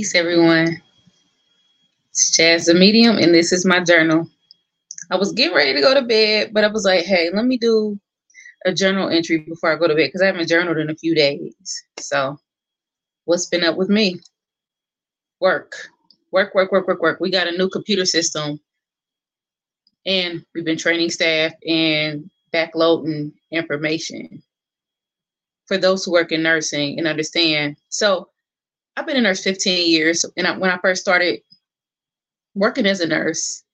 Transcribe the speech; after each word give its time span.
Peace, 0.00 0.14
everyone. 0.14 0.80
It's 2.08 2.34
Jazz 2.34 2.64
the 2.64 2.72
Medium, 2.72 3.18
and 3.18 3.34
this 3.34 3.52
is 3.52 3.66
my 3.66 3.84
journal. 3.84 4.26
I 5.10 5.16
was 5.16 5.32
getting 5.32 5.54
ready 5.54 5.74
to 5.74 5.82
go 5.82 5.92
to 5.92 6.00
bed, 6.00 6.54
but 6.54 6.64
I 6.64 6.68
was 6.68 6.86
like, 6.86 7.04
hey, 7.04 7.28
let 7.34 7.44
me 7.44 7.58
do 7.58 8.00
a 8.64 8.72
journal 8.72 9.10
entry 9.10 9.40
before 9.40 9.70
I 9.70 9.76
go 9.76 9.88
to 9.88 9.94
bed 9.94 10.06
because 10.06 10.22
I 10.22 10.26
haven't 10.26 10.48
journaled 10.48 10.78
in 10.78 10.88
a 10.88 10.94
few 10.94 11.14
days. 11.14 11.84
So, 11.98 12.38
what's 13.26 13.44
been 13.44 13.62
up 13.62 13.76
with 13.76 13.90
me? 13.90 14.18
Work, 15.38 15.74
work, 16.32 16.54
work, 16.54 16.72
work, 16.72 16.88
work, 16.88 17.02
work. 17.02 17.20
We 17.20 17.30
got 17.30 17.48
a 17.48 17.58
new 17.58 17.68
computer 17.68 18.06
system, 18.06 18.58
and 20.06 20.42
we've 20.54 20.64
been 20.64 20.78
training 20.78 21.10
staff 21.10 21.52
and 21.68 22.30
backloading 22.54 23.32
information 23.52 24.42
for 25.66 25.76
those 25.76 26.06
who 26.06 26.12
work 26.12 26.32
in 26.32 26.42
nursing 26.42 26.98
and 26.98 27.06
understand. 27.06 27.76
So, 27.90 28.29
I've 29.00 29.06
been 29.06 29.16
a 29.16 29.22
nurse 29.22 29.42
15 29.42 29.90
years, 29.90 30.26
and 30.36 30.46
I, 30.46 30.58
when 30.58 30.70
I 30.70 30.76
first 30.76 31.00
started 31.00 31.40
working 32.54 32.84
as 32.84 33.00
a 33.00 33.06
nurse, 33.06 33.64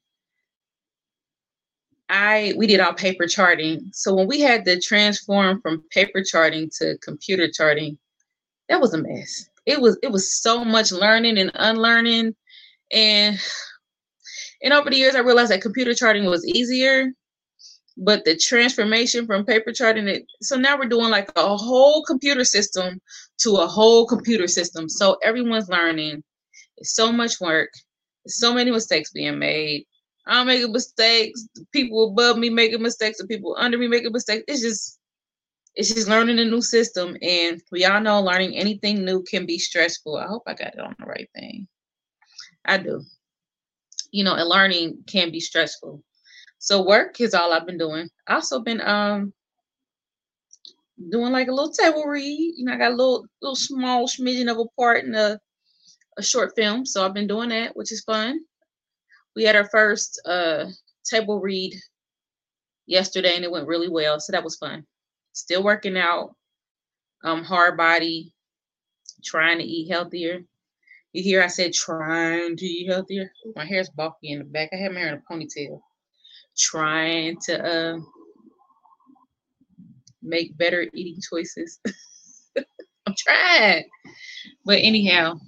I 2.08 2.54
we 2.56 2.68
did 2.68 2.78
all 2.78 2.94
paper 2.94 3.26
charting. 3.26 3.90
So 3.92 4.14
when 4.14 4.28
we 4.28 4.40
had 4.40 4.64
to 4.66 4.80
transform 4.80 5.60
from 5.62 5.82
paper 5.90 6.22
charting 6.22 6.70
to 6.78 6.96
computer 6.98 7.50
charting, 7.50 7.98
that 8.68 8.80
was 8.80 8.94
a 8.94 8.98
mess. 8.98 9.50
It 9.66 9.80
was 9.80 9.98
it 10.00 10.12
was 10.12 10.32
so 10.40 10.64
much 10.64 10.92
learning 10.92 11.38
and 11.38 11.50
unlearning, 11.56 12.36
and 12.92 13.36
and 14.62 14.72
over 14.72 14.90
the 14.90 14.96
years 14.96 15.16
I 15.16 15.20
realized 15.22 15.50
that 15.50 15.60
computer 15.60 15.92
charting 15.92 16.26
was 16.26 16.46
easier, 16.46 17.08
but 17.96 18.24
the 18.24 18.36
transformation 18.36 19.26
from 19.26 19.44
paper 19.44 19.72
charting 19.72 20.08
it. 20.08 20.24
So 20.42 20.56
now 20.56 20.78
we're 20.78 20.88
doing 20.88 21.10
like 21.10 21.30
a 21.36 21.56
whole 21.56 22.02
computer 22.04 22.44
system 22.44 23.00
to 23.38 23.56
a 23.56 23.66
whole 23.66 24.06
computer 24.06 24.48
system. 24.48 24.88
So 24.88 25.18
everyone's 25.22 25.68
learning. 25.68 26.22
It's 26.78 26.94
so 26.94 27.10
much 27.12 27.40
work. 27.40 27.70
so 28.26 28.52
many 28.52 28.70
mistakes 28.70 29.12
being 29.12 29.38
made 29.38 29.86
I'm 30.26 30.46
making 30.48 30.72
mistakes. 30.72 31.48
People 31.72 32.08
above 32.08 32.38
me 32.38 32.50
making 32.50 32.82
mistakes, 32.82 33.20
and 33.20 33.28
people 33.28 33.56
under 33.58 33.78
me 33.78 33.86
making 33.86 34.12
mistakes. 34.12 34.44
It's 34.48 34.60
just, 34.60 34.98
it's 35.74 35.94
just 35.94 36.08
learning 36.08 36.38
a 36.38 36.44
new 36.44 36.60
system, 36.62 37.16
and 37.22 37.62
we 37.70 37.84
all 37.84 38.00
know 38.00 38.20
learning 38.20 38.56
anything 38.56 39.04
new 39.04 39.22
can 39.22 39.46
be 39.46 39.58
stressful. 39.58 40.16
I 40.16 40.26
hope 40.26 40.42
I 40.46 40.54
got 40.54 40.74
it 40.74 40.80
on 40.80 40.96
the 40.98 41.06
right 41.06 41.28
thing. 41.34 41.68
I 42.64 42.78
do. 42.78 43.02
You 44.10 44.24
know, 44.24 44.34
and 44.34 44.48
learning 44.48 45.04
can 45.06 45.30
be 45.30 45.40
stressful. 45.40 46.02
So 46.66 46.82
work 46.86 47.20
is 47.20 47.34
all 47.34 47.54
I've 47.54 47.66
been 47.66 47.78
doing. 47.78 48.10
I 48.28 48.36
also 48.36 48.60
been 48.60 48.82
um 48.82 49.32
doing 51.10 51.32
like 51.32 51.48
a 51.48 51.52
little 51.52 51.72
table 51.72 52.04
read. 52.04 52.54
You 52.56 52.66
know, 52.66 52.74
I 52.74 52.78
got 52.78 52.92
a 52.92 52.96
little 52.96 53.26
little 53.42 53.56
small 53.56 54.08
smidgen 54.08 54.50
of 54.50 54.58
a 54.58 54.66
part 54.80 55.04
in 55.04 55.14
a 55.14 55.40
a 56.18 56.22
short 56.22 56.52
film, 56.56 56.86
so 56.86 57.04
I've 57.04 57.14
been 57.14 57.28
doing 57.28 57.50
that, 57.50 57.76
which 57.76 57.92
is 57.92 58.02
fun 58.04 58.40
we 59.36 59.44
had 59.44 59.54
our 59.54 59.68
first 59.68 60.20
uh, 60.26 60.64
table 61.04 61.40
read 61.40 61.74
yesterday 62.86 63.36
and 63.36 63.44
it 63.44 63.50
went 63.50 63.68
really 63.68 63.88
well. 63.88 64.18
So 64.18 64.32
that 64.32 64.42
was 64.42 64.56
fun. 64.56 64.84
Still 65.34 65.62
working 65.62 65.98
out, 65.98 66.34
um, 67.22 67.44
hard 67.44 67.76
body, 67.76 68.32
trying 69.22 69.58
to 69.58 69.64
eat 69.64 69.90
healthier. 69.90 70.40
You 71.12 71.22
hear 71.22 71.42
I 71.42 71.48
said 71.48 71.74
trying 71.74 72.56
to 72.56 72.66
eat 72.66 72.90
healthier. 72.90 73.30
My 73.54 73.66
hair's 73.66 73.90
bulky 73.90 74.32
in 74.32 74.38
the 74.40 74.44
back. 74.44 74.70
I 74.72 74.76
have 74.76 74.92
my 74.92 75.00
hair 75.00 75.14
in 75.14 75.22
a 75.22 75.32
ponytail. 75.34 75.80
Trying 76.58 77.38
to 77.46 77.64
uh, 77.64 77.98
make 80.22 80.56
better 80.56 80.86
eating 80.94 81.20
choices. 81.20 81.80
I'm 83.06 83.14
trying. 83.16 83.84
But 84.64 84.78
anyhow, 84.80 85.38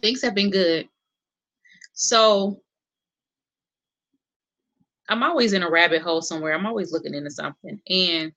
things 0.00 0.22
have 0.22 0.34
been 0.34 0.50
good. 0.50 0.88
So 1.92 2.62
I'm 5.08 5.22
always 5.22 5.52
in 5.52 5.62
a 5.62 5.70
rabbit 5.70 6.02
hole 6.02 6.22
somewhere. 6.22 6.54
I'm 6.54 6.66
always 6.66 6.92
looking 6.92 7.14
into 7.14 7.30
something. 7.30 7.80
And 7.88 8.32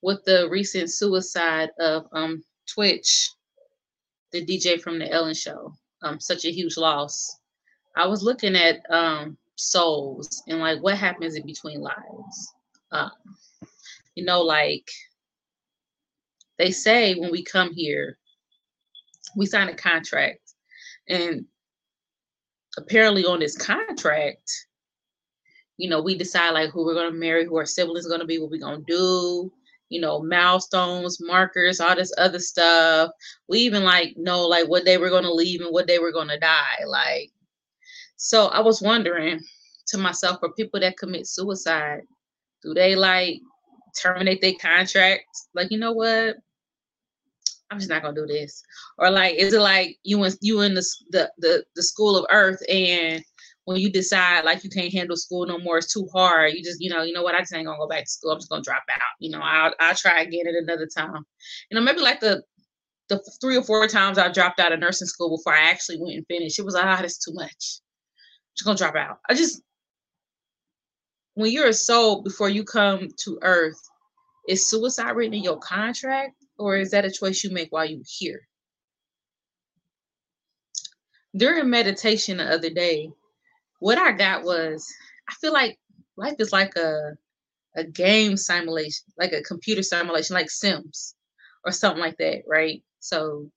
with 0.00 0.24
the 0.24 0.48
recent 0.50 0.90
suicide 0.90 1.70
of 1.78 2.06
um 2.12 2.42
Twitch, 2.66 3.30
the 4.32 4.44
DJ 4.44 4.80
from 4.80 4.98
the 4.98 5.10
Ellen 5.10 5.34
show, 5.34 5.74
um, 6.02 6.18
such 6.20 6.44
a 6.44 6.52
huge 6.52 6.76
loss. 6.76 7.36
I 7.96 8.06
was 8.06 8.22
looking 8.22 8.56
at 8.56 8.80
um 8.90 9.36
souls 9.56 10.42
and 10.48 10.58
like 10.60 10.82
what 10.82 10.96
happens 10.96 11.34
in 11.36 11.46
between 11.46 11.80
lives. 11.80 12.54
Um, 12.90 13.10
you 14.14 14.24
know, 14.24 14.42
like 14.42 14.88
they 16.58 16.70
say 16.70 17.14
when 17.14 17.30
we 17.30 17.42
come 17.42 17.72
here, 17.72 18.18
we 19.36 19.46
sign 19.46 19.68
a 19.68 19.74
contract 19.74 20.54
and 21.08 21.46
apparently 22.76 23.24
on 23.24 23.40
this 23.40 23.56
contract, 23.56 24.66
you 25.76 25.88
know, 25.88 26.00
we 26.02 26.16
decide 26.16 26.50
like 26.50 26.70
who 26.70 26.84
we're 26.84 26.94
gonna 26.94 27.10
marry, 27.10 27.44
who 27.44 27.56
our 27.56 27.66
siblings 27.66 28.06
gonna 28.06 28.24
be, 28.24 28.38
what 28.38 28.50
we're 28.50 28.60
gonna 28.60 28.82
do, 28.86 29.52
you 29.88 30.00
know, 30.00 30.22
milestones, 30.22 31.18
markers, 31.20 31.80
all 31.80 31.96
this 31.96 32.12
other 32.18 32.38
stuff. 32.38 33.10
We 33.48 33.58
even 33.60 33.84
like 33.84 34.14
know 34.16 34.46
like 34.46 34.68
what 34.68 34.84
day 34.84 34.98
we're 34.98 35.10
gonna 35.10 35.32
leave 35.32 35.60
and 35.60 35.72
what 35.72 35.86
day 35.86 35.98
we're 35.98 36.12
gonna 36.12 36.38
die. 36.38 36.84
Like, 36.86 37.31
so 38.22 38.46
I 38.46 38.60
was 38.60 38.80
wondering 38.80 39.40
to 39.88 39.98
myself, 39.98 40.38
for 40.38 40.52
people 40.52 40.78
that 40.80 40.96
commit 40.96 41.26
suicide, 41.26 42.02
do 42.62 42.72
they 42.72 42.94
like 42.94 43.40
terminate 44.00 44.40
their 44.40 44.54
contract? 44.60 45.24
Like, 45.54 45.72
you 45.72 45.78
know 45.78 45.92
what? 45.92 46.36
I'm 47.70 47.78
just 47.78 47.90
not 47.90 48.02
gonna 48.02 48.14
do 48.14 48.26
this. 48.26 48.62
Or 48.96 49.10
like, 49.10 49.34
is 49.34 49.52
it 49.52 49.60
like 49.60 49.98
you 50.04 50.22
in 50.22 50.32
you 50.40 50.60
in 50.60 50.74
the 50.74 50.86
the 51.10 51.32
the, 51.38 51.64
the 51.74 51.82
school 51.82 52.16
of 52.16 52.24
earth 52.30 52.62
and 52.68 53.24
when 53.64 53.78
you 53.78 53.90
decide 53.90 54.44
like 54.44 54.62
you 54.62 54.70
can't 54.70 54.92
handle 54.92 55.16
school 55.16 55.44
no 55.46 55.58
more, 55.58 55.78
it's 55.78 55.92
too 55.92 56.08
hard. 56.14 56.52
You 56.52 56.62
just, 56.62 56.80
you 56.80 56.90
know, 56.90 57.02
you 57.02 57.12
know 57.12 57.22
what, 57.22 57.34
I 57.34 57.40
just 57.40 57.54
ain't 57.54 57.66
gonna 57.66 57.78
go 57.78 57.88
back 57.88 58.04
to 58.04 58.10
school. 58.10 58.30
I'm 58.30 58.38
just 58.38 58.50
gonna 58.50 58.62
drop 58.62 58.84
out. 58.88 59.00
You 59.18 59.30
know, 59.30 59.40
I'll 59.42 59.74
I'll 59.80 59.96
try 59.96 60.20
again 60.20 60.46
at 60.46 60.54
another 60.54 60.86
time. 60.86 61.24
You 61.70 61.76
know, 61.76 61.80
maybe 61.80 62.00
like 62.00 62.20
the 62.20 62.44
the 63.08 63.18
three 63.40 63.56
or 63.56 63.64
four 63.64 63.88
times 63.88 64.16
I 64.16 64.30
dropped 64.30 64.60
out 64.60 64.72
of 64.72 64.78
nursing 64.78 65.08
school 65.08 65.36
before 65.36 65.54
I 65.54 65.70
actually 65.70 65.98
went 66.00 66.16
and 66.16 66.26
finished, 66.28 66.58
it 66.60 66.64
was 66.64 66.74
like, 66.74 66.84
ah, 66.84 66.96
oh, 66.98 67.02
that's 67.02 67.18
too 67.18 67.34
much. 67.34 67.81
Just 68.56 68.66
gonna 68.66 68.78
drop 68.78 68.96
out. 68.96 69.20
I 69.28 69.34
just 69.34 69.62
when 71.34 71.50
you're 71.50 71.68
a 71.68 71.72
soul 71.72 72.22
before 72.22 72.48
you 72.48 72.62
come 72.64 73.08
to 73.24 73.38
earth, 73.42 73.80
is 74.48 74.68
suicide 74.68 75.12
written 75.12 75.34
in 75.34 75.42
your 75.42 75.58
contract? 75.58 76.34
or 76.58 76.76
is 76.76 76.90
that 76.90 77.04
a 77.04 77.10
choice 77.10 77.42
you 77.42 77.50
make 77.50 77.72
while 77.72 77.84
you're 77.84 78.00
here? 78.06 78.46
During 81.36 81.70
meditation 81.70 82.36
the 82.36 82.44
other 82.44 82.70
day, 82.70 83.10
what 83.80 83.98
I 83.98 84.12
got 84.12 84.44
was 84.44 84.86
I 85.28 85.34
feel 85.40 85.52
like 85.52 85.78
life 86.16 86.36
is 86.38 86.52
like 86.52 86.76
a 86.76 87.12
a 87.74 87.84
game 87.84 88.36
simulation, 88.36 89.06
like 89.18 89.32
a 89.32 89.42
computer 89.42 89.82
simulation, 89.82 90.34
like 90.34 90.50
Sims 90.50 91.14
or 91.64 91.72
something 91.72 92.00
like 92.00 92.18
that, 92.18 92.42
right? 92.46 92.82
So 93.00 93.50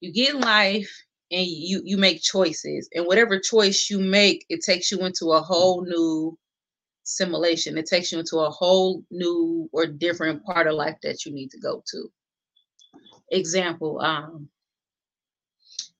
you 0.00 0.12
get 0.12 0.34
in 0.34 0.40
life 0.40 0.90
and 1.30 1.46
you 1.46 1.82
you 1.84 1.96
make 1.96 2.22
choices, 2.22 2.88
and 2.94 3.06
whatever 3.06 3.38
choice 3.38 3.88
you 3.90 3.98
make, 3.98 4.46
it 4.48 4.60
takes 4.62 4.90
you 4.90 5.04
into 5.04 5.32
a 5.32 5.40
whole 5.40 5.84
new 5.84 6.38
simulation. 7.04 7.78
It 7.78 7.86
takes 7.86 8.12
you 8.12 8.18
into 8.18 8.38
a 8.38 8.50
whole 8.50 9.02
new 9.10 9.68
or 9.72 9.86
different 9.86 10.44
part 10.44 10.66
of 10.66 10.74
life 10.74 10.96
that 11.02 11.24
you 11.24 11.32
need 11.32 11.50
to 11.50 11.60
go 11.60 11.82
to 11.92 12.10
example, 13.30 14.00
um, 14.00 14.48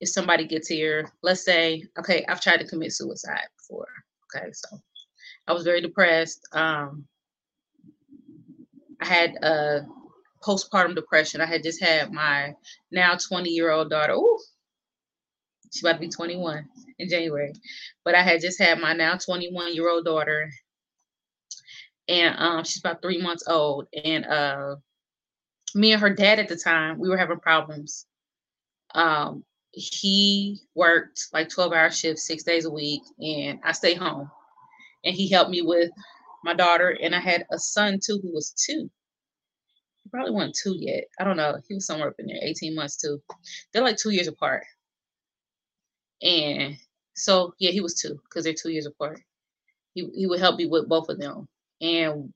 if 0.01 0.09
somebody 0.09 0.47
gets 0.47 0.69
here, 0.69 1.11
let's 1.23 1.45
say, 1.45 1.85
okay, 1.99 2.25
I've 2.29 2.41
tried 2.41 2.59
to 2.59 2.67
commit 2.67 2.93
suicide 2.93 3.49
before. 3.57 3.89
Okay, 4.35 4.51
so 4.53 4.79
I 5.47 5.53
was 5.53 5.65
very 5.65 5.81
depressed. 5.81 6.41
Um, 6.53 7.07
I 9.01 9.07
had 9.07 9.37
a 9.43 9.87
postpartum 10.45 10.95
depression. 10.95 11.41
I 11.41 11.47
had 11.47 11.63
just 11.63 11.83
had 11.83 12.13
my 12.13 12.55
now 12.91 13.17
20 13.17 13.51
year 13.51 13.71
old 13.71 13.91
daughter. 13.91 14.13
Ooh, 14.13 14.39
she's 15.77 15.85
about 15.85 15.95
to 15.95 16.01
be 16.01 16.09
21 16.09 16.67
in 16.99 17.09
January. 17.09 17.53
But 18.05 18.15
I 18.15 18.23
had 18.23 18.41
just 18.41 18.61
had 18.61 18.81
my 18.81 18.93
now 18.95 19.17
21 19.17 19.75
year 19.75 19.91
old 19.91 20.05
daughter, 20.05 20.51
and 22.09 22.35
um, 22.39 22.65
she's 22.65 22.81
about 22.81 23.03
three 23.03 23.21
months 23.21 23.45
old. 23.47 23.87
And 24.05 24.25
uh, 24.25 24.77
me 25.75 25.93
and 25.93 26.01
her 26.01 26.11
dad 26.11 26.39
at 26.39 26.49
the 26.49 26.57
time, 26.57 26.99
we 26.99 27.09
were 27.09 27.19
having 27.19 27.39
problems. 27.39 28.07
Um, 28.95 29.45
he 29.73 30.61
worked 30.75 31.27
like 31.33 31.51
12 31.51 31.73
hour 31.73 31.91
shifts, 31.91 32.27
six 32.27 32.43
days 32.43 32.65
a 32.65 32.71
week, 32.71 33.03
and 33.21 33.61
I 33.63 33.73
stayed 33.73 33.99
home. 33.99 34.31
And 35.05 35.15
he 35.15 35.29
helped 35.29 35.51
me 35.51 35.63
with 35.63 35.91
my 36.43 36.55
daughter, 36.55 36.97
and 37.03 37.15
I 37.15 37.21
had 37.21 37.45
a 37.53 37.59
son 37.59 38.01
too 38.03 38.19
who 38.23 38.33
was 38.33 38.53
two. 38.53 38.91
He 40.03 40.11
probably 40.11 40.33
wasn't 40.33 40.57
two 40.63 40.77
yet. 40.79 41.05
I 41.21 41.25
don't 41.25 41.37
know. 41.37 41.57
He 41.69 41.75
was 41.75 41.87
somewhere 41.87 42.09
up 42.09 42.15
in 42.19 42.27
there, 42.27 42.39
18 42.41 42.75
months 42.75 42.97
too. 42.97 43.21
They're 43.73 43.83
like 43.83 43.99
two 43.99 44.11
years 44.11 44.29
apart. 44.29 44.65
And 46.23 46.77
so 47.15 47.55
yeah, 47.59 47.71
he 47.73 47.81
was 47.81 47.95
two 47.95 48.21
because 48.25 48.45
they're 48.45 48.55
two 48.55 48.71
years 48.71 48.87
apart. 48.87 49.21
He 49.95 50.09
he 50.15 50.27
would 50.27 50.41
help 50.41 50.59
me 50.59 50.67
with 50.67 50.89
both 50.89 51.09
of 51.09 51.19
them. 51.19 51.49
And 51.81 52.33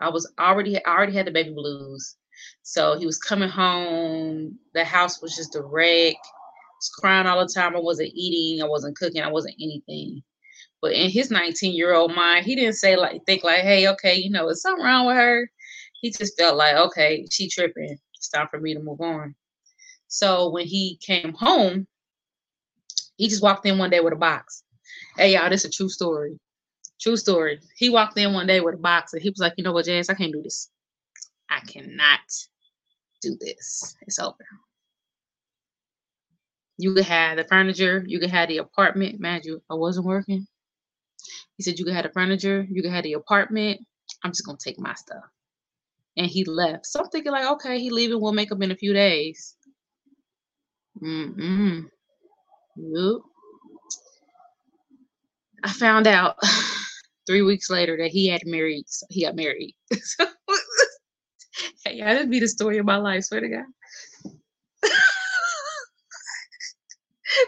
I 0.00 0.10
was 0.10 0.30
already 0.38 0.84
I 0.84 0.90
already 0.90 1.14
had 1.14 1.26
the 1.26 1.32
baby 1.32 1.52
blues 1.52 2.16
So 2.62 2.98
he 2.98 3.06
was 3.06 3.18
coming 3.18 3.48
home. 3.50 4.58
The 4.74 4.84
house 4.84 5.22
was 5.22 5.36
just 5.36 5.56
a 5.56 5.62
wreck. 5.62 6.16
I 6.16 6.78
was 6.78 6.90
crying 6.90 7.26
all 7.26 7.40
the 7.46 7.52
time. 7.52 7.76
I 7.76 7.80
wasn't 7.80 8.12
eating. 8.14 8.62
I 8.62 8.68
wasn't 8.68 8.96
cooking. 8.96 9.22
I 9.22 9.30
wasn't 9.30 9.56
anything. 9.60 10.22
But 10.82 10.92
in 10.92 11.10
his 11.10 11.30
19 11.30 11.74
year 11.74 11.94
old 11.94 12.14
mind, 12.14 12.46
he 12.46 12.56
didn't 12.56 12.74
say 12.76 12.96
like 12.96 13.24
think 13.26 13.44
like, 13.44 13.62
hey, 13.62 13.88
okay, 13.90 14.16
you 14.16 14.30
know, 14.30 14.48
is 14.48 14.62
something 14.62 14.84
wrong 14.84 15.06
with 15.06 15.16
her? 15.16 15.50
He 16.02 16.10
just 16.12 16.38
felt 16.38 16.56
like, 16.56 16.76
okay, 16.76 17.26
she 17.30 17.48
tripping. 17.48 17.98
It's 18.14 18.28
time 18.28 18.48
for 18.50 18.60
me 18.60 18.74
to 18.74 18.80
move 18.80 19.00
on. 19.00 19.34
So 20.08 20.50
when 20.50 20.66
he 20.66 20.98
came 21.02 21.32
home, 21.34 21.86
he 23.16 23.28
just 23.28 23.42
walked 23.42 23.66
in 23.66 23.78
one 23.78 23.90
day 23.90 24.00
with 24.00 24.12
a 24.12 24.16
box. 24.16 24.62
Hey 25.16 25.34
y'all, 25.34 25.50
this 25.50 25.64
is 25.64 25.70
a 25.70 25.72
true 25.72 25.88
story. 25.88 26.38
True 27.00 27.16
story. 27.16 27.60
He 27.76 27.90
walked 27.90 28.18
in 28.18 28.32
one 28.32 28.46
day 28.46 28.60
with 28.60 28.74
a 28.74 28.78
box 28.78 29.12
and 29.12 29.22
he 29.22 29.30
was 29.30 29.38
like, 29.38 29.54
you 29.56 29.64
know 29.64 29.72
what, 29.72 29.84
Jazz, 29.86 30.08
I 30.08 30.14
can't 30.14 30.32
do 30.32 30.42
this. 30.42 30.70
I 31.50 31.60
cannot 31.60 32.20
do 33.22 33.36
this. 33.40 33.96
It's 34.02 34.18
over. 34.18 34.36
You 36.78 36.94
could 36.94 37.04
have 37.04 37.38
the 37.38 37.44
furniture, 37.44 38.04
you 38.06 38.18
could 38.18 38.30
have 38.30 38.48
the 38.48 38.58
apartment. 38.58 39.18
Man, 39.20 39.40
you, 39.44 39.62
I 39.70 39.74
wasn't 39.74 40.06
working. 40.06 40.46
He 41.56 41.62
said, 41.62 41.78
You 41.78 41.84
could 41.84 41.94
have 41.94 42.04
the 42.04 42.12
furniture, 42.12 42.66
you 42.70 42.82
could 42.82 42.92
have 42.92 43.04
the 43.04 43.14
apartment. 43.14 43.80
I'm 44.22 44.30
just 44.30 44.44
gonna 44.44 44.58
take 44.62 44.78
my 44.78 44.94
stuff. 44.94 45.24
And 46.16 46.26
he 46.26 46.44
left. 46.44 46.86
So 46.86 47.00
I'm 47.00 47.08
thinking, 47.08 47.32
like, 47.32 47.50
okay, 47.52 47.78
he 47.78 47.90
leaving, 47.90 48.20
we'll 48.20 48.32
make 48.32 48.52
up 48.52 48.62
in 48.62 48.70
a 48.70 48.76
few 48.76 48.92
days. 48.92 49.54
Mm-mm. 51.02 51.88
Nope. 52.76 53.22
I 55.64 55.72
found 55.72 56.06
out 56.06 56.36
three 57.26 57.42
weeks 57.42 57.70
later 57.70 57.96
that 57.98 58.10
he 58.10 58.28
had 58.28 58.42
married. 58.46 58.84
He 59.10 59.24
got 59.24 59.36
married. 59.36 59.74
hey, 61.84 61.96
yeah, 61.96 62.14
that'd 62.14 62.30
be 62.30 62.40
the 62.40 62.48
story 62.48 62.78
of 62.78 62.86
my 62.86 62.96
life. 62.96 63.24
Swear 63.24 63.40
to 63.40 63.48
God. 63.48 63.64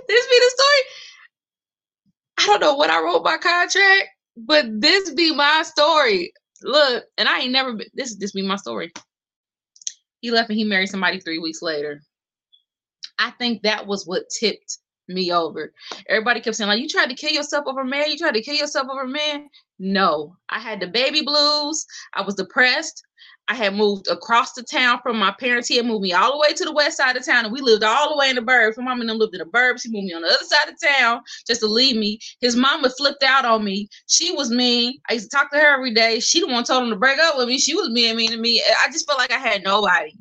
this 0.09 0.27
be 0.27 0.39
the 0.39 0.53
story. 0.57 0.83
I 2.39 2.47
don't 2.47 2.61
know 2.61 2.75
what 2.75 2.91
I 2.91 3.03
wrote 3.03 3.25
my 3.25 3.37
contract, 3.37 4.09
but 4.37 4.67
this 4.81 5.11
be 5.11 5.35
my 5.35 5.63
story. 5.65 6.33
Look, 6.63 7.05
and 7.17 7.29
I 7.29 7.41
ain't 7.41 7.53
never 7.53 7.75
been, 7.75 7.89
this 7.95 8.17
this 8.17 8.33
be 8.33 8.43
my 8.43 8.57
story. 8.57 8.93
He 10.21 10.31
left 10.31 10.51
and 10.51 10.59
he 10.59 10.65
married 10.65 10.89
somebody 10.89 11.21
three 11.21 11.39
weeks 11.39 11.63
later. 11.63 12.01
I 13.19 13.31
think 13.33 13.63
that 13.63 13.87
was 13.87 14.07
what 14.07 14.25
tipped 14.41 14.79
me 15.09 15.33
over. 15.33 15.73
Everybody 16.09 16.41
kept 16.41 16.57
saying, 16.57 16.69
like, 16.69 16.81
you 16.81 16.89
tried 16.89 17.11
to 17.11 17.15
kill 17.15 17.31
yourself 17.33 17.65
over 17.67 17.85
man, 17.85 18.11
you 18.11 18.19
tried 18.19 18.35
to 18.35 18.43
kill 18.43 18.55
yourself 18.55 18.89
over 18.91 19.07
man. 19.07 19.49
No, 19.79 20.37
I 20.49 20.59
had 20.59 20.81
the 20.81 20.89
baby 20.89 21.23
blues. 21.23 21.87
I 22.15 22.23
was 22.23 22.35
depressed. 22.35 23.03
I 23.51 23.55
had 23.55 23.75
moved 23.75 24.09
across 24.09 24.53
the 24.53 24.63
town 24.63 25.01
from 25.03 25.19
my 25.19 25.35
parents. 25.41 25.69
He 25.69 25.77
had 25.77 25.87
moved 25.87 26.03
me 26.03 26.13
all 26.13 26.33
the 26.33 26.39
way 26.39 26.53
to 26.53 26.65
the 26.65 26.73
west 26.73 26.99
side 26.99 27.17
of 27.17 27.25
town, 27.25 27.47
and 27.47 27.53
we 27.53 27.63
lived 27.63 27.83
all 27.83 28.11
the 28.11 28.17
way 28.19 28.29
in 28.29 28.37
the 28.37 28.43
burbs. 28.43 28.77
My 28.77 28.85
mom 28.85 29.01
and 29.01 29.09
them 29.09 29.17
lived 29.17 29.35
in 29.35 29.39
the 29.39 29.47
burbs. 29.47 29.83
He 29.83 29.91
moved 29.91 30.05
me 30.05 30.13
on 30.13 30.21
the 30.21 30.29
other 30.29 30.45
side 30.45 30.69
of 30.69 30.79
town 30.81 31.23
just 31.47 31.61
to 31.61 31.67
leave 31.67 31.97
me. 31.97 32.19
His 32.41 32.57
mama 32.57 32.91
flipped 32.91 33.23
out 33.23 33.47
on 33.47 33.65
me. 33.65 33.89
She 34.07 34.33
was 34.33 34.51
mean. 34.51 34.99
I 35.09 35.15
used 35.15 35.31
to 35.31 35.37
talk 35.37 35.51
to 35.53 35.59
her 35.59 35.75
every 35.75 35.95
day. 35.95 36.21
She 36.21 36.41
the 36.41 36.47
one 36.47 36.65
told 36.65 36.85
him 36.85 36.91
to 36.91 36.97
break 36.97 37.19
up 37.19 37.39
with 37.39 37.49
me. 37.49 37.59
She 37.59 37.75
was 37.75 37.91
being 37.95 38.17
mean 38.17 38.31
to 38.33 38.37
me. 38.37 38.63
I 38.85 38.93
just 38.93 39.07
felt 39.07 39.19
like 39.19 39.33
I 39.33 39.39
had 39.39 39.65
nobody. 39.65 40.13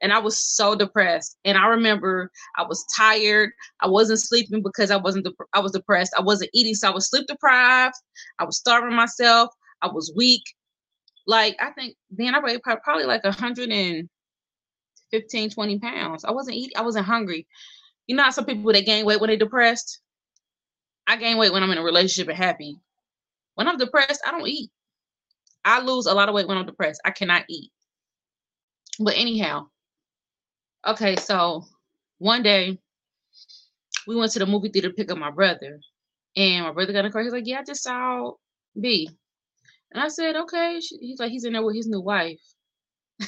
And 0.00 0.12
I 0.12 0.18
was 0.18 0.42
so 0.42 0.74
depressed. 0.74 1.36
And 1.44 1.58
I 1.58 1.66
remember 1.66 2.30
I 2.56 2.62
was 2.62 2.84
tired. 2.96 3.50
I 3.80 3.88
wasn't 3.88 4.20
sleeping 4.20 4.62
because 4.62 4.90
I 4.90 4.96
wasn't. 4.96 5.24
Dep- 5.24 5.48
I 5.52 5.60
was 5.60 5.72
depressed. 5.72 6.14
I 6.16 6.22
wasn't 6.22 6.50
eating, 6.54 6.74
so 6.74 6.88
I 6.88 6.94
was 6.94 7.08
sleep 7.08 7.26
deprived. 7.26 7.94
I 8.38 8.44
was 8.44 8.58
starving 8.58 8.94
myself. 8.94 9.50
I 9.82 9.88
was 9.88 10.12
weak 10.16 10.42
like 11.26 11.56
I 11.60 11.70
think 11.70 11.96
then 12.10 12.34
I 12.34 12.40
weighed 12.40 12.62
probably 12.62 13.04
like 13.04 13.24
115, 13.24 15.50
20 15.50 15.78
pounds. 15.78 16.24
I 16.24 16.30
wasn't 16.30 16.56
eating, 16.56 16.76
I 16.76 16.82
wasn't 16.82 17.06
hungry. 17.06 17.46
You 18.06 18.16
know 18.16 18.28
some 18.30 18.44
people 18.44 18.72
that 18.72 18.86
gain 18.86 19.06
weight 19.06 19.20
when 19.20 19.28
they're 19.28 19.36
depressed? 19.36 20.00
I 21.06 21.16
gain 21.16 21.36
weight 21.36 21.52
when 21.52 21.62
I'm 21.62 21.70
in 21.70 21.78
a 21.78 21.82
relationship 21.82 22.28
and 22.28 22.36
happy. 22.36 22.78
When 23.54 23.68
I'm 23.68 23.76
depressed, 23.76 24.22
I 24.26 24.30
don't 24.30 24.46
eat. 24.46 24.70
I 25.64 25.80
lose 25.80 26.06
a 26.06 26.14
lot 26.14 26.28
of 26.28 26.34
weight 26.34 26.48
when 26.48 26.58
I'm 26.58 26.66
depressed. 26.66 27.00
I 27.04 27.10
cannot 27.10 27.44
eat. 27.48 27.70
But 28.98 29.14
anyhow, 29.16 29.68
okay, 30.86 31.16
so 31.16 31.64
one 32.18 32.42
day 32.42 32.78
we 34.06 34.16
went 34.16 34.32
to 34.32 34.38
the 34.38 34.46
movie 34.46 34.68
theater 34.68 34.88
to 34.88 34.94
pick 34.94 35.10
up 35.10 35.18
my 35.18 35.30
brother. 35.30 35.80
And 36.36 36.64
my 36.64 36.72
brother 36.72 36.92
got 36.92 37.00
in 37.00 37.06
the 37.06 37.10
car. 37.10 37.22
He's 37.22 37.32
like, 37.32 37.46
Yeah, 37.46 37.60
I 37.60 37.64
just 37.64 37.82
saw 37.82 38.32
B. 38.80 39.08
And 39.92 40.02
I 40.02 40.08
said, 40.08 40.36
okay. 40.36 40.80
He's 41.00 41.20
like, 41.20 41.30
he's 41.30 41.44
in 41.44 41.52
there 41.52 41.62
with 41.62 41.76
his 41.76 41.86
new 41.86 42.00
wife. 42.00 42.40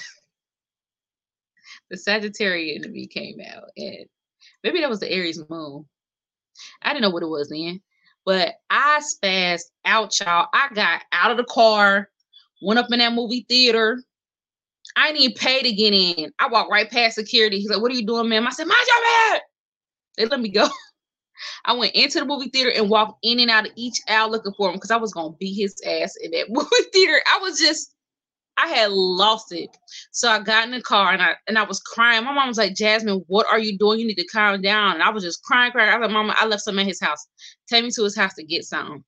the 1.90 1.96
Sagittarius 1.96 2.84
in 2.84 2.92
me 2.92 3.06
came 3.06 3.38
out. 3.46 3.64
And 3.76 4.06
maybe 4.62 4.80
that 4.80 4.88
was 4.88 5.00
the 5.00 5.10
Aries 5.10 5.42
moon. 5.50 5.86
I 6.82 6.90
didn't 6.90 7.02
know 7.02 7.10
what 7.10 7.22
it 7.22 7.28
was 7.28 7.50
then. 7.50 7.82
But 8.24 8.54
I 8.70 9.02
spazzed 9.02 9.70
out, 9.84 10.18
y'all. 10.18 10.48
I 10.54 10.68
got 10.74 11.02
out 11.12 11.30
of 11.30 11.36
the 11.36 11.44
car, 11.44 12.08
went 12.62 12.78
up 12.78 12.90
in 12.90 13.00
that 13.00 13.12
movie 13.12 13.44
theater. 13.46 14.02
I 14.96 15.12
didn't 15.12 15.36
pay 15.36 15.62
to 15.62 15.72
get 15.72 15.92
in. 15.94 16.32
I 16.38 16.48
walk 16.48 16.70
right 16.70 16.90
past 16.90 17.16
security. 17.16 17.58
He's 17.58 17.70
like, 17.70 17.80
What 17.80 17.92
are 17.92 17.94
you 17.96 18.06
doing, 18.06 18.28
ma'am? 18.28 18.46
I 18.46 18.50
said, 18.50 18.66
Mind 18.66 18.86
your 18.86 19.32
man. 19.32 19.40
They 20.16 20.26
let 20.26 20.40
me 20.40 20.48
go. 20.50 20.68
I 21.64 21.74
went 21.74 21.94
into 21.94 22.20
the 22.20 22.26
movie 22.26 22.48
theater 22.50 22.70
and 22.74 22.88
walked 22.88 23.18
in 23.22 23.40
and 23.40 23.50
out 23.50 23.66
of 23.66 23.72
each 23.76 24.00
aisle 24.08 24.30
looking 24.30 24.52
for 24.56 24.68
him 24.68 24.76
because 24.76 24.90
I 24.90 24.96
was 24.96 25.12
gonna 25.12 25.34
beat 25.38 25.54
his 25.54 25.74
ass 25.86 26.14
in 26.22 26.30
that 26.32 26.46
movie 26.50 26.90
theater. 26.92 27.20
I 27.34 27.38
was 27.40 27.58
just, 27.58 27.94
I 28.56 28.68
had 28.68 28.92
lost 28.92 29.52
it. 29.52 29.70
So 30.12 30.28
I 30.28 30.38
got 30.40 30.64
in 30.64 30.70
the 30.70 30.80
car 30.80 31.12
and 31.12 31.22
I 31.22 31.34
and 31.48 31.58
I 31.58 31.64
was 31.64 31.80
crying. 31.80 32.24
My 32.24 32.32
mom 32.32 32.48
was 32.48 32.58
like, 32.58 32.74
Jasmine, 32.76 33.24
what 33.26 33.46
are 33.50 33.58
you 33.58 33.76
doing? 33.78 33.98
You 33.98 34.06
need 34.06 34.16
to 34.16 34.26
calm 34.26 34.60
down. 34.62 34.94
And 34.94 35.02
I 35.02 35.10
was 35.10 35.24
just 35.24 35.42
crying, 35.42 35.72
crying. 35.72 35.90
I 35.90 35.98
was 35.98 36.06
like, 36.06 36.12
Mama, 36.14 36.34
I 36.38 36.46
left 36.46 36.62
some 36.62 36.78
at 36.78 36.86
his 36.86 37.00
house. 37.00 37.26
Take 37.68 37.84
me 37.84 37.90
to 37.90 38.04
his 38.04 38.16
house 38.16 38.34
to 38.34 38.44
get 38.44 38.64
something. 38.64 39.04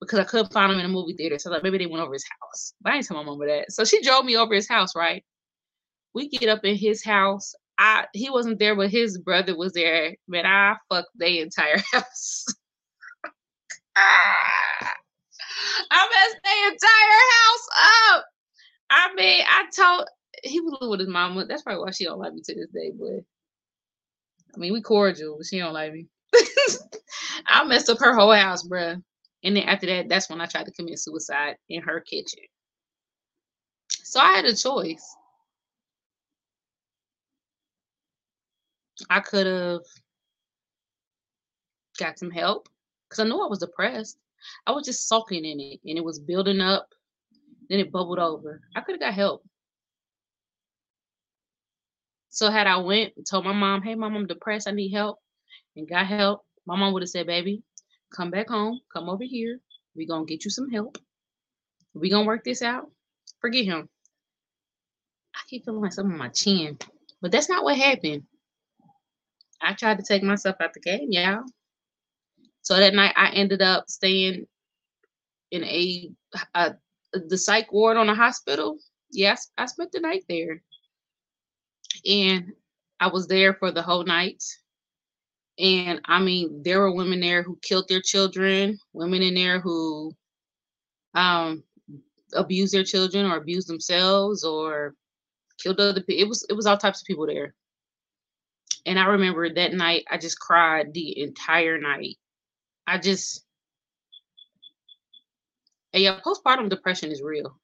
Because 0.00 0.18
I 0.18 0.24
couldn't 0.24 0.52
find 0.52 0.72
him 0.72 0.78
in 0.78 0.86
a 0.86 0.88
movie 0.88 1.14
theater. 1.14 1.38
So 1.38 1.50
like 1.50 1.62
maybe 1.62 1.78
they 1.78 1.86
went 1.86 2.02
over 2.02 2.12
his 2.12 2.24
house. 2.40 2.74
But 2.80 2.92
I 2.92 2.96
didn't 2.96 3.08
tell 3.08 3.16
my 3.18 3.24
mama 3.24 3.46
that. 3.46 3.72
So 3.72 3.84
she 3.84 4.02
drove 4.02 4.24
me 4.24 4.36
over 4.36 4.54
his 4.54 4.68
house, 4.68 4.94
right? 4.96 5.24
We 6.14 6.28
get 6.28 6.48
up 6.48 6.64
in 6.64 6.76
his 6.76 7.04
house. 7.04 7.54
I 7.78 8.06
he 8.14 8.30
wasn't 8.30 8.58
there, 8.58 8.74
but 8.74 8.90
his 8.90 9.18
brother 9.18 9.56
was 9.56 9.72
there. 9.72 10.16
Man, 10.28 10.46
I 10.46 10.76
fucked 10.88 11.10
the 11.16 11.40
entire 11.40 11.78
house. 11.92 12.46
I 15.90 16.08
messed 16.08 16.40
the 16.42 16.50
entire 16.72 17.22
house 17.34 17.68
up. 18.14 18.24
I 18.90 19.14
mean, 19.14 19.44
I 19.48 19.64
told 19.74 20.08
he 20.42 20.60
was 20.60 20.72
living 20.72 20.90
with 20.90 21.00
his 21.00 21.08
mama. 21.08 21.44
That's 21.46 21.62
probably 21.62 21.82
why 21.82 21.90
she 21.90 22.04
don't 22.04 22.18
like 22.18 22.32
me 22.32 22.42
to 22.44 22.54
this 22.54 22.68
day, 22.72 22.92
but 22.98 23.24
I 24.54 24.58
mean, 24.58 24.72
we 24.72 24.80
cordial, 24.80 25.36
but 25.36 25.46
she 25.46 25.58
don't 25.58 25.74
like 25.74 25.92
me. 25.92 26.06
I 27.46 27.64
messed 27.64 27.90
up 27.90 27.98
her 27.98 28.14
whole 28.14 28.32
house, 28.32 28.66
bruh. 28.66 29.02
And 29.44 29.56
then 29.56 29.64
after 29.64 29.86
that, 29.86 30.08
that's 30.08 30.28
when 30.28 30.40
I 30.40 30.46
tried 30.46 30.66
to 30.66 30.72
commit 30.72 30.98
suicide 30.98 31.56
in 31.68 31.82
her 31.82 32.00
kitchen. 32.00 32.44
So 33.88 34.20
I 34.20 34.32
had 34.32 34.44
a 34.44 34.54
choice. 34.54 35.04
I 39.10 39.20
could 39.20 39.46
have 39.46 39.82
got 41.98 42.18
some 42.18 42.30
help 42.30 42.68
because 43.08 43.24
I 43.24 43.28
knew 43.28 43.42
I 43.42 43.48
was 43.48 43.58
depressed. 43.58 44.18
I 44.66 44.72
was 44.72 44.86
just 44.86 45.08
sulking 45.08 45.44
in 45.44 45.60
it 45.60 45.80
and 45.84 45.98
it 45.98 46.04
was 46.04 46.18
building 46.18 46.60
up. 46.60 46.88
Then 47.68 47.80
it 47.80 47.92
bubbled 47.92 48.18
over. 48.18 48.60
I 48.74 48.80
could 48.80 48.94
have 48.94 49.00
got 49.00 49.14
help. 49.14 49.44
So 52.30 52.50
had 52.50 52.66
I 52.66 52.76
went 52.76 53.14
told 53.28 53.44
my 53.44 53.52
mom, 53.52 53.82
hey 53.82 53.94
mom, 53.94 54.14
I'm 54.14 54.26
depressed, 54.26 54.68
I 54.68 54.70
need 54.70 54.92
help, 54.92 55.18
and 55.74 55.88
got 55.88 56.06
help, 56.06 56.42
my 56.66 56.76
mom 56.76 56.92
would 56.92 57.02
have 57.02 57.08
said, 57.08 57.26
baby, 57.26 57.62
come 58.14 58.30
back 58.30 58.48
home, 58.48 58.80
come 58.92 59.08
over 59.08 59.24
here. 59.24 59.60
We're 59.94 60.08
gonna 60.08 60.26
get 60.26 60.44
you 60.44 60.50
some 60.50 60.70
help. 60.70 60.98
We're 61.94 62.10
gonna 62.10 62.26
work 62.26 62.44
this 62.44 62.62
out. 62.62 62.90
Forget 63.40 63.64
him. 63.64 63.88
I 65.34 65.40
keep 65.48 65.64
feeling 65.64 65.82
like 65.82 65.92
something 65.92 66.12
on 66.12 66.18
my 66.18 66.28
chin. 66.28 66.78
But 67.20 67.32
that's 67.32 67.48
not 67.48 67.64
what 67.64 67.76
happened. 67.76 68.24
I 69.60 69.72
tried 69.72 69.98
to 69.98 70.04
take 70.04 70.22
myself 70.22 70.56
out 70.60 70.74
the 70.74 70.80
game, 70.80 71.08
y'all. 71.10 71.44
So 72.62 72.76
that 72.76 72.94
night 72.94 73.14
I 73.16 73.30
ended 73.30 73.62
up 73.62 73.88
staying 73.88 74.46
in 75.50 75.64
a, 75.64 76.10
a 76.54 76.74
the 77.12 77.38
psych 77.38 77.72
ward 77.72 77.96
on 77.96 78.08
a 78.08 78.14
hospital. 78.14 78.78
Yes, 79.10 79.50
I 79.56 79.66
spent 79.66 79.92
the 79.92 80.00
night 80.00 80.24
there. 80.28 80.62
And 82.04 82.52
I 83.00 83.08
was 83.08 83.26
there 83.26 83.54
for 83.54 83.70
the 83.70 83.82
whole 83.82 84.04
night. 84.04 84.42
And 85.58 86.00
I 86.06 86.20
mean, 86.20 86.62
there 86.62 86.80
were 86.80 86.92
women 86.92 87.20
there 87.20 87.42
who 87.42 87.58
killed 87.62 87.88
their 87.88 88.00
children, 88.02 88.78
women 88.92 89.22
in 89.22 89.34
there 89.34 89.60
who 89.60 90.14
um 91.14 91.62
abused 92.34 92.74
their 92.74 92.84
children 92.84 93.26
or 93.26 93.36
abused 93.36 93.68
themselves 93.68 94.44
or 94.44 94.94
killed 95.62 95.80
other 95.80 96.00
people. 96.02 96.22
It 96.22 96.28
was 96.28 96.46
it 96.50 96.54
was 96.54 96.66
all 96.66 96.78
types 96.78 97.00
of 97.02 97.06
people 97.06 97.26
there. 97.26 97.54
And 98.86 98.98
I 98.98 99.06
remember 99.06 99.52
that 99.52 99.74
night, 99.74 100.04
I 100.10 100.18
just 100.18 100.38
cried 100.40 100.94
the 100.94 101.20
entire 101.20 101.78
night. 101.78 102.16
I 102.86 102.98
just, 102.98 103.44
and 105.92 106.02
yeah, 106.02 106.20
postpartum 106.20 106.68
depression 106.70 107.10
is 107.12 107.22
real. 107.22 107.58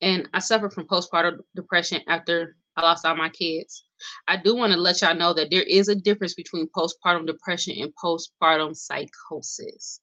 and 0.00 0.28
I 0.34 0.38
suffered 0.40 0.72
from 0.74 0.86
postpartum 0.86 1.40
depression 1.56 2.02
after 2.08 2.56
I 2.78 2.82
lost 2.82 3.04
all 3.04 3.16
my 3.16 3.28
kids. 3.28 3.84
I 4.28 4.36
do 4.36 4.54
want 4.54 4.72
to 4.72 4.78
let 4.78 5.02
y'all 5.02 5.16
know 5.16 5.34
that 5.34 5.50
there 5.50 5.64
is 5.64 5.88
a 5.88 5.96
difference 5.96 6.34
between 6.34 6.68
postpartum 6.68 7.26
depression 7.26 7.74
and 7.76 7.92
postpartum 8.02 8.76
psychosis. 8.76 10.00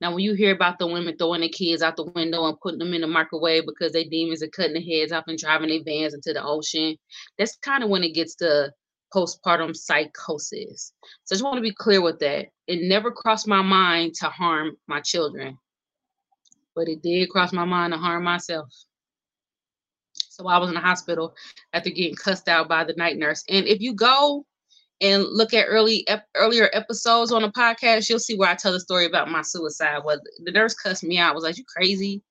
Now, 0.00 0.14
when 0.14 0.24
you 0.24 0.32
hear 0.32 0.54
about 0.54 0.78
the 0.78 0.86
women 0.86 1.18
throwing 1.18 1.40
their 1.40 1.50
kids 1.50 1.82
out 1.82 1.96
the 1.96 2.10
window 2.14 2.46
and 2.46 2.58
putting 2.60 2.78
them 2.78 2.94
in 2.94 3.02
the 3.02 3.06
microwave 3.06 3.66
because 3.66 3.92
they 3.92 4.04
demons 4.04 4.42
are 4.42 4.48
cutting 4.48 4.72
their 4.72 4.82
heads 4.82 5.12
off 5.12 5.24
and 5.26 5.38
driving 5.38 5.68
their 5.68 5.82
vans 5.84 6.14
into 6.14 6.32
the 6.32 6.42
ocean, 6.42 6.96
that's 7.36 7.58
kind 7.58 7.84
of 7.84 7.90
when 7.90 8.02
it 8.02 8.14
gets 8.14 8.34
to 8.36 8.72
postpartum 9.14 9.76
psychosis. 9.76 10.94
So 11.24 11.34
I 11.34 11.36
just 11.36 11.44
want 11.44 11.56
to 11.56 11.62
be 11.62 11.74
clear 11.74 12.00
with 12.00 12.20
that. 12.20 12.46
It 12.66 12.88
never 12.88 13.10
crossed 13.10 13.46
my 13.46 13.60
mind 13.60 14.14
to 14.20 14.30
harm 14.30 14.78
my 14.86 15.00
children, 15.02 15.58
but 16.74 16.88
it 16.88 17.02
did 17.02 17.28
cross 17.28 17.52
my 17.52 17.66
mind 17.66 17.92
to 17.92 17.98
harm 17.98 18.24
myself. 18.24 18.72
So 20.34 20.48
I 20.48 20.58
was 20.58 20.68
in 20.68 20.74
the 20.74 20.80
hospital 20.80 21.34
after 21.72 21.90
getting 21.90 22.16
cussed 22.16 22.48
out 22.48 22.68
by 22.68 22.84
the 22.84 22.94
night 22.94 23.16
nurse. 23.18 23.44
And 23.48 23.66
if 23.66 23.80
you 23.80 23.94
go 23.94 24.44
and 25.00 25.24
look 25.24 25.54
at 25.54 25.66
early 25.66 26.06
ep- 26.08 26.28
earlier 26.34 26.70
episodes 26.72 27.32
on 27.32 27.42
the 27.42 27.50
podcast, 27.50 28.08
you'll 28.08 28.18
see 28.18 28.36
where 28.36 28.50
I 28.50 28.54
tell 28.56 28.72
the 28.72 28.80
story 28.80 29.06
about 29.06 29.30
my 29.30 29.42
suicide. 29.42 30.00
Well, 30.04 30.20
the 30.44 30.52
nurse 30.52 30.74
cussed 30.74 31.04
me 31.04 31.18
out. 31.18 31.34
Was 31.36 31.44
like, 31.44 31.56
"You 31.58 31.64
crazy? 31.64 32.22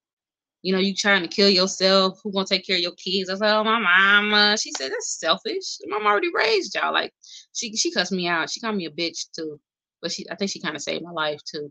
You 0.64 0.74
know, 0.74 0.80
you 0.80 0.96
trying 0.96 1.22
to 1.24 1.30
kill 1.30 1.50
yourself? 1.50 2.20
Who 2.24 2.32
gonna 2.34 2.46
take 2.48 2.66
care 2.66 2.78
of 2.78 2.82
your 2.84 2.94
kids?" 2.96 3.30
I 3.30 3.36
said, 3.36 3.56
"Oh, 3.58 3.64
my 3.64 3.80
mama." 3.80 4.58
She 4.58 4.72
said, 4.78 4.92
"That's 4.92 5.20
selfish. 5.20 5.78
Mom 5.88 6.06
already 6.08 6.32
raised 6.34 6.76
y'all." 6.76 6.94
Like, 6.94 7.14
she 7.54 7.76
she 7.78 7.92
cussed 7.92 8.12
me 8.14 8.28
out. 8.28 8.50
She 8.52 8.60
called 8.62 8.76
me 8.78 8.86
a 8.88 8.92
bitch 8.92 9.28
too, 9.36 9.60
but 10.02 10.12
she 10.12 10.30
I 10.32 10.36
think 10.36 10.52
she 10.52 10.60
kind 10.62 10.76
of 10.76 10.82
saved 10.82 11.04
my 11.04 11.12
life 11.12 11.42
too. 11.46 11.70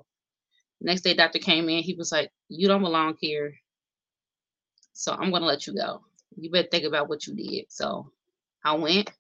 Next 0.80 1.02
day, 1.02 1.14
doctor 1.14 1.38
came 1.40 1.68
in. 1.68 1.82
He 1.84 1.94
was 1.94 2.12
like, 2.12 2.30
"You 2.48 2.68
don't 2.68 2.82
belong 2.82 3.16
here, 3.20 3.54
so 4.94 5.12
I'm 5.14 5.30
gonna 5.30 5.46
let 5.46 5.66
you 5.66 5.74
go." 5.74 6.02
You 6.38 6.50
better 6.50 6.68
think 6.70 6.84
about 6.84 7.08
what 7.08 7.26
you 7.26 7.34
did. 7.34 7.66
So 7.68 8.10
I 8.64 8.74
went, 8.74 9.10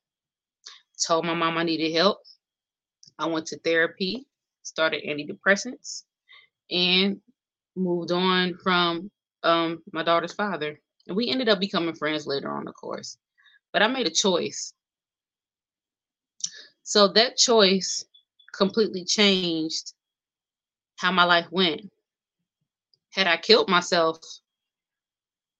told 1.06 1.24
my 1.24 1.34
mom 1.34 1.58
I 1.58 1.64
needed 1.64 1.94
help. 1.94 2.18
I 3.18 3.26
went 3.26 3.46
to 3.46 3.58
therapy, 3.58 4.26
started 4.62 5.04
antidepressants, 5.04 6.04
and 6.70 7.20
moved 7.76 8.12
on 8.12 8.54
from 8.62 9.10
um, 9.42 9.82
my 9.92 10.02
daughter's 10.02 10.32
father. 10.32 10.78
And 11.06 11.16
we 11.16 11.28
ended 11.30 11.48
up 11.48 11.60
becoming 11.60 11.94
friends 11.94 12.26
later 12.26 12.50
on, 12.50 12.68
of 12.68 12.74
course. 12.74 13.18
But 13.72 13.82
I 13.82 13.88
made 13.88 14.06
a 14.06 14.10
choice. 14.10 14.74
So 16.82 17.08
that 17.08 17.36
choice 17.36 18.04
completely 18.52 19.04
changed 19.04 19.94
how 20.96 21.10
my 21.12 21.24
life 21.24 21.46
went. 21.50 21.90
Had 23.10 23.26
I 23.26 23.36
killed 23.36 23.68
myself, 23.68 24.18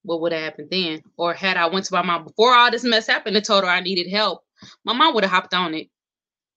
what 0.02 0.20
would 0.20 0.32
have 0.32 0.42
happened 0.42 0.68
then? 0.70 1.02
Or 1.16 1.34
had 1.34 1.56
I 1.56 1.66
went 1.66 1.86
to 1.86 1.94
my 1.94 2.02
mom 2.02 2.24
before 2.24 2.54
all 2.54 2.70
this 2.70 2.84
mess 2.84 3.06
happened 3.06 3.36
and 3.36 3.44
told 3.44 3.64
her 3.64 3.70
I 3.70 3.80
needed 3.80 4.10
help, 4.10 4.42
my 4.84 4.92
mom 4.92 5.14
would 5.14 5.24
have 5.24 5.30
hopped 5.32 5.54
on 5.54 5.74
it. 5.74 5.88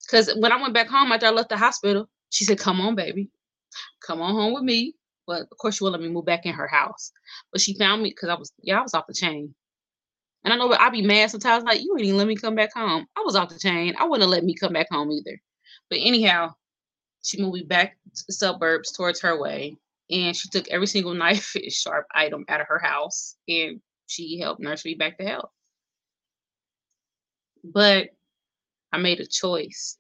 Cause 0.09 0.31
when 0.37 0.51
I 0.51 0.61
went 0.61 0.73
back 0.73 0.87
home 0.87 1.11
after 1.11 1.25
I 1.25 1.31
left 1.31 1.49
the 1.49 1.57
hospital, 1.57 2.07
she 2.29 2.43
said, 2.45 2.59
"Come 2.59 2.79
on, 2.81 2.95
baby, 2.95 3.29
come 4.05 4.21
on 4.21 4.35
home 4.35 4.53
with 4.53 4.63
me." 4.63 4.93
But 5.25 5.43
of 5.43 5.57
course, 5.57 5.77
she 5.77 5.83
would 5.83 5.91
let 5.91 6.01
me 6.01 6.09
move 6.09 6.25
back 6.25 6.45
in 6.45 6.53
her 6.53 6.67
house. 6.67 7.11
But 7.51 7.61
she 7.61 7.77
found 7.77 8.03
me 8.03 8.09
because 8.09 8.29
I 8.29 8.35
was 8.35 8.51
yeah, 8.61 8.79
I 8.79 8.83
was 8.83 8.93
off 8.93 9.07
the 9.07 9.13
chain. 9.13 9.55
And 10.43 10.53
I 10.53 10.57
know 10.57 10.71
I'd 10.71 10.91
be 10.91 11.01
mad 11.01 11.31
sometimes, 11.31 11.63
like 11.63 11.81
you 11.81 11.97
didn't 11.97 12.17
let 12.17 12.27
me 12.27 12.35
come 12.35 12.53
back 12.53 12.73
home. 12.73 13.07
I 13.17 13.21
was 13.25 13.35
off 13.35 13.49
the 13.49 13.57
chain. 13.57 13.95
I 13.97 14.05
wouldn't 14.05 14.29
let 14.29 14.43
me 14.43 14.53
come 14.53 14.73
back 14.73 14.87
home 14.91 15.11
either. 15.11 15.41
But 15.89 15.99
anyhow, 16.01 16.53
she 17.23 17.41
moved 17.41 17.55
me 17.55 17.63
back 17.63 17.97
to 18.15 18.23
the 18.27 18.33
suburbs 18.33 18.91
towards 18.91 19.21
her 19.21 19.39
way 19.41 19.77
and 20.09 20.35
she 20.35 20.49
took 20.49 20.67
every 20.69 20.87
single 20.87 21.13
knife 21.15 21.55
sharp 21.69 22.05
item 22.13 22.45
out 22.47 22.61
of 22.61 22.67
her 22.67 22.79
house 22.79 23.35
and 23.47 23.81
she 24.07 24.39
helped 24.39 24.61
nurse 24.61 24.85
me 24.85 24.95
back 24.95 25.17
to 25.17 25.25
health. 25.25 25.49
But 27.63 28.09
I 28.91 28.97
made 28.97 29.19
a 29.19 29.25
choice. 29.25 29.97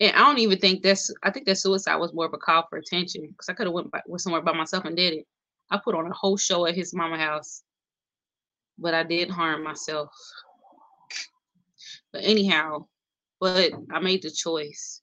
And 0.00 0.14
I 0.14 0.18
don't 0.18 0.38
even 0.38 0.58
think 0.58 0.82
that's 0.82 1.12
I 1.22 1.30
think 1.30 1.46
that 1.46 1.58
suicide 1.58 1.96
was 1.96 2.12
more 2.12 2.26
of 2.26 2.34
a 2.34 2.38
call 2.38 2.66
for 2.68 2.78
attention 2.78 3.26
because 3.26 3.48
I 3.48 3.54
could 3.54 3.66
have 3.66 3.74
went, 3.74 3.90
by, 3.90 4.00
went 4.06 4.20
somewhere 4.20 4.42
by 4.42 4.52
myself 4.52 4.84
and 4.84 4.96
did 4.96 5.14
it. 5.14 5.26
I 5.70 5.78
put 5.82 5.94
on 5.94 6.06
a 6.06 6.14
whole 6.14 6.36
show 6.36 6.66
at 6.66 6.74
his 6.74 6.94
mama 6.94 7.18
house, 7.18 7.62
but 8.78 8.94
I 8.94 9.02
did 9.02 9.30
harm 9.30 9.64
myself. 9.64 10.10
But 12.12 12.24
anyhow, 12.24 12.86
but 13.40 13.72
I 13.92 14.00
made 14.00 14.22
the 14.22 14.30
choice. 14.30 15.02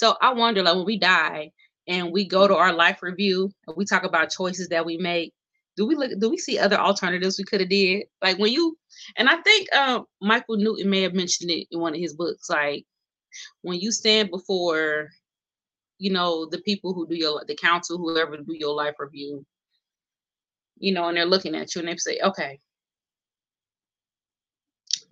So 0.00 0.16
I 0.22 0.32
wonder, 0.32 0.62
like 0.62 0.76
when 0.76 0.86
we 0.86 0.98
die 0.98 1.52
and 1.86 2.10
we 2.10 2.26
go 2.26 2.48
to 2.48 2.56
our 2.56 2.72
life 2.72 3.02
review 3.02 3.52
and 3.66 3.76
we 3.76 3.84
talk 3.84 4.02
about 4.02 4.30
choices 4.30 4.68
that 4.68 4.86
we 4.86 4.96
make, 4.96 5.34
do 5.76 5.86
we 5.86 5.94
look 5.94 6.12
do 6.18 6.30
we 6.30 6.38
see 6.38 6.58
other 6.58 6.78
alternatives 6.78 7.36
we 7.36 7.44
could 7.44 7.60
have 7.60 7.68
did? 7.68 8.04
Like 8.22 8.38
when 8.38 8.50
you 8.50 8.78
and 9.18 9.28
I 9.28 9.36
think 9.42 9.70
um, 9.76 10.06
Michael 10.22 10.56
Newton 10.56 10.88
may 10.88 11.02
have 11.02 11.12
mentioned 11.12 11.50
it 11.50 11.66
in 11.70 11.80
one 11.80 11.92
of 11.92 12.00
his 12.00 12.14
books, 12.14 12.48
like 12.48 12.86
when 13.60 13.78
you 13.78 13.92
stand 13.92 14.30
before 14.30 15.10
you 15.98 16.10
know 16.10 16.46
the 16.46 16.62
people 16.62 16.94
who 16.94 17.06
do 17.06 17.14
your 17.14 17.44
the 17.46 17.54
council 17.54 17.98
whoever 17.98 18.38
do 18.38 18.54
your 18.54 18.74
life 18.74 18.94
review 18.98 19.44
you 20.78 20.94
know 20.94 21.08
and 21.08 21.18
they're 21.18 21.26
looking 21.26 21.54
at 21.54 21.74
you 21.74 21.80
and 21.80 21.88
they 21.88 21.96
say 21.96 22.18
okay 22.24 22.58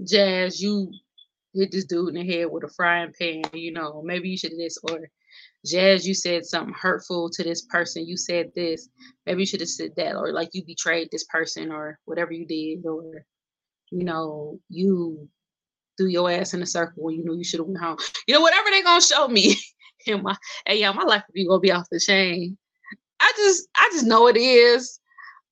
jazz 0.03 0.63
you 0.63 0.91
hit 1.61 1.73
this 1.73 1.85
dude 1.85 2.09
in 2.09 2.15
the 2.15 2.33
head 2.33 2.47
with 2.51 2.65
a 2.65 2.69
frying 2.69 3.13
pan, 3.19 3.43
you 3.53 3.73
know, 3.73 4.03
maybe 4.05 4.29
you 4.29 4.39
should 4.39 4.53
have 4.53 4.59
this 4.59 4.79
or 4.91 5.09
Jazz, 5.67 6.07
you 6.07 6.15
said 6.15 6.47
something 6.47 6.75
hurtful 6.75 7.31
to 7.31 7.43
this 7.43 7.63
person. 7.63 8.07
You 8.07 8.17
said 8.17 8.51
this. 8.55 8.89
Maybe 9.27 9.43
you 9.43 9.47
should 9.47 9.61
have 9.61 9.69
said 9.69 9.91
that, 9.97 10.15
or 10.15 10.33
like 10.33 10.51
you 10.53 10.65
betrayed 10.65 11.09
this 11.11 11.25
person, 11.25 11.73
or 11.73 11.99
whatever 12.05 12.33
you 12.33 12.47
did, 12.47 12.87
or 12.87 13.25
you 13.91 14.05
know, 14.05 14.61
you 14.69 15.29
threw 15.97 16.09
your 16.09 16.31
ass 16.31 16.55
in 16.55 16.63
a 16.63 16.67
circle 16.67 17.03
when 17.03 17.17
you 17.17 17.25
knew 17.25 17.37
you 17.37 17.45
should 17.45 17.61
have 17.61 17.67
went 17.67 17.81
home. 17.81 17.99
You 18.27 18.35
know, 18.35 18.41
whatever 18.41 18.71
they're 18.71 18.85
gonna 18.85 19.03
show 19.03 19.29
me. 19.29 19.57
in 20.07 20.23
my 20.23 20.37
hey, 20.67 20.81
yeah, 20.81 20.93
my 20.93 21.03
life 21.03 21.25
would 21.27 21.35
be 21.35 21.47
gonna 21.47 21.61
be 21.61 21.73
off 21.73 21.89
the 21.91 22.01
chain. 22.01 22.57
I 23.21 23.33
just, 23.37 23.69
I 23.77 23.89
just 23.93 24.07
know 24.07 24.29
it 24.29 24.37
is. 24.37 25.01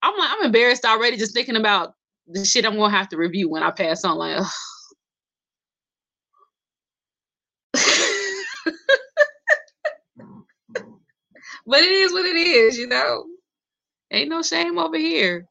I'm, 0.02 0.16
like, 0.16 0.30
I'm 0.30 0.46
embarrassed 0.46 0.84
already 0.84 1.16
just 1.16 1.34
thinking 1.34 1.56
about 1.56 1.94
the 2.28 2.44
shit 2.44 2.64
I'm 2.64 2.76
gonna 2.76 2.96
have 2.96 3.08
to 3.08 3.16
review 3.16 3.50
when 3.50 3.64
I 3.64 3.72
pass 3.72 4.04
on. 4.04 4.18
Like, 4.18 4.38
ugh. 4.38 4.46
But 11.66 11.80
it 11.80 11.90
is 11.90 12.12
what 12.12 12.24
it 12.26 12.36
is, 12.36 12.78
you 12.78 12.86
know. 12.86 13.24
Ain't 14.12 14.30
no 14.30 14.42
shame 14.42 14.78
over 14.78 14.96
here. 14.98 15.46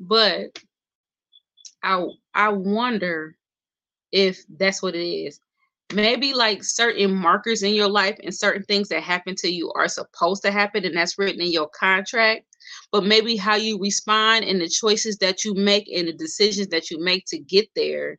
But 0.00 0.58
I 1.82 2.06
I 2.34 2.48
wonder 2.50 3.36
if 4.12 4.42
that's 4.58 4.82
what 4.82 4.94
it 4.94 5.06
is. 5.06 5.40
Maybe 5.94 6.34
like 6.34 6.62
certain 6.62 7.14
markers 7.14 7.62
in 7.62 7.74
your 7.74 7.88
life 7.88 8.18
and 8.22 8.34
certain 8.34 8.62
things 8.64 8.88
that 8.88 9.02
happen 9.02 9.34
to 9.36 9.48
you 9.48 9.72
are 9.72 9.88
supposed 9.88 10.42
to 10.42 10.50
happen, 10.50 10.84
and 10.84 10.96
that's 10.96 11.18
written 11.18 11.40
in 11.40 11.50
your 11.50 11.68
contract. 11.70 12.44
But 12.92 13.04
maybe 13.04 13.36
how 13.36 13.56
you 13.56 13.78
respond 13.80 14.44
and 14.44 14.60
the 14.60 14.68
choices 14.68 15.16
that 15.18 15.44
you 15.44 15.54
make 15.54 15.88
and 15.94 16.08
the 16.08 16.12
decisions 16.12 16.68
that 16.68 16.90
you 16.90 17.02
make 17.02 17.24
to 17.28 17.38
get 17.38 17.68
there 17.74 18.18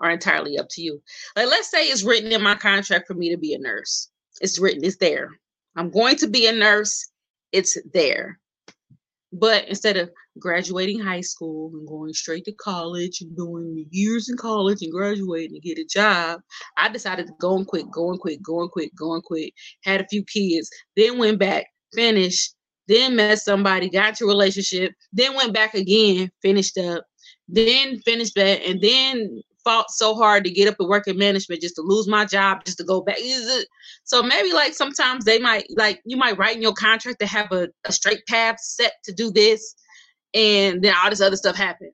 are 0.00 0.10
entirely 0.10 0.58
up 0.58 0.68
to 0.70 0.82
you. 0.82 1.02
Like, 1.36 1.48
let's 1.48 1.70
say 1.70 1.84
it's 1.86 2.04
written 2.04 2.32
in 2.32 2.42
my 2.42 2.54
contract 2.54 3.06
for 3.08 3.14
me 3.14 3.30
to 3.30 3.36
be 3.36 3.54
a 3.54 3.58
nurse. 3.58 4.08
It's 4.40 4.58
written, 4.58 4.84
it's 4.84 4.96
there. 4.96 5.30
I'm 5.76 5.90
going 5.90 6.16
to 6.16 6.28
be 6.28 6.46
a 6.46 6.52
nurse. 6.52 7.10
It's 7.52 7.76
there. 7.92 8.38
But 9.32 9.68
instead 9.68 9.96
of 9.96 10.10
graduating 10.38 10.98
high 10.98 11.20
school 11.20 11.70
and 11.74 11.86
going 11.86 12.12
straight 12.12 12.44
to 12.46 12.52
college 12.52 13.20
and 13.20 13.36
doing 13.36 13.86
years 13.90 14.28
in 14.28 14.36
college 14.36 14.82
and 14.82 14.92
graduating 14.92 15.54
and 15.54 15.62
get 15.62 15.78
a 15.78 15.84
job, 15.84 16.40
I 16.76 16.88
decided 16.88 17.26
to 17.26 17.32
go 17.40 17.56
and 17.56 17.66
quit, 17.66 17.90
go 17.90 18.10
and 18.10 18.18
quit, 18.18 18.42
go 18.42 18.60
and 18.60 18.70
quit, 18.70 18.94
go 18.96 19.14
and 19.14 19.22
quit. 19.22 19.52
Had 19.84 20.00
a 20.00 20.08
few 20.08 20.24
kids, 20.24 20.68
then 20.96 21.18
went 21.18 21.38
back, 21.38 21.66
finished, 21.94 22.54
then 22.88 23.14
met 23.14 23.38
somebody, 23.38 23.88
got 23.88 24.16
to 24.16 24.24
a 24.24 24.28
relationship, 24.28 24.92
then 25.12 25.36
went 25.36 25.54
back 25.54 25.74
again, 25.74 26.30
finished 26.42 26.76
up, 26.76 27.04
then 27.46 28.00
finished 28.00 28.34
that, 28.34 28.64
and 28.64 28.80
then 28.80 29.42
fought 29.64 29.90
so 29.90 30.14
hard 30.14 30.44
to 30.44 30.50
get 30.50 30.68
up 30.68 30.76
and 30.78 30.88
work 30.88 31.06
in 31.06 31.18
management 31.18 31.60
just 31.60 31.76
to 31.76 31.82
lose 31.82 32.08
my 32.08 32.24
job, 32.24 32.64
just 32.64 32.78
to 32.78 32.84
go 32.84 33.00
back. 33.00 33.18
So 34.04 34.22
maybe 34.22 34.52
like 34.52 34.74
sometimes 34.74 35.24
they 35.24 35.38
might 35.38 35.66
like 35.76 36.00
you 36.04 36.16
might 36.16 36.38
write 36.38 36.56
in 36.56 36.62
your 36.62 36.74
contract 36.74 37.20
to 37.20 37.26
have 37.26 37.50
a, 37.52 37.68
a 37.84 37.92
straight 37.92 38.24
path 38.26 38.56
set 38.60 38.92
to 39.04 39.12
do 39.12 39.30
this, 39.30 39.74
and 40.34 40.82
then 40.82 40.94
all 40.96 41.10
this 41.10 41.20
other 41.20 41.36
stuff 41.36 41.56
happened. 41.56 41.92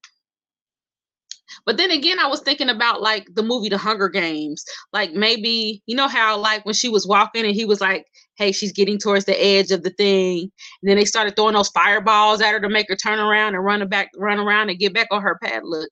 But 1.64 1.76
then 1.78 1.90
again, 1.90 2.18
I 2.18 2.26
was 2.26 2.40
thinking 2.40 2.68
about 2.68 3.02
like 3.02 3.26
the 3.34 3.42
movie 3.42 3.68
The 3.68 3.78
Hunger 3.78 4.08
Games. 4.08 4.64
Like 4.92 5.12
maybe, 5.12 5.82
you 5.86 5.96
know 5.96 6.08
how 6.08 6.38
like 6.38 6.64
when 6.64 6.74
she 6.74 6.88
was 6.88 7.06
walking 7.06 7.44
and 7.44 7.54
he 7.54 7.64
was 7.64 7.80
like, 7.80 8.06
hey, 8.36 8.52
she's 8.52 8.72
getting 8.72 8.98
towards 8.98 9.24
the 9.24 9.42
edge 9.42 9.70
of 9.70 9.82
the 9.82 9.90
thing. 9.90 10.50
And 10.82 10.90
then 10.90 10.96
they 10.96 11.04
started 11.04 11.34
throwing 11.34 11.54
those 11.54 11.70
fireballs 11.70 12.40
at 12.40 12.52
her 12.52 12.60
to 12.60 12.68
make 12.68 12.88
her 12.88 12.96
turn 12.96 13.18
around 13.18 13.54
and 13.54 13.64
run 13.64 13.86
back, 13.88 14.10
run 14.16 14.38
around 14.38 14.68
and 14.70 14.78
get 14.78 14.94
back 14.94 15.08
on 15.10 15.22
her 15.22 15.38
pad. 15.42 15.62
Look, 15.64 15.88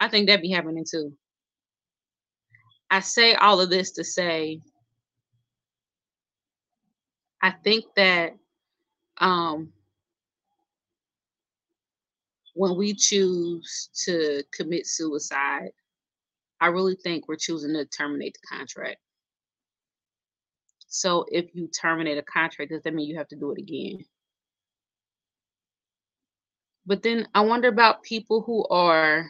I 0.00 0.08
think 0.08 0.26
that'd 0.26 0.42
be 0.42 0.50
happening 0.50 0.84
too. 0.88 1.12
I 2.90 3.00
say 3.00 3.34
all 3.34 3.60
of 3.60 3.70
this 3.70 3.92
to 3.92 4.04
say 4.04 4.60
I 7.42 7.50
think 7.50 7.84
that 7.96 8.34
um 9.18 9.72
when 12.54 12.76
we 12.76 12.94
choose 12.94 13.90
to 14.04 14.42
commit 14.52 14.86
suicide, 14.86 15.70
I 16.60 16.68
really 16.68 16.96
think 16.96 17.28
we're 17.28 17.36
choosing 17.36 17.74
to 17.74 17.84
terminate 17.84 18.34
the 18.34 18.56
contract. 18.56 18.98
So 20.88 21.26
if 21.30 21.54
you 21.54 21.68
terminate 21.68 22.16
a 22.16 22.22
contract, 22.22 22.70
does 22.70 22.82
that 22.82 22.94
mean 22.94 23.08
you 23.08 23.18
have 23.18 23.28
to 23.28 23.36
do 23.36 23.52
it 23.52 23.58
again? 23.58 24.04
But 26.86 27.02
then 27.02 27.28
I 27.34 27.42
wonder 27.42 27.68
about 27.68 28.02
people 28.02 28.40
who 28.40 28.66
are 28.68 29.28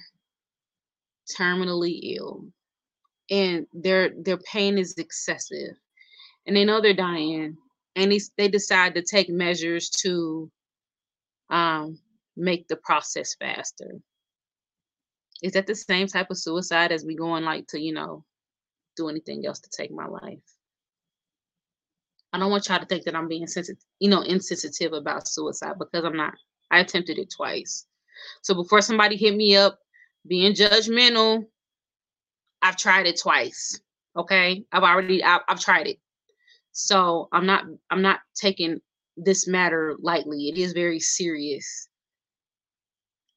terminally 1.38 2.16
ill 2.16 2.47
and 3.30 3.66
their 3.73 4.11
their 4.23 4.38
pain 4.38 4.78
is 4.78 4.95
excessive. 4.99 5.75
And 6.47 6.56
they 6.56 6.64
know 6.64 6.80
they're 6.80 6.95
dying 6.95 7.56
and 7.97 8.12
they, 8.12 8.21
they 8.37 8.49
decide 8.49 8.95
to 8.95 9.02
take 9.02 9.28
measures 9.28 9.90
to 10.02 10.50
um, 11.50 11.99
make 12.37 12.68
the 12.68 12.76
process 12.76 13.35
faster. 13.35 13.90
Is 15.42 15.52
that 15.52 15.66
the 15.66 15.75
same 15.75 16.06
type 16.06 16.30
of 16.30 16.38
suicide 16.38 16.92
as 16.92 17.04
me 17.04 17.16
going 17.16 17.45
like 17.45 17.66
to 17.68 17.80
you 17.80 17.92
know 17.92 18.25
do 18.97 19.09
anything 19.09 19.45
else 19.47 19.61
to 19.61 19.71
take 19.71 19.90
my 19.90 20.06
life? 20.06 20.38
I 22.33 22.38
don't 22.38 22.50
want 22.50 22.68
y'all 22.68 22.78
to 22.78 22.87
think 22.87 23.04
that 23.04 23.14
i'm 23.14 23.28
being 23.28 23.47
sensitive 23.47 23.83
you 23.99 24.11
know 24.11 24.21
insensitive 24.21 24.92
about 24.92 25.28
suicide 25.28 25.75
because 25.78 26.04
i'm 26.04 26.16
not. 26.16 26.35
I 26.71 26.80
attempted 26.80 27.18
it 27.18 27.33
twice. 27.35 27.87
So 28.42 28.54
before 28.54 28.80
somebody 28.80 29.16
hit 29.16 29.37
me 29.37 29.56
up 29.56 29.78
being 30.26 30.52
judgmental 30.52 31.45
i've 32.62 32.76
tried 32.76 33.06
it 33.06 33.21
twice 33.21 33.80
okay 34.16 34.64
i've 34.73 34.83
already 34.83 35.23
I've, 35.23 35.42
I've 35.49 35.61
tried 35.61 35.87
it 35.87 35.99
so 36.73 37.28
i'm 37.33 37.47
not 37.47 37.64
i'm 37.90 38.02
not 38.02 38.21
taking 38.35 38.80
this 39.16 39.47
matter 39.47 39.97
lightly 40.00 40.49
it 40.49 40.59
is 40.59 40.73
very 40.73 41.00
serious 41.00 41.88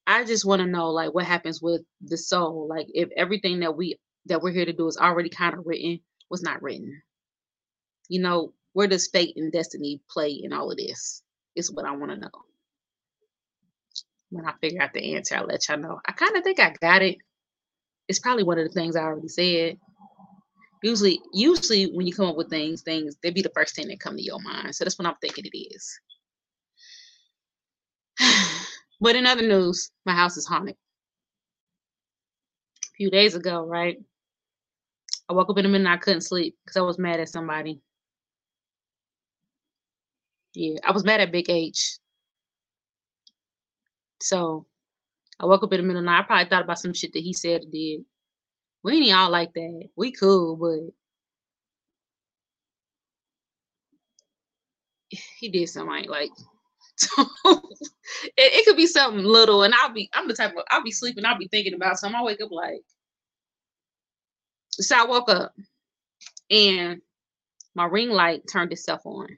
I 0.09 0.23
just 0.23 0.43
want 0.43 0.59
to 0.61 0.65
know 0.67 0.89
like 0.89 1.13
what 1.13 1.25
happens 1.25 1.61
with 1.61 1.83
the 2.01 2.17
soul. 2.17 2.67
Like 2.67 2.87
if 2.95 3.09
everything 3.15 3.59
that 3.59 3.77
we 3.77 3.99
that 4.25 4.41
we're 4.41 4.51
here 4.51 4.65
to 4.65 4.73
do 4.73 4.87
is 4.87 4.97
already 4.97 5.29
kind 5.29 5.53
of 5.53 5.67
written, 5.67 5.99
was 6.31 6.41
not 6.41 6.63
written. 6.63 7.03
You 8.07 8.21
know, 8.21 8.53
where 8.73 8.87
does 8.87 9.07
fate 9.07 9.37
and 9.37 9.51
destiny 9.51 10.01
play 10.09 10.31
in 10.31 10.51
all 10.51 10.71
of 10.71 10.77
this? 10.77 11.21
Is 11.55 11.71
what 11.71 11.85
I 11.85 11.95
want 11.95 12.11
to 12.11 12.17
know. 12.17 12.31
When 14.31 14.45
I 14.45 14.53
figure 14.61 14.81
out 14.81 14.93
the 14.93 15.15
answer, 15.15 15.35
I'll 15.35 15.45
let 15.45 15.67
y'all 15.67 15.77
know. 15.77 15.99
I 16.05 16.11
kind 16.11 16.35
of 16.35 16.43
think 16.43 16.59
I 16.59 16.73
got 16.81 17.01
it. 17.01 17.17
It's 18.07 18.19
probably 18.19 18.43
one 18.43 18.59
of 18.59 18.67
the 18.67 18.73
things 18.73 18.95
I 18.95 19.03
already 19.03 19.27
said. 19.27 19.77
Usually, 20.83 21.19
usually 21.33 21.91
when 21.91 22.07
you 22.07 22.13
come 22.13 22.27
up 22.27 22.37
with 22.37 22.49
things, 22.49 22.81
things 22.81 23.17
they 23.21 23.31
be 23.31 23.41
the 23.41 23.51
first 23.53 23.75
thing 23.75 23.87
that 23.89 23.99
come 23.99 24.15
to 24.15 24.23
your 24.23 24.39
mind. 24.39 24.73
So 24.75 24.83
that's 24.83 24.97
what 24.97 25.07
I'm 25.07 25.15
thinking 25.21 25.45
it 25.45 25.57
is. 25.57 25.99
But 29.01 29.15
in 29.15 29.25
other 29.25 29.47
news, 29.47 29.91
my 30.05 30.13
house 30.13 30.35
is 30.35 30.45
haunted. 30.45 30.75
A 30.75 30.77
few 32.97 33.09
days 33.09 33.33
ago, 33.33 33.65
right? 33.65 33.97
I 35.29 35.33
woke 35.33 35.49
up 35.49 35.57
in 35.57 35.63
the 35.63 35.69
middle 35.69 35.87
and 35.87 35.93
I 35.93 35.97
couldn't 35.97 36.21
sleep 36.21 36.57
because 36.65 36.75
I 36.75 36.81
was 36.81 36.99
mad 36.99 37.21
at 37.21 37.29
somebody. 37.29 37.79
Yeah, 40.53 40.79
I 40.83 40.91
was 40.91 41.05
mad 41.05 41.21
at 41.21 41.31
Big 41.31 41.49
H. 41.49 41.97
So 44.21 44.65
I 45.39 45.45
woke 45.45 45.63
up 45.63 45.73
in 45.73 45.81
the 45.81 45.87
middle 45.87 45.99
of 45.99 46.05
the 46.05 46.11
night. 46.11 46.19
I 46.21 46.23
probably 46.23 46.49
thought 46.49 46.63
about 46.63 46.79
some 46.79 46.93
shit 46.93 47.13
that 47.13 47.23
he 47.23 47.33
said 47.33 47.63
or 47.63 47.71
did. 47.71 48.01
We 48.83 48.93
ain't 48.97 49.15
all 49.15 49.29
like 49.29 49.53
that. 49.53 49.89
We 49.95 50.11
cool, 50.11 50.55
but 50.55 50.93
he 55.39 55.49
did 55.49 55.69
something 55.69 55.91
I 55.93 55.99
ain't 55.99 56.09
like. 56.09 56.31
So 57.01 57.23
it, 57.45 58.33
it, 58.35 58.65
could 58.65 58.75
be 58.75 58.85
something 58.85 59.23
little, 59.23 59.63
and 59.63 59.73
I'll 59.73 59.93
be 59.93 60.09
I'm 60.13 60.27
the 60.27 60.33
type 60.33 60.51
of 60.51 60.63
I'll 60.69 60.83
be 60.83 60.91
sleeping, 60.91 61.23
I'll 61.23 61.37
be 61.37 61.47
thinking 61.47 61.73
about 61.73 61.97
something. 61.97 62.19
I 62.19 62.23
wake 62.23 62.41
up 62.41 62.51
like 62.51 62.81
so 64.71 64.97
I 64.97 65.05
woke 65.05 65.29
up 65.29 65.53
and 66.51 67.01
my 67.75 67.85
ring 67.85 68.09
light 68.09 68.43
turned 68.51 68.73
itself 68.73 69.01
on. 69.05 69.29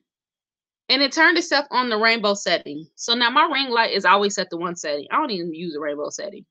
And 0.91 1.01
it 1.01 1.13
turned 1.13 1.37
itself 1.37 1.65
on 1.71 1.87
the 1.87 1.97
rainbow 1.97 2.33
setting. 2.33 2.85
So 2.95 3.13
now 3.13 3.29
my 3.29 3.45
ring 3.45 3.69
light 3.69 3.93
is 3.93 4.03
always 4.03 4.35
set 4.35 4.49
to 4.49 4.57
one 4.57 4.75
setting. 4.75 5.07
I 5.09 5.15
don't 5.15 5.31
even 5.31 5.53
use 5.53 5.71
the 5.73 5.79
rainbow 5.79 6.09
setting. 6.09 6.45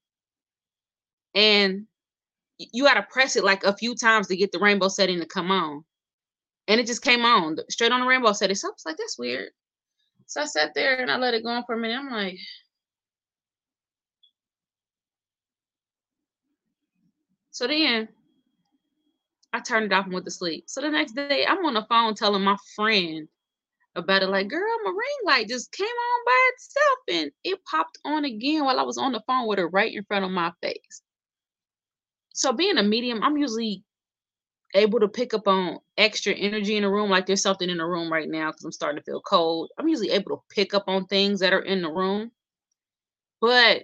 And 1.35 1.87
you 2.57 2.85
got 2.85 2.95
to 2.95 3.03
press 3.03 3.37
it 3.37 3.45
like 3.45 3.65
a 3.65 3.77
few 3.77 3.95
times 3.95 4.29
to 4.29 4.37
get 4.37 4.51
the 4.51 4.59
rainbow 4.59 4.89
setting 4.89 5.21
to 5.21 5.27
come 5.27 5.51
on. 5.51 5.85
And 6.69 6.81
it 6.81 6.87
just 6.87 7.03
came 7.03 7.23
on 7.23 7.59
straight 7.69 7.93
on 7.93 8.01
the 8.01 8.07
rainbow 8.07 8.33
setting. 8.33 8.57
So 8.57 8.69
I 8.69 8.71
was 8.71 8.83
like, 8.87 8.97
that's 8.97 9.19
weird. 9.19 9.51
So 10.25 10.41
I 10.41 10.47
sat 10.47 10.73
there 10.75 11.03
and 11.03 11.11
I 11.11 11.19
let 11.19 11.35
it 11.35 11.45
go 11.45 11.51
on 11.51 11.65
for 11.65 11.75
a 11.75 11.79
minute. 11.79 11.99
I'm 11.99 12.11
like, 12.11 12.39
so 17.51 17.67
then 17.67 18.09
I 19.53 19.61
turned 19.61 19.85
it 19.85 19.93
off 19.93 20.07
and 20.07 20.15
went 20.15 20.25
to 20.25 20.31
sleep. 20.31 20.65
So 20.67 20.81
the 20.81 20.89
next 20.89 21.13
day 21.13 21.45
I'm 21.47 21.63
on 21.67 21.75
the 21.75 21.85
phone 21.91 22.15
telling 22.15 22.43
my 22.43 22.57
friend 22.75 23.29
about 23.97 24.23
it, 24.23 24.29
like, 24.29 24.49
girl, 24.49 24.79
my 24.85 24.91
ring 24.91 25.27
light 25.27 25.49
just 25.49 25.73
came 25.73 25.87
on 25.87 26.25
by 26.25 26.51
itself 26.55 26.99
and 27.11 27.31
it 27.45 27.65
popped 27.65 27.99
on 28.05 28.25
again 28.25 28.65
while 28.65 28.79
I 28.79 28.85
was 28.85 28.99
on 28.99 29.13
the 29.13 29.23
phone 29.27 29.49
with 29.49 29.59
her 29.59 29.69
right 29.69 29.93
in 29.93 30.05
front 30.05 30.25
of 30.25 30.31
my 30.31 30.53
face. 30.63 31.03
So 32.33 32.53
being 32.53 32.79
a 32.79 32.83
medium, 32.83 33.23
I'm 33.23 33.37
usually 33.37 33.83
able 34.75 35.01
to 35.01 35.09
pick 35.09 35.35
up 35.35 35.49
on 35.49 35.79
extra 35.99 36.33
energy 36.33 36.77
in 36.77 36.83
the 36.83 36.89
room, 36.89 37.11
like 37.11 37.27
there's 37.27 37.43
something 37.43 37.69
in 37.69 37.79
the 37.79 37.85
room 37.85 38.13
right 38.13 38.29
now 38.29 38.51
because 38.51 38.65
I'm 38.65 38.73
starting 38.73 38.99
to 38.99 39.05
feel 39.05 39.21
cold. 39.21 39.71
I'm 39.79 39.89
usually 39.89 40.11
able 40.11 40.37
to 40.37 40.43
pick 40.55 40.75
up 40.75 40.85
on 40.87 41.07
things 41.07 41.41
that 41.41 41.53
are 41.53 41.63
in 41.63 41.83
the 41.83 41.91
room, 41.91 42.31
but 43.41 43.83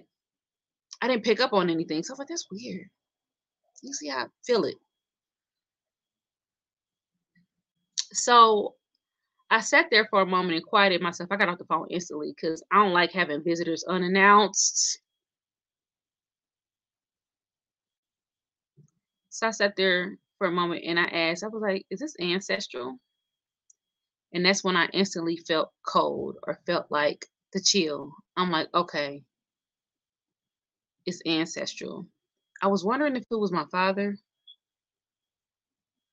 I 1.01 1.07
didn't 1.07 1.25
pick 1.25 1.39
up 1.39 1.53
on 1.53 1.69
anything. 1.69 2.03
So 2.03 2.11
I 2.11 2.13
was 2.13 2.19
like, 2.19 2.27
that's 2.29 2.47
weird. 2.49 2.87
You 3.81 3.93
see, 3.93 4.09
I 4.09 4.25
feel 4.45 4.63
it. 4.63 4.75
So 8.13 8.75
I 9.49 9.61
sat 9.61 9.87
there 9.91 10.05
for 10.09 10.21
a 10.21 10.25
moment 10.25 10.55
and 10.57 10.65
quieted 10.65 11.01
myself. 11.01 11.31
I 11.31 11.37
got 11.37 11.49
off 11.49 11.57
the 11.57 11.65
phone 11.65 11.87
instantly 11.89 12.33
because 12.35 12.63
I 12.71 12.77
don't 12.83 12.93
like 12.93 13.11
having 13.11 13.43
visitors 13.43 13.83
unannounced. 13.85 14.99
So 19.29 19.47
I 19.47 19.51
sat 19.51 19.75
there 19.77 20.17
for 20.37 20.47
a 20.47 20.51
moment 20.51 20.83
and 20.85 20.99
I 20.99 21.05
asked, 21.05 21.43
I 21.43 21.47
was 21.47 21.61
like, 21.61 21.85
is 21.89 21.99
this 21.99 22.15
ancestral? 22.19 22.99
And 24.33 24.45
that's 24.45 24.63
when 24.63 24.75
I 24.75 24.87
instantly 24.93 25.37
felt 25.37 25.71
cold 25.85 26.37
or 26.43 26.59
felt 26.65 26.87
like 26.91 27.25
the 27.53 27.61
chill. 27.61 28.13
I'm 28.35 28.51
like, 28.51 28.67
okay, 28.73 29.23
it's 31.05 31.21
ancestral. 31.25 32.07
I 32.61 32.67
was 32.67 32.83
wondering 32.83 33.15
if 33.15 33.23
it 33.31 33.35
was 33.35 33.51
my 33.51 33.65
father 33.71 34.17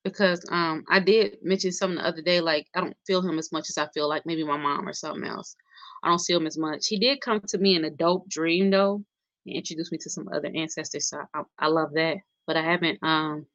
because 0.05 0.45
um 0.49 0.85
I 0.89 0.99
did 0.99 1.39
mention 1.41 1.73
something 1.73 1.97
the 1.97 2.07
other 2.07 2.21
day, 2.21 2.39
like 2.39 2.67
I 2.75 2.79
don't 2.79 2.95
feel 3.05 3.21
him 3.21 3.37
as 3.37 3.51
much 3.51 3.69
as 3.69 3.77
I 3.77 3.87
feel 3.93 4.07
like 4.07 4.25
maybe 4.25 4.45
my 4.45 4.55
mom 4.55 4.87
or 4.87 4.93
something 4.93 5.27
else. 5.27 5.55
I 6.03 6.09
don't 6.09 6.19
see 6.19 6.33
him 6.33 6.47
as 6.47 6.57
much. 6.57 6.87
He 6.87 6.97
did 6.97 7.19
come 7.19 7.41
to 7.47 7.57
me 7.57 7.75
in 7.75 7.83
a 7.83 7.89
dope 7.89 8.29
dream 8.29 8.69
though 8.69 9.03
and 9.45 9.55
introduce 9.55 9.91
me 9.91 9.97
to 9.97 10.09
some 10.09 10.29
other 10.33 10.51
ancestors. 10.55 11.09
So 11.09 11.19
I, 11.33 11.41
I 11.59 11.67
love 11.67 11.91
that. 11.95 12.17
But 12.47 12.55
I 12.55 12.61
haven't 12.61 12.99
um 13.01 13.47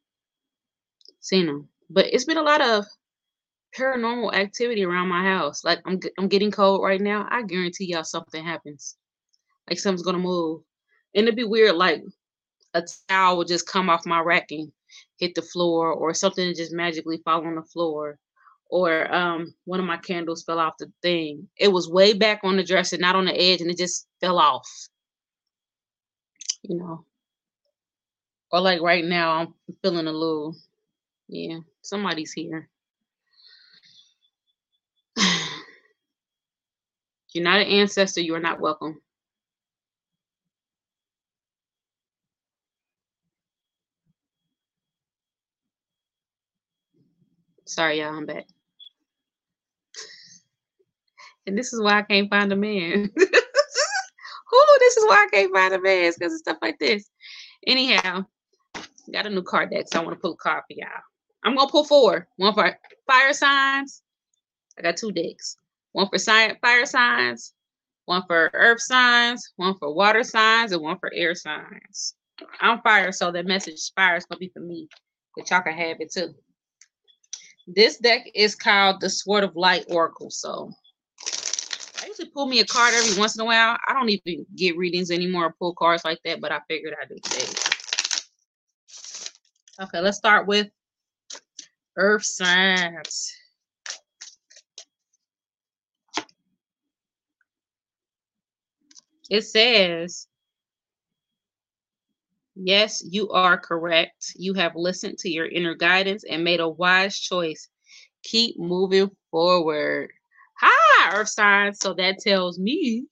seen 1.20 1.48
him. 1.48 1.68
But 1.88 2.06
it's 2.12 2.24
been 2.24 2.36
a 2.36 2.42
lot 2.42 2.60
of 2.60 2.84
paranormal 3.78 4.34
activity 4.34 4.84
around 4.84 5.08
my 5.08 5.22
house. 5.22 5.62
Like 5.64 5.80
I'm 5.86 6.00
I'm 6.18 6.28
getting 6.28 6.50
cold 6.50 6.82
right 6.82 7.00
now. 7.00 7.28
I 7.30 7.42
guarantee 7.42 7.86
y'all 7.86 8.04
something 8.04 8.44
happens. 8.44 8.96
Like 9.68 9.78
something's 9.78 10.02
gonna 10.02 10.18
move. 10.18 10.62
And 11.14 11.24
it'd 11.24 11.36
be 11.36 11.44
weird, 11.44 11.76
like 11.76 12.02
a 12.74 12.82
towel 13.08 13.36
would 13.38 13.48
just 13.48 13.68
come 13.68 13.88
off 13.88 14.04
my 14.04 14.20
rack 14.20 14.50
and 14.50 14.72
hit 15.20 15.34
the 15.34 15.42
floor, 15.42 15.92
or 15.92 16.14
something 16.14 16.54
just 16.54 16.72
magically 16.72 17.18
fall 17.24 17.46
on 17.46 17.56
the 17.56 17.62
floor. 17.62 18.18
Or 18.70 19.12
um 19.14 19.54
one 19.64 19.80
of 19.80 19.86
my 19.86 19.98
candles 19.98 20.44
fell 20.44 20.58
off 20.60 20.78
the 20.78 20.90
thing. 21.02 21.48
It 21.56 21.68
was 21.68 21.88
way 21.88 22.12
back 22.14 22.40
on 22.44 22.56
the 22.56 22.64
dresser, 22.64 22.98
not 22.98 23.16
on 23.16 23.26
the 23.26 23.40
edge, 23.40 23.60
and 23.60 23.70
it 23.70 23.78
just 23.78 24.06
fell 24.20 24.38
off. 24.38 24.68
You 26.62 26.78
know. 26.78 27.04
Or 28.52 28.60
like 28.60 28.80
right 28.80 29.04
now, 29.04 29.32
I'm 29.32 29.54
feeling 29.82 30.06
a 30.08 30.12
little 30.12 30.56
yeah, 31.28 31.58
somebody's 31.82 32.32
here. 32.32 32.68
You're 37.32 37.44
not 37.44 37.60
an 37.60 37.68
ancestor, 37.68 38.20
you 38.20 38.34
are 38.34 38.40
not 38.40 38.60
welcome. 38.60 39.00
Sorry, 47.70 48.00
y'all, 48.00 48.16
I'm 48.16 48.26
back. 48.26 48.48
And 51.46 51.56
this 51.56 51.72
is 51.72 51.80
why 51.80 52.00
I 52.00 52.02
can't 52.02 52.28
find 52.28 52.50
a 52.50 52.56
man. 52.56 53.10
Who? 53.16 54.64
This 54.80 54.96
is 54.96 55.04
why 55.06 55.24
I 55.24 55.28
can't 55.32 55.54
find 55.54 55.72
a 55.74 55.80
man 55.80 56.12
because 56.18 56.32
of 56.32 56.40
stuff 56.40 56.56
like 56.62 56.80
this. 56.80 57.08
Anyhow, 57.68 58.24
got 59.12 59.26
a 59.26 59.30
new 59.30 59.42
card 59.42 59.70
deck, 59.70 59.86
so 59.86 60.00
I 60.00 60.04
want 60.04 60.16
to 60.16 60.20
pull 60.20 60.32
a 60.32 60.36
card 60.36 60.64
for 60.66 60.74
y'all. 60.76 60.88
I'm 61.44 61.54
gonna 61.54 61.70
pull 61.70 61.84
four. 61.84 62.26
One 62.38 62.54
for 62.54 62.76
fire 63.06 63.32
signs. 63.32 64.02
I 64.76 64.82
got 64.82 64.96
two 64.96 65.12
decks. 65.12 65.56
One 65.92 66.08
for 66.08 66.18
fire 66.18 66.86
signs, 66.86 67.54
one 68.06 68.24
for 68.26 68.50
earth 68.52 68.80
signs, 68.82 69.52
one 69.56 69.76
for 69.78 69.94
water 69.94 70.24
signs, 70.24 70.72
and 70.72 70.82
one 70.82 70.98
for 70.98 71.12
air 71.14 71.36
signs. 71.36 72.16
I'm 72.60 72.80
fire, 72.80 73.12
so 73.12 73.30
the 73.30 73.44
message 73.44 73.92
fire 73.94 74.16
is 74.16 74.26
gonna 74.26 74.40
be 74.40 74.48
for 74.48 74.60
me. 74.60 74.88
But 75.36 75.48
y'all 75.50 75.62
can 75.62 75.74
have 75.74 76.00
it 76.00 76.12
too. 76.12 76.34
This 77.72 77.98
deck 77.98 78.28
is 78.34 78.56
called 78.56 79.00
the 79.00 79.08
Sword 79.08 79.44
of 79.44 79.54
Light 79.54 79.84
Oracle. 79.88 80.28
So 80.28 80.72
I 82.02 82.06
usually 82.06 82.28
pull 82.30 82.46
me 82.46 82.58
a 82.58 82.66
card 82.66 82.94
every 82.94 83.16
once 83.16 83.36
in 83.36 83.42
a 83.42 83.44
while. 83.44 83.76
I 83.86 83.92
don't 83.92 84.08
even 84.08 84.44
get 84.56 84.76
readings 84.76 85.12
anymore 85.12 85.46
or 85.46 85.54
pull 85.56 85.74
cards 85.74 86.04
like 86.04 86.18
that, 86.24 86.40
but 86.40 86.50
I 86.50 86.58
figured 86.66 86.94
I'd 87.00 87.08
do 87.08 87.16
today. 87.22 87.46
Okay, 89.82 90.00
let's 90.00 90.16
start 90.16 90.48
with 90.48 90.68
Earth 91.96 92.24
signs. 92.24 93.32
It 99.30 99.42
says, 99.42 100.26
Yes, 102.62 103.02
you 103.08 103.30
are 103.30 103.56
correct. 103.58 104.32
You 104.36 104.52
have 104.54 104.76
listened 104.76 105.18
to 105.20 105.30
your 105.30 105.46
inner 105.46 105.74
guidance 105.74 106.24
and 106.24 106.44
made 106.44 106.60
a 106.60 106.68
wise 106.68 107.18
choice. 107.18 107.68
Keep 108.22 108.58
moving 108.58 109.10
forward. 109.30 110.10
Hi, 110.60 111.16
Earth 111.16 111.28
signs. 111.30 111.78
So 111.80 111.94
that 111.94 112.18
tells 112.18 112.58
me 112.58 113.06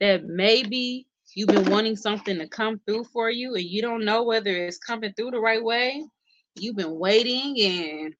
that 0.00 0.24
maybe 0.26 1.06
you've 1.34 1.48
been 1.48 1.68
wanting 1.68 1.96
something 1.96 2.38
to 2.38 2.48
come 2.48 2.80
through 2.86 3.04
for 3.04 3.28
you 3.30 3.54
and 3.56 3.64
you 3.64 3.82
don't 3.82 4.04
know 4.04 4.22
whether 4.22 4.50
it's 4.50 4.78
coming 4.78 5.12
through 5.16 5.32
the 5.32 5.40
right 5.40 5.62
way. 5.62 6.04
You've 6.54 6.76
been 6.76 6.96
waiting 6.96 7.60
and 7.60 8.14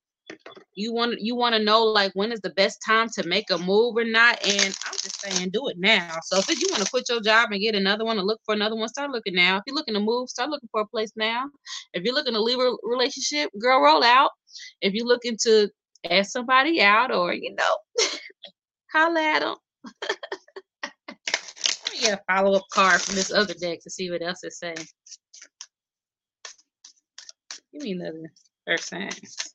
you 0.75 0.93
want 0.93 1.21
you 1.21 1.37
want 1.37 1.55
to 1.55 1.63
know 1.63 1.85
like 1.85 2.13
when 2.15 2.33
is 2.33 2.41
the 2.41 2.51
best 2.51 2.79
time 2.85 3.09
to 3.15 3.27
make 3.27 3.51
a 3.51 3.59
move 3.59 3.97
or 3.97 4.05
not? 4.05 4.45
And 4.45 4.77
i'm 4.87 4.95
just 5.03 5.21
saying 5.21 5.51
do 5.51 5.69
it 5.69 5.77
now. 5.79 6.19
So 6.25 6.39
if 6.39 6.61
you 6.61 6.69
want 6.71 6.83
to 6.83 6.91
quit 6.91 7.09
your 7.09 7.21
job 7.21 7.51
and 7.53 7.61
get 7.61 7.75
another 7.75 8.05
one 8.05 8.19
or 8.19 8.23
look 8.23 8.41
for 8.45 8.55
another 8.55 8.77
one 8.77 8.89
start 8.89 9.11
looking 9.11 9.35
now. 9.35 9.57
If 9.57 9.63
you're 9.67 9.77
looking 9.77 9.95
to 9.95 10.01
move 10.01 10.29
start 10.29 10.51
looking 10.51 10.69
for 10.73 10.81
a 10.83 10.87
place 10.87 11.13
now. 11.17 11.45
If 11.93 12.05
you're 12.05 12.15
looking 12.15 12.35
to 12.35 12.43
leave 12.43 12.59
a 12.59 12.73
relationship 12.83 13.51
girl 13.61 13.81
roll 13.83 14.03
out. 14.03 14.31
If 14.81 14.95
you're 14.95 15.07
looking 15.07 15.37
to 15.43 15.69
ask 16.11 16.31
somebody 16.31 16.83
out 16.83 17.15
or 17.15 17.33
you 17.33 17.55
know 17.55 17.77
holla 18.93 19.23
at 19.23 19.41
them 19.41 19.57
let 21.07 21.93
me 21.93 22.01
get 22.01 22.19
a 22.19 22.33
follow-up 22.33 22.65
card 22.73 23.01
from 23.01 23.15
this 23.15 23.33
other 23.33 23.55
deck 23.55 23.79
to 23.83 23.91
see 23.91 24.11
what 24.11 24.23
else 24.23 24.45
it 24.45 24.53
saying 24.53 24.77
give 27.73 27.83
me 27.83 27.93
another 27.93 28.31
earth 28.69 28.85
signs 28.85 29.55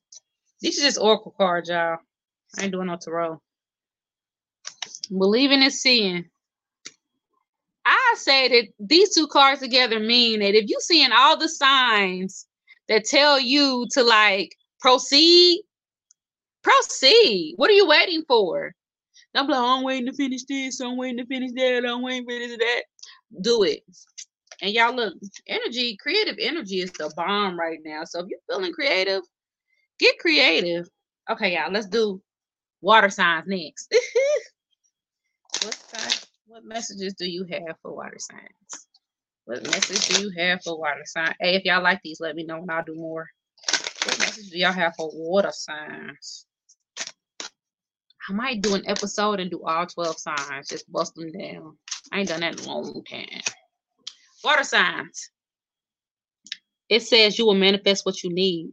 these 0.62 0.80
are 0.80 0.84
just 0.84 1.00
oracle 1.00 1.34
cards, 1.38 1.70
y'all. 1.70 1.98
I 2.58 2.64
ain't 2.64 2.72
doing 2.72 2.88
no 2.88 2.98
tarot. 2.98 3.42
Believing 5.10 5.64
and 5.64 5.74
seeing. 5.74 6.26
I 7.86 8.14
say 8.18 8.48
that 8.50 8.68
these 8.80 9.16
two 9.16 9.28
cards 9.28 9.62
together 9.62 10.00
mean 10.00 10.42
that 10.42 10.56
if 10.56 10.70
you 10.70 10.78
seeing 10.80 11.12
all 11.12 11.38
the 11.38 11.50
signs 11.50 12.46
that 12.88 13.06
tell 13.06 13.40
you 13.40 13.88
to 13.92 14.04
like 14.04 14.56
proceed, 14.80 15.64
proceed. 16.62 17.54
What 17.58 17.70
are 17.70 17.74
you 17.74 17.88
waiting 17.88 18.24
for? 18.28 18.74
I'm 19.36 19.48
like, 19.48 19.60
oh, 19.60 19.78
I'm 19.78 19.84
waiting 19.84 20.08
to 20.08 20.14
finish 20.14 20.44
this, 20.44 20.80
I'm 20.80 20.98
waiting 20.98 21.18
to 21.18 21.26
finish 21.26 21.52
that, 21.56 21.86
I'm 21.88 22.02
waiting 22.02 22.26
for 22.26 22.34
this 22.34 22.58
that. 22.58 22.84
Do 23.42 23.64
it. 23.64 23.84
And 24.62 24.72
y'all 24.72 24.94
look, 24.94 25.14
energy, 25.48 25.96
creative 25.98 26.36
energy 26.40 26.82
is 26.82 26.92
the 26.92 27.12
bomb 27.16 27.58
right 27.58 27.80
now. 27.86 28.04
So 28.04 28.20
if 28.20 28.26
you're 28.28 28.40
feeling 28.50 28.74
creative, 28.74 29.22
Get 30.00 30.18
creative. 30.20 30.88
Okay, 31.30 31.54
y'all, 31.54 31.72
let's 31.72 31.88
do 31.88 32.22
water 32.82 33.10
signs 33.10 33.46
next. 33.48 33.94
what 35.64 35.74
sign, 35.74 36.20
what 36.48 36.64
messages 36.64 37.14
do 37.16 37.30
you 37.30 37.46
have 37.52 37.76
for 37.82 37.96
water 37.96 38.18
signs? 38.18 38.88
What 39.46 39.64
message 39.64 40.08
do 40.08 40.22
you 40.22 40.32
have 40.38 40.64
for 40.64 40.80
water 40.80 41.04
signs? 41.06 41.36
Hey, 41.40 41.56
if 41.56 41.66
y'all 41.66 41.84
like 41.84 42.00
these, 42.04 42.20
let 42.20 42.36
me 42.36 42.46
know 42.46 42.62
and 42.62 42.72
I'll 42.72 42.84
do 42.84 42.96
more. 42.96 43.28
What 44.06 44.20
message 44.20 44.50
do 44.50 44.58
y'all 44.58 44.72
have 44.72 44.94
for 44.96 45.10
water 45.14 45.52
signs? 45.52 46.46
I 47.42 48.34
might 48.34 48.62
do 48.62 48.76
an 48.76 48.84
episode 48.88 49.40
and 49.40 49.52
do 49.52 49.62
all 49.66 49.86
12 49.86 50.18
signs, 50.18 50.70
just 50.70 50.90
bust 50.92 51.16
them 51.16 51.32
down. 51.32 51.78
I 52.12 52.20
ain't 52.20 52.30
done 52.30 52.42
that 52.42 52.60
in 52.60 52.66
a 52.66 52.68
long 52.72 53.04
time. 53.10 53.42
Water 54.44 54.64
signs. 54.64 55.32
It 56.88 57.04
says 57.04 57.38
you 57.38 57.46
will 57.46 57.56
manifest 57.56 58.06
what 58.06 58.24
you 58.24 58.34
need. 58.34 58.72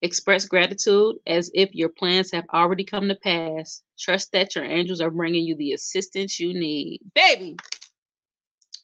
Express 0.00 0.44
gratitude 0.44 1.16
as 1.26 1.50
if 1.54 1.74
your 1.74 1.88
plans 1.88 2.30
have 2.30 2.44
already 2.54 2.84
come 2.84 3.08
to 3.08 3.16
pass. 3.16 3.82
Trust 3.98 4.30
that 4.32 4.54
your 4.54 4.64
angels 4.64 5.00
are 5.00 5.10
bringing 5.10 5.44
you 5.44 5.56
the 5.56 5.72
assistance 5.72 6.38
you 6.38 6.54
need. 6.54 7.00
Baby, 7.14 7.56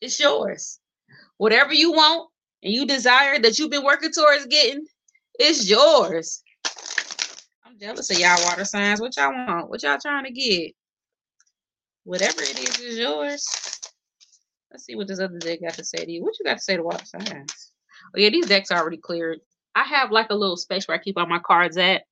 it's 0.00 0.18
yours. 0.18 0.80
Whatever 1.36 1.72
you 1.72 1.92
want 1.92 2.28
and 2.64 2.72
you 2.72 2.84
desire 2.84 3.38
that 3.38 3.58
you've 3.58 3.70
been 3.70 3.84
working 3.84 4.10
towards 4.10 4.46
getting, 4.46 4.84
it's 5.38 5.68
yours. 5.68 6.42
I'm 7.64 7.78
jealous 7.78 8.10
of 8.10 8.18
y'all 8.18 8.44
water 8.44 8.64
signs. 8.64 9.00
What 9.00 9.16
y'all 9.16 9.32
want? 9.32 9.70
What 9.70 9.84
y'all 9.84 9.98
trying 10.00 10.24
to 10.24 10.32
get? 10.32 10.72
Whatever 12.02 12.42
it 12.42 12.58
is, 12.58 12.80
is 12.80 12.98
yours. 12.98 13.46
Let's 14.70 14.84
see 14.84 14.96
what 14.96 15.06
this 15.06 15.20
other 15.20 15.38
deck 15.38 15.60
got 15.62 15.74
to 15.74 15.84
say 15.84 16.04
to 16.04 16.10
you. 16.10 16.22
What 16.22 16.34
you 16.40 16.44
got 16.44 16.58
to 16.58 16.60
say 16.60 16.76
to 16.76 16.82
water 16.82 17.04
signs? 17.04 17.72
Oh 18.14 18.18
yeah, 18.18 18.30
these 18.30 18.46
decks 18.46 18.72
are 18.72 18.80
already 18.80 18.96
cleared. 18.96 19.38
I 19.74 19.82
have 19.84 20.10
like 20.10 20.30
a 20.30 20.34
little 20.34 20.56
space 20.56 20.86
where 20.86 20.96
I 20.96 21.02
keep 21.02 21.18
all 21.18 21.26
my 21.26 21.40
cards 21.40 21.76
at, 21.76 22.02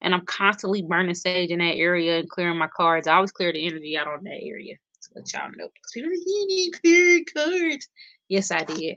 and 0.00 0.14
I'm 0.14 0.26
constantly 0.26 0.82
burning 0.82 1.14
sage 1.14 1.50
in 1.50 1.60
that 1.60 1.76
area 1.76 2.18
and 2.18 2.28
clearing 2.28 2.58
my 2.58 2.68
cards. 2.68 3.06
I 3.06 3.14
always 3.14 3.32
clear 3.32 3.52
the 3.52 3.66
energy 3.66 3.96
out 3.96 4.08
on 4.08 4.24
that 4.24 4.40
area 4.42 4.74
to 4.74 5.08
let 5.14 5.32
y'all 5.32 5.50
know. 5.56 5.68
Because 5.72 6.24
you 6.26 6.46
need 6.48 6.72
clear 6.80 7.20
cards. 7.34 7.88
Yes, 8.28 8.50
I 8.50 8.64
did. 8.64 8.96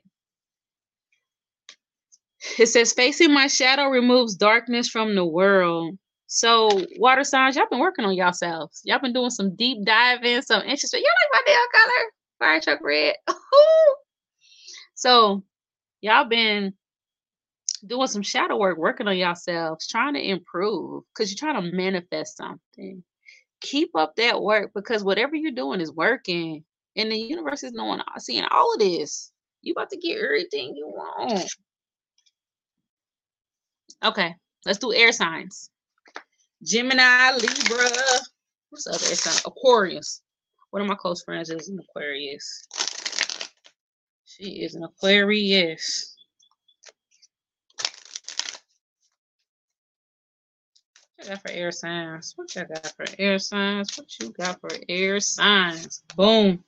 It 2.59 2.67
says, 2.67 2.93
facing 2.93 3.33
my 3.33 3.47
shadow 3.47 3.87
removes 3.87 4.35
darkness 4.35 4.87
from 4.87 5.15
the 5.15 5.25
world. 5.25 5.97
So, 6.27 6.69
water 6.97 7.23
signs, 7.23 7.55
y'all 7.55 7.67
been 7.69 7.79
working 7.79 8.05
on 8.05 8.15
yourselves. 8.15 8.81
Y'all 8.83 8.99
been 8.99 9.13
doing 9.13 9.29
some 9.29 9.55
deep 9.55 9.85
diving, 9.85 10.41
some 10.41 10.61
interesting. 10.63 11.01
Y'all 11.01 11.09
like 11.33 11.45
my 11.45 11.51
nail 11.51 11.59
color? 11.73 12.11
Fire 12.39 12.61
truck 12.61 12.81
red. 12.83 13.15
so, 14.95 15.43
y'all 16.01 16.25
been 16.25 16.73
doing 17.87 18.07
some 18.07 18.21
shadow 18.21 18.57
work, 18.57 18.77
working 18.77 19.07
on 19.07 19.17
yourselves, 19.17 19.87
trying 19.87 20.13
to 20.13 20.21
improve 20.21 21.03
because 21.13 21.31
you're 21.31 21.51
trying 21.51 21.61
to 21.61 21.75
manifest 21.75 22.37
something. 22.37 23.03
Keep 23.61 23.91
up 23.95 24.15
that 24.15 24.41
work 24.41 24.71
because 24.73 25.03
whatever 25.03 25.35
you're 25.35 25.51
doing 25.51 25.81
is 25.81 25.91
working. 25.91 26.63
And 26.95 27.11
the 27.11 27.17
universe 27.17 27.63
is 27.63 27.73
knowing, 27.73 27.99
uh, 27.99 28.19
seeing 28.19 28.45
all 28.51 28.73
of 28.73 28.79
this. 28.79 29.31
You 29.61 29.73
about 29.73 29.89
to 29.89 29.97
get 29.97 30.17
everything 30.17 30.75
you 30.75 30.87
want. 30.87 31.49
Okay, 34.03 34.35
let's 34.65 34.79
do 34.79 34.93
air 34.93 35.11
signs. 35.11 35.69
Gemini, 36.63 37.31
Libra. 37.31 37.89
What's 38.69 38.87
other 38.87 39.05
air 39.07 39.15
sign? 39.15 39.41
Aquarius. 39.45 40.21
One 40.69 40.81
of 40.81 40.87
my 40.87 40.95
close 40.95 41.23
friends 41.23 41.49
is 41.49 41.69
an 41.69 41.79
Aquarius. 41.79 42.67
She 44.25 44.63
is 44.63 44.75
an 44.75 44.83
Aquarius. 44.83 46.15
What 51.14 51.14
you 51.14 51.14
got 51.25 51.41
for 51.41 51.51
air 51.51 51.71
signs? 51.71 52.33
What 52.35 52.55
you 52.55 52.65
got 52.65 52.93
for 52.95 53.05
air 53.17 53.39
signs? 53.39 53.97
What 53.97 54.07
you 54.19 54.29
got 54.31 54.59
for 54.61 54.69
air 54.87 55.19
signs? 55.19 56.03
Boom. 56.15 56.63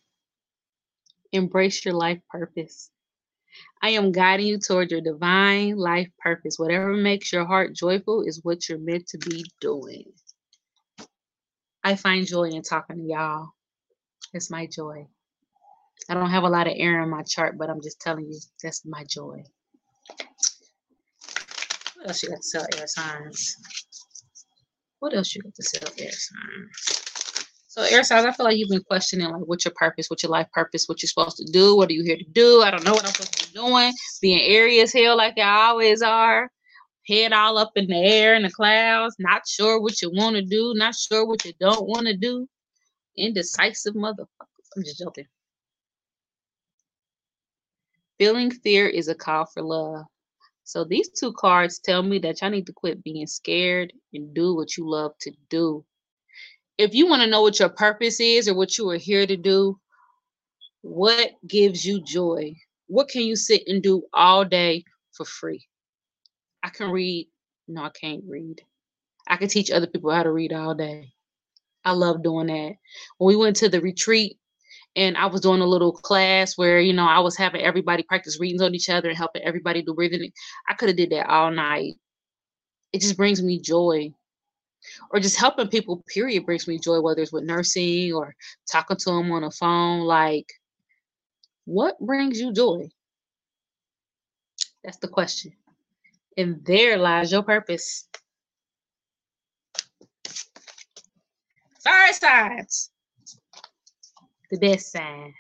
Embrace 1.32 1.86
your 1.86 1.94
life 1.94 2.20
purpose. 2.30 2.90
I 3.82 3.90
am 3.92 4.12
guiding 4.12 4.48
you 4.48 4.60
toward 4.60 4.92
your 4.92 5.02
divine 5.02 5.78
life 5.78 6.10
purpose. 6.20 6.58
Whatever 6.58 6.94
makes 6.94 7.32
your 7.32 7.46
heart 7.46 7.76
joyful 7.76 8.24
is 8.24 8.44
what 8.44 8.68
you're 8.68 8.80
meant 8.80 9.08
to 9.10 9.18
be 9.18 9.46
doing. 9.62 10.06
I 11.84 11.96
find 11.96 12.26
joy 12.26 12.50
in 12.50 12.64
talking 12.64 12.98
to 12.98 13.04
y'all. 13.04 13.50
It's 14.34 14.50
my 14.50 14.68
joy. 14.68 15.08
I 16.10 16.14
don't 16.14 16.30
have 16.30 16.44
a 16.44 16.50
lot 16.50 16.68
of 16.68 16.74
air 16.76 17.02
in 17.02 17.10
my 17.10 17.24
chart, 17.24 17.58
but 17.58 17.70
I'm 17.70 17.82
just 17.82 18.00
telling 18.02 18.26
you, 18.26 18.40
that's 18.62 18.86
my 18.86 19.04
joy. 19.10 19.44
What 21.96 22.10
else 22.10 22.24
you 22.24 22.30
got 22.30 22.38
to 22.38 22.44
sell 22.44 22.66
air 22.78 22.88
signs? 22.88 23.87
What 25.00 25.16
else 25.16 25.36
you 25.36 25.42
got 25.42 25.56
to 25.56 25.64
say 25.64 25.80
air 26.04 26.12
signs? 26.12 27.08
So 27.68 27.84
air 27.84 28.04
signs, 28.04 28.26
I 28.26 28.32
feel 28.32 28.46
like 28.46 28.58
you've 28.58 28.70
been 28.70 28.84
questioning 28.84 29.30
like 29.30 29.44
what's 29.46 29.64
your 29.64 29.74
purpose, 29.76 30.10
what's 30.10 30.24
your 30.24 30.32
life 30.32 30.48
purpose, 30.52 30.88
what 30.88 31.02
you're 31.02 31.08
supposed 31.08 31.38
to 31.38 31.46
do, 31.52 31.76
what 31.76 31.90
are 31.90 31.94
you 31.94 32.04
here 32.04 32.18
to 32.18 32.26
do? 32.32 32.64
I 32.64 32.72
don't 32.72 32.84
know 32.84 32.94
what 32.94 33.06
I'm 33.06 33.12
supposed 33.12 33.38
to 33.38 33.48
be 33.48 33.60
doing. 33.60 33.94
Being 34.20 34.42
airy 34.42 34.80
as 34.80 34.92
hell 34.92 35.16
like 35.16 35.38
I 35.38 35.68
always 35.68 36.02
are. 36.02 36.50
Head 37.08 37.34
all 37.34 37.58
up 37.58 37.72
in 37.76 37.88
the 37.88 37.96
air 37.96 38.34
in 38.34 38.42
the 38.42 38.50
clouds, 38.50 39.16
not 39.20 39.48
sure 39.48 39.80
what 39.80 40.02
you 40.02 40.12
want 40.12 40.36
to 40.36 40.42
do, 40.42 40.74
not 40.76 40.96
sure 40.96 41.26
what 41.26 41.46
you 41.46 41.54
don't 41.60 41.88
want 41.88 42.08
to 42.08 42.18
do. 42.18 42.48
Indecisive 43.16 43.94
motherfuckers. 43.94 44.68
I'm 44.76 44.84
just 44.84 45.00
joking. 45.00 45.28
Feeling 48.18 48.50
fear 48.50 48.88
is 48.88 49.08
a 49.08 49.16
call 49.16 49.46
for 49.46 49.62
love. 49.62 50.06
So 50.68 50.84
these 50.84 51.10
two 51.10 51.32
cards 51.32 51.80
tell 51.80 52.04
me 52.04 52.20
that 52.20 52.42
y'all 52.42 52.52
need 52.52 52.68
to 52.68 52.74
quit 52.74 53.02
being 53.02 53.26
scared 53.26 53.94
and 54.14 54.34
do 54.34 54.54
what 54.54 54.76
you 54.76 54.90
love 54.90 55.14
to 55.22 55.32
do. 55.50 55.86
if 56.78 56.94
you 56.94 57.08
want 57.08 57.22
to 57.24 57.30
know 57.30 57.42
what 57.42 57.60
your 57.60 57.70
purpose 57.70 58.20
is 58.20 58.50
or 58.50 58.56
what 58.56 58.78
you 58.78 58.90
are 58.90 58.98
here 58.98 59.26
to 59.26 59.38
do, 59.38 59.80
what 60.82 61.32
gives 61.48 61.86
you 61.86 62.04
joy? 62.04 62.54
What 62.88 63.10
can 63.10 63.24
you 63.24 63.38
sit 63.38 63.64
and 63.68 63.82
do 63.82 64.04
all 64.14 64.46
day 64.46 64.84
for 65.14 65.26
free? 65.26 65.68
I 66.64 66.70
can 66.70 66.92
read. 66.92 67.30
No, 67.70 67.84
I 67.84 67.90
can't 67.90 68.24
read. 68.28 68.62
I 69.28 69.38
can 69.38 69.50
teach 69.50 69.72
other 69.72 69.88
people 69.88 70.12
how 70.12 70.24
to 70.24 70.32
read 70.32 70.54
all 70.54 70.76
day. 70.76 71.14
I 71.86 71.94
love 71.94 72.24
doing 72.24 72.48
that. 72.48 72.76
When 73.20 73.30
we 73.30 73.38
went 73.38 73.58
to 73.58 73.70
the 73.70 73.82
retreat 73.82 74.38
and 74.98 75.16
I 75.16 75.28
was 75.28 75.42
doing 75.42 75.62
a 75.62 75.66
little 75.68 75.92
class 75.92 76.58
where, 76.58 76.80
you 76.82 76.92
know, 76.92 77.06
I 77.06 77.20
was 77.20 77.38
having 77.38 77.62
everybody 77.62 78.02
practice 78.02 78.40
readings 78.40 78.64
on 78.64 78.74
each 78.74 78.90
other 78.90 79.10
and 79.10 79.18
helping 79.18 79.44
everybody 79.44 79.84
do 79.84 79.94
breathing. 79.94 80.32
I 80.68 80.74
could 80.74 80.90
have 80.90 80.98
did 80.98 81.12
that 81.12 81.30
all 81.30 81.52
night. 81.52 81.94
It 82.92 83.02
just 83.02 83.16
brings 83.16 83.42
me 83.44 83.62
joy. 83.62 84.12
Or 85.12 85.20
just 85.20 85.38
helping 85.38 85.68
people 85.68 86.04
period 86.08 86.46
brings 86.46 86.68
me 86.68 86.80
joy 86.80 87.00
whether 87.00 87.22
it's 87.22 87.32
with 87.32 87.44
nursing 87.44 88.12
or 88.12 88.34
talking 88.72 88.98
to 88.98 89.06
them 89.12 89.32
on 89.32 89.44
the 89.44 89.52
phone 89.52 90.02
like 90.02 90.48
what 91.66 92.00
brings 92.00 92.40
you 92.40 92.54
joy? 92.54 92.90
That's 94.84 94.98
the 94.98 95.10
question. 95.10 95.52
And 96.38 96.64
there 96.64 96.98
lies 96.98 97.32
your 97.32 97.44
purpose. 97.44 98.08
Fire 101.84 102.14
signs 102.14 102.92
the 104.52 104.58
best 104.60 104.92
sign 104.92 105.34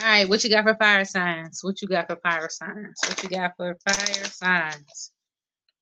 all 0.00 0.04
right 0.04 0.28
what 0.28 0.42
you 0.44 0.50
got 0.50 0.64
for 0.64 0.74
fire 0.74 1.04
signs 1.04 1.60
what 1.62 1.80
you 1.80 1.88
got 1.88 2.06
for 2.06 2.16
fire 2.16 2.48
signs 2.48 3.00
what 3.00 3.22
you 3.22 3.28
got 3.28 3.52
for 3.56 3.76
fire 3.86 4.24
signs 4.24 5.12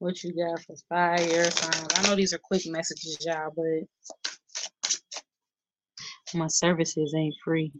what 0.02 0.22
you 0.24 0.34
got 0.34 0.60
for 0.62 0.74
fire 0.88 1.48
signs? 1.48 1.86
I 1.94 2.02
know 2.02 2.16
these 2.16 2.34
are 2.34 2.38
quick 2.38 2.62
messages, 2.66 3.18
y'all, 3.24 3.52
but 3.54 3.86
my 6.34 6.48
services 6.48 7.14
ain't 7.16 7.36
free. 7.44 7.70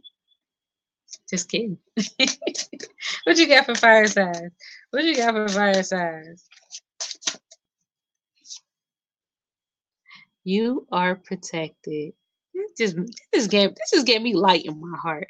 Just 1.29 1.49
kidding. 1.49 1.77
what 3.25 3.35
you 3.37 3.45
got 3.45 3.65
for 3.65 3.75
fire 3.75 4.07
signs? 4.07 4.53
What 4.91 5.03
you 5.03 5.17
got 5.17 5.33
for 5.33 5.49
fire 5.49 5.83
signs? 5.83 6.45
You 10.45 10.87
are 10.93 11.15
protected. 11.15 12.13
Just 12.77 12.97
this 13.31 13.47
gave 13.47 13.69
this 13.75 13.91
just 13.93 14.07
gave 14.07 14.21
me 14.21 14.33
light 14.33 14.65
in 14.65 14.79
my 14.79 14.97
heart. 14.97 15.27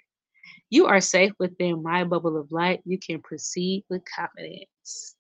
You 0.70 0.88
are 0.88 1.02
safe 1.02 1.34
within 1.40 1.84
my 1.84 2.04
bubble 2.04 2.38
of 2.38 2.52
light. 2.52 2.82
You 2.86 2.98
can 2.98 3.22
proceed 3.22 3.86
with 3.90 4.02
confidence. 4.16 5.16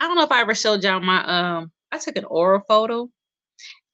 I 0.00 0.06
don't 0.06 0.16
know 0.16 0.24
if 0.24 0.32
I 0.32 0.40
ever 0.40 0.54
showed 0.54 0.82
y'all 0.82 1.00
my 1.00 1.24
um 1.24 1.72
I 1.90 1.98
took 1.98 2.16
an 2.16 2.24
aura 2.24 2.62
photo 2.66 3.10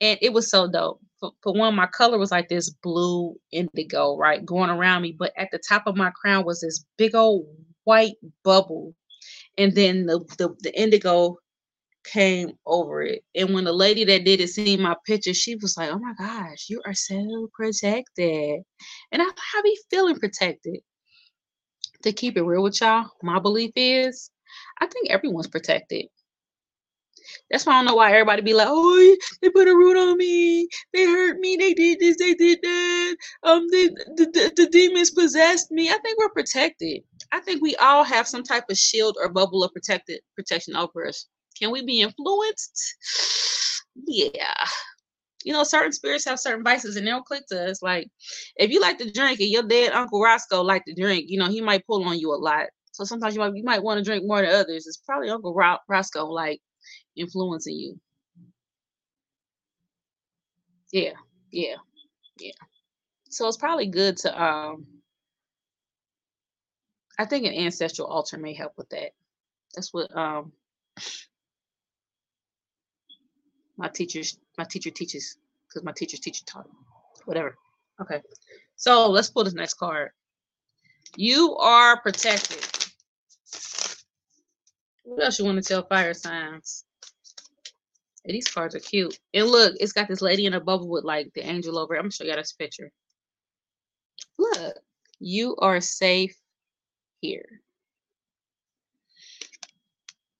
and 0.01 0.19
it 0.23 0.33
was 0.33 0.51
so 0.51 0.71
dope. 0.71 1.01
For, 1.21 1.33
for, 1.43 1.53
one, 1.53 1.75
my 1.75 1.87
color 1.87 2.17
was 2.17 2.31
like 2.31 2.49
this 2.49 2.71
blue 2.71 3.35
indigo, 3.51 4.17
right, 4.17 4.45
going 4.45 4.71
around 4.71 5.03
me. 5.03 5.17
But 5.19 5.33
at 5.37 5.49
the 5.51 5.59
top 5.59 5.83
of 5.87 5.97
my 5.97 6.11
crown 6.11 6.45
was 6.45 6.61
this 6.61 6.85
big 6.97 7.17
old 7.17 7.47
white 7.85 8.15
bubble. 8.45 8.95
And 9.57 9.75
then 9.75 10.07
the, 10.07 10.21
the, 10.39 10.55
the 10.61 10.81
indigo 10.81 11.39
came 12.13 12.53
over 12.67 13.03
it. 13.03 13.23
And 13.35 13.55
when 13.55 13.65
the 13.65 13.73
lady 13.73 14.05
that 14.05 14.25
did 14.25 14.41
it 14.41 14.49
seen 14.49 14.83
my 14.83 14.97
picture, 15.07 15.35
she 15.35 15.57
was 15.57 15.77
like, 15.77 15.91
Oh 15.91 15.99
my 15.99 16.15
gosh, 16.19 16.67
you 16.69 16.83
are 16.87 16.95
so 16.95 17.49
protected. 17.55 18.63
And 19.13 19.23
I, 19.23 19.27
I 19.27 19.63
be 19.63 19.79
feeling 19.91 20.19
protected. 20.19 20.81
To 22.05 22.13
keep 22.13 22.37
it 22.37 22.43
real 22.43 22.63
with 22.63 22.81
y'all, 22.81 23.11
my 23.23 23.41
belief 23.41 23.73
is 23.77 24.31
I 24.81 24.87
think 24.87 25.11
everyone's 25.11 25.49
protected. 25.49 26.07
That's 27.51 27.67
why 27.67 27.75
I 27.75 27.77
don't 27.79 27.87
know 27.87 27.95
why 27.95 28.13
everybody 28.13 28.43
be 28.43 28.55
like, 28.55 28.69
oh, 28.71 29.17
they 29.43 29.51
put 29.51 29.69
a 29.69 29.75
root 29.75 29.97
on 29.97 30.17
me. 30.19 30.69
They 30.93 31.07
hurt 31.07 31.39
me. 31.41 31.57
They 31.57 31.75
did 31.75 31.99
this. 32.01 32.17
They 32.19 32.35
did 32.35 32.61
that. 32.63 33.17
Um, 33.43 33.67
the, 33.69 33.89
the, 34.17 34.53
the 34.57 34.67
demons 34.71 35.11
possessed 35.11 35.71
me. 35.71 35.91
I 35.91 35.99
think 35.99 36.19
we're 36.19 36.31
protected. 36.31 37.03
I 37.33 37.41
think 37.41 37.63
we 37.63 37.77
all 37.77 38.05
have 38.05 38.29
some 38.29 38.43
type 38.43 38.65
of 38.71 38.79
shield 38.79 39.17
or 39.21 39.29
bubble 39.29 39.65
of 39.65 39.73
protected 39.73 40.21
protection 40.37 40.77
over 40.77 41.07
us. 41.07 41.27
Can 41.59 41.71
we 41.71 41.85
be 41.85 42.01
influenced? 42.01 42.95
Yeah. 44.07 44.55
You 45.45 45.53
know, 45.53 45.65
certain 45.65 45.93
spirits 45.93 46.25
have 46.27 46.41
certain 46.41 46.65
vices 46.65 46.97
and 46.97 47.07
they'll 47.07 47.23
click 47.23 47.45
to 47.49 47.71
us. 47.71 47.83
Like, 47.83 48.09
if 48.57 48.71
you 48.71 48.81
like 48.81 48.99
to 48.99 49.11
drink 49.11 49.41
and 49.41 49.49
your 49.49 49.63
dead 49.63 49.93
Uncle 49.93 50.21
Roscoe 50.21 50.63
like 50.63 50.85
to 50.87 50.95
drink, 50.95 51.27
you 51.29 51.39
know, 51.39 51.49
he 51.49 51.61
might 51.61 51.87
pull 51.87 52.05
on 52.05 52.19
you 52.19 52.33
a 52.33 52.37
lot. 52.37 52.67
So 52.93 53.05
sometimes 53.05 53.35
you 53.35 53.41
might 53.41 53.55
you 53.55 53.65
might 53.65 53.83
want 53.83 53.99
to 53.99 54.05
drink 54.05 54.25
more 54.27 54.43
than 54.43 54.51
others. 54.55 54.87
It's 54.87 54.97
probably 54.99 55.31
Uncle 55.31 55.55
Roscoe 55.89 56.27
like 56.27 56.61
influencing 57.17 57.77
you. 57.77 58.01
Yeah, 60.93 61.13
yeah, 61.53 61.77
yeah. 62.39 62.53
So 63.31 63.49
it's 63.49 63.57
probably 63.57 63.87
good 63.89 64.17
to 64.19 64.43
um 64.43 64.87
I 67.19 67.25
think 67.25 67.47
an 67.47 67.55
ancestral 67.55 68.09
altar 68.09 68.39
may 68.39 68.55
help 68.55 68.73
with 68.77 68.89
that. 68.91 69.13
That's 69.75 69.93
what 69.93 70.17
um 70.17 70.53
my 73.79 73.89
teachers 73.89 74.39
my 74.59 74.65
teacher 74.65 74.91
teaches 74.91 75.39
because 75.69 75.85
my 75.85 75.93
teacher's 75.93 76.21
teacher 76.21 76.45
taught. 76.45 76.69
Whatever. 77.25 77.57
Okay. 78.01 78.21
So 78.77 79.11
let's 79.11 79.31
pull 79.31 79.45
this 79.45 79.55
next 79.55 79.75
card. 79.75 80.11
You 81.17 81.57
are 81.57 82.01
protected. 82.01 82.67
What 85.05 85.25
else 85.25 85.39
you 85.39 85.45
want 85.45 85.63
to 85.63 85.67
tell 85.67 85.87
fire 85.87 86.15
signs? 86.15 86.85
Hey, 88.25 88.33
these 88.33 88.49
cards 88.49 88.75
are 88.75 88.81
cute. 88.81 89.19
And 89.33 89.47
look, 89.47 89.75
it's 89.81 89.93
got 89.93 90.09
this 90.09 90.21
lady 90.21 90.47
in 90.47 90.55
a 90.55 90.61
bubble 90.61 90.89
with 90.89 91.05
like 91.05 91.33
the 91.35 91.47
angel 91.47 91.79
over 91.79 91.95
it. 91.95 91.99
I'm 91.99 92.05
gonna 92.05 92.13
show 92.13 92.25
you 92.25 92.37
this 92.37 92.53
picture. 92.53 92.91
Look, 94.39 94.77
you 95.19 95.57
are 95.57 95.81
safe 95.81 96.37
here. 97.21 97.63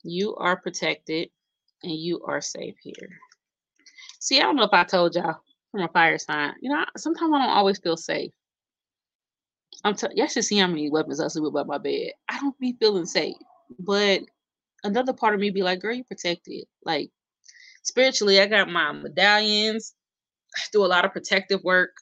You 0.03 0.37
are 0.37 0.61
protected 0.61 1.31
and 1.83 1.93
you 1.93 2.23
are 2.25 2.41
safe 2.41 2.77
here. 2.83 3.19
See, 4.29 4.39
I 4.41 4.43
don't 4.43 4.57
know 4.57 4.65
if 4.65 4.75
I 4.75 4.85
told 4.85 5.15
y'all 5.15 5.37
from 5.73 5.81
a 5.81 5.89
fire 5.89 6.19
sign. 6.19 6.53
You 6.61 6.69
know, 6.69 6.85
sometimes 6.99 7.33
I 7.33 7.39
don't 7.39 7.57
always 7.57 7.79
feel 7.79 7.97
safe. 7.97 8.31
I'm 9.85 9.95
t- 9.95 10.09
y'all 10.17 10.27
should 10.27 10.45
see 10.45 10.59
how 10.59 10.67
many 10.67 10.91
weapons 10.91 11.19
I 11.19 11.29
sleep 11.29 11.45
with 11.45 11.55
by 11.55 11.63
my 11.63 11.79
bed. 11.79 12.11
I 12.29 12.39
don't 12.39 12.59
be 12.59 12.77
feeling 12.79 13.07
safe, 13.07 13.37
but 13.79 14.21
another 14.85 15.15
part 15.15 15.33
of 15.33 15.41
me 15.41 15.49
be 15.49 15.63
like, 15.63 15.81
girl, 15.81 15.95
you 15.95 16.05
protected. 16.05 16.67
Like 16.85 17.11
spiritually, 17.83 18.39
I 18.39 18.45
got 18.45 18.69
my 18.69 18.93
medallions. 18.93 19.95
I 20.55 20.61
do 20.75 20.85
a 20.85 20.89
lot 20.89 21.07
of 21.07 21.13
protective 21.15 21.65
work. 21.65 21.97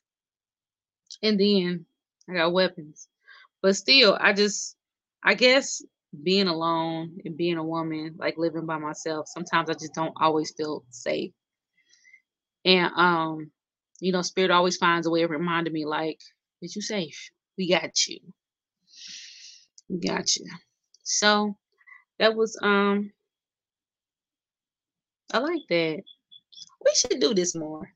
And 1.22 1.38
then 1.38 1.86
I 2.28 2.34
got 2.34 2.52
weapons. 2.52 3.06
But 3.62 3.76
still, 3.76 4.18
I 4.20 4.32
just 4.32 4.76
I 5.22 5.34
guess 5.34 5.80
being 6.24 6.48
alone 6.48 7.18
and 7.24 7.36
being 7.36 7.56
a 7.56 7.64
woman, 7.64 8.16
like 8.18 8.36
living 8.36 8.66
by 8.66 8.78
myself, 8.78 9.28
sometimes 9.28 9.70
I 9.70 9.74
just 9.74 9.94
don't 9.94 10.14
always 10.20 10.52
feel 10.56 10.84
safe. 10.90 11.30
And 12.66 12.92
um, 12.96 13.50
you 14.00 14.12
know, 14.12 14.22
spirit 14.22 14.50
always 14.50 14.76
finds 14.76 15.06
a 15.06 15.10
way 15.10 15.22
of 15.22 15.30
reminding 15.30 15.72
me, 15.72 15.86
like, 15.86 16.20
is 16.60 16.76
you 16.76 16.82
safe? 16.82 17.30
We 17.56 17.70
got 17.70 18.06
you. 18.06 18.18
We 19.88 19.98
got 19.98 20.36
you. 20.36 20.46
So 21.04 21.56
that 22.18 22.34
was 22.34 22.58
um 22.62 23.12
I 25.32 25.38
like 25.38 25.62
that. 25.68 26.02
We 26.84 26.94
should 26.94 27.20
do 27.20 27.34
this 27.34 27.54
more. 27.54 27.88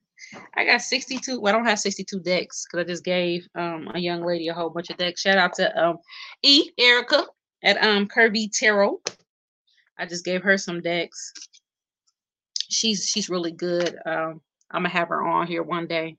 I 0.55 0.65
got 0.65 0.83
62. 0.83 1.41
Well, 1.41 1.53
I 1.53 1.57
don't 1.57 1.67
have 1.67 1.79
62 1.79 2.21
decks 2.21 2.65
because 2.65 2.85
I 2.85 2.89
just 2.89 3.05
gave 3.05 3.47
um 3.57 3.91
a 3.93 3.99
young 3.99 4.25
lady 4.25 4.49
a 4.49 4.55
whole 4.55 4.71
bunch 4.71 4.91
of 4.91 4.97
decks. 4.99 5.23
Shout 5.23 5.39
out 5.39 5.55
to 5.55 5.77
um 5.85 5.99
E 6.43 6.71
Erica 6.79 7.27
at 7.65 7.83
um 7.83 8.07
Kirby 8.07 8.51
Tarot. 8.53 9.01
I 9.99 10.07
just 10.07 10.25
gave 10.25 10.43
her 10.43 10.57
some 10.57 10.81
decks. 10.81 11.33
She's 12.69 13.07
she's 13.07 13.29
really 13.29 13.53
good. 13.53 13.97
Um, 14.07 14.41
I'm 14.71 14.83
gonna 14.83 14.91
have 14.91 15.09
her 15.09 15.27
on 15.27 15.47
here 15.47 15.63
one 15.63 15.87
day 15.87 16.17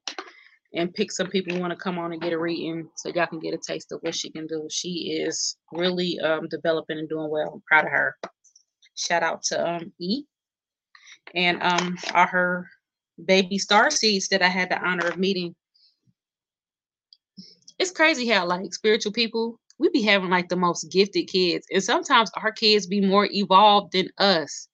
and 0.74 0.94
pick 0.94 1.12
some 1.12 1.28
people 1.28 1.54
who 1.54 1.62
want 1.62 1.72
to 1.72 1.84
come 1.84 1.98
on 1.98 2.14
and 2.14 2.22
get 2.22 2.34
a 2.34 2.40
reading 2.40 2.90
so 2.96 3.10
y'all 3.10 3.28
can 3.28 3.40
get 3.40 3.54
a 3.54 3.58
taste 3.58 3.92
of 3.92 4.00
what 4.02 4.16
she 4.16 4.30
can 4.30 4.48
do. 4.48 4.68
She 4.70 5.22
is 5.22 5.58
really 5.74 6.20
um, 6.20 6.48
developing 6.50 6.98
and 6.98 7.10
doing 7.10 7.30
well. 7.30 7.52
I'm 7.54 7.62
proud 7.68 7.86
of 7.86 7.92
her. 7.92 8.16
Shout 8.96 9.24
out 9.24 9.44
to 9.44 9.70
um, 9.70 9.92
E 10.00 10.24
and 11.36 11.62
um, 11.62 11.98
are 12.14 12.28
her 12.28 12.70
baby 13.26 13.58
star 13.58 13.92
seeds 13.92 14.28
that 14.30 14.42
I 14.42 14.48
had 14.48 14.70
the 14.70 14.82
honor 14.82 15.08
of 15.08 15.18
meeting. 15.18 15.56
It's 17.80 17.92
crazy 17.92 18.28
how 18.28 18.46
like 18.46 18.74
spiritual 18.74 19.12
people 19.12 19.60
we 19.80 19.90
be 19.90 20.04
having 20.04 20.30
like 20.30 20.48
the 20.48 20.56
most 20.56 20.92
gifted 20.92 21.28
kids, 21.28 21.66
and 21.72 21.84
sometimes 21.84 22.30
our 22.38 22.52
kids 22.52 22.86
be 22.86 23.02
more 23.02 23.28
evolved 23.32 23.94
than 23.94 24.10
us. 24.20 24.68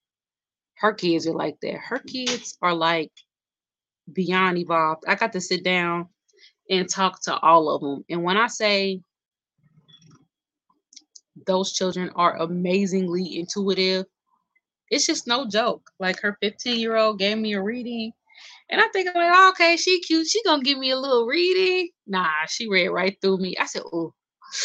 Her 0.76 0.94
kids 0.94 1.26
are 1.26 1.34
like 1.34 1.56
that. 1.62 1.78
Her 1.78 2.00
kids 2.00 2.58
are 2.62 2.74
like 2.74 3.12
beyond 4.12 4.58
evolved. 4.58 5.04
I 5.08 5.16
got 5.16 5.34
to 5.34 5.42
sit 5.42 5.64
down 5.64 6.08
and 6.70 6.90
talk 6.90 7.22
to 7.24 7.38
all 7.38 7.70
of 7.70 7.82
them. 7.82 8.06
And 8.10 8.24
when 8.24 8.38
I 8.38 8.48
say 8.48 9.02
those 11.46 11.74
children 11.74 12.10
are 12.16 12.38
amazingly 12.38 13.38
intuitive, 13.38 14.06
it's 14.90 15.06
just 15.06 15.28
no 15.28 15.48
joke. 15.48 15.90
Like 16.00 16.20
her 16.22 16.38
15 16.42 16.80
year 16.80 16.96
old 16.96 17.20
gave 17.20 17.38
me 17.38 17.54
a 17.54 17.62
reading. 17.62 18.12
And 18.70 18.82
I 18.82 18.88
think 18.90 19.10
I'm 19.10 19.16
like, 19.16 19.32
oh, 19.34 19.50
okay, 19.52 19.78
she 19.78 20.02
cute. 20.02 20.28
She 20.28 20.44
gonna 20.44 20.64
give 20.64 20.78
me 20.78 20.92
a 20.92 20.98
little 21.00 21.26
reading. 21.26 21.90
Nah, 22.06 22.46
she 22.48 22.68
read 22.70 22.90
right 22.90 23.18
through 23.22 23.38
me. 23.38 23.56
I 23.58 23.66
said, 23.66 23.84
oh, 23.92 24.14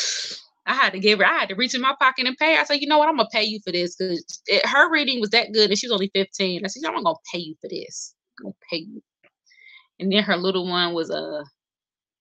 I 0.67 0.75
had 0.75 0.93
to 0.93 1.01
give 1.01 1.19
her, 1.19 1.27
I 1.27 1.41
had 1.41 1.49
to 1.49 1.57
reach 1.57 1.75
in 1.75 1.81
my 1.81 1.95
pocket 2.01 2.27
and 2.27 2.37
pay. 2.37 2.55
her. 2.55 2.61
I 2.61 2.65
said, 2.65 2.81
you 2.81 2.87
know 2.87 2.99
what? 2.99 3.09
I'm 3.09 3.17
gonna 3.17 3.29
pay 3.33 3.43
you 3.43 3.61
for 3.65 3.73
this 3.73 3.97
because 3.97 4.43
her 4.65 4.91
reading 4.93 5.21
was 5.21 5.31
that 5.31 5.53
good 5.53 5.71
and 5.71 5.79
she 5.79 5.89
was 5.89 5.93
only 5.95 6.11
15. 6.15 6.65
I 6.65 6.69
said, 6.69 6.89
I'm 6.89 7.03
gonna 7.03 7.17
pay 7.33 7.41
you 7.41 7.57
for 7.61 7.69
this. 7.69 8.15
I'm 8.39 8.45
gonna 8.45 8.55
pay 8.71 8.79
you. 8.79 9.03
And 10.01 10.13
then 10.13 10.23
her 10.25 10.37
little 10.37 10.67
one 10.67 10.95
was 10.95 11.11
a 11.11 11.45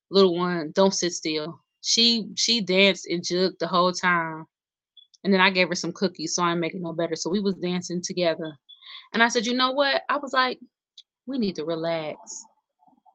little 0.09 0.35
one, 0.37 0.71
don't 0.75 0.93
sit 0.93 1.13
still. 1.13 1.59
She 1.81 2.27
she 2.35 2.61
danced 2.61 3.07
and 3.07 3.23
jugged 3.23 3.59
the 3.59 3.67
whole 3.67 3.91
time. 3.91 4.45
And 5.23 5.33
then 5.33 5.41
I 5.41 5.49
gave 5.51 5.69
her 5.69 5.75
some 5.75 5.93
cookies, 5.93 6.35
so 6.35 6.43
I 6.43 6.51
ain't 6.51 6.59
making 6.59 6.81
no 6.81 6.93
better. 6.93 7.15
So 7.15 7.29
we 7.29 7.39
was 7.39 7.55
dancing 7.55 8.01
together. 8.01 8.57
And 9.13 9.21
I 9.21 9.27
said, 9.27 9.45
you 9.45 9.53
know 9.53 9.71
what? 9.71 10.01
I 10.09 10.17
was 10.17 10.33
like, 10.33 10.59
we 11.27 11.37
need 11.37 11.55
to 11.55 11.65
relax. 11.65 12.17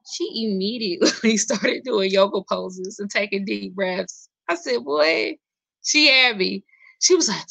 She 0.09 0.45
immediately 0.45 1.37
started 1.37 1.83
doing 1.83 2.11
yoga 2.11 2.41
poses 2.49 2.99
and 2.99 3.09
taking 3.09 3.45
deep 3.45 3.75
breaths. 3.75 4.29
I 4.47 4.55
said, 4.55 4.83
boy, 4.85 5.37
she 5.83 6.07
had 6.07 6.37
me. 6.37 6.63
She 7.01 7.15
was 7.15 7.27
like, 7.27 7.37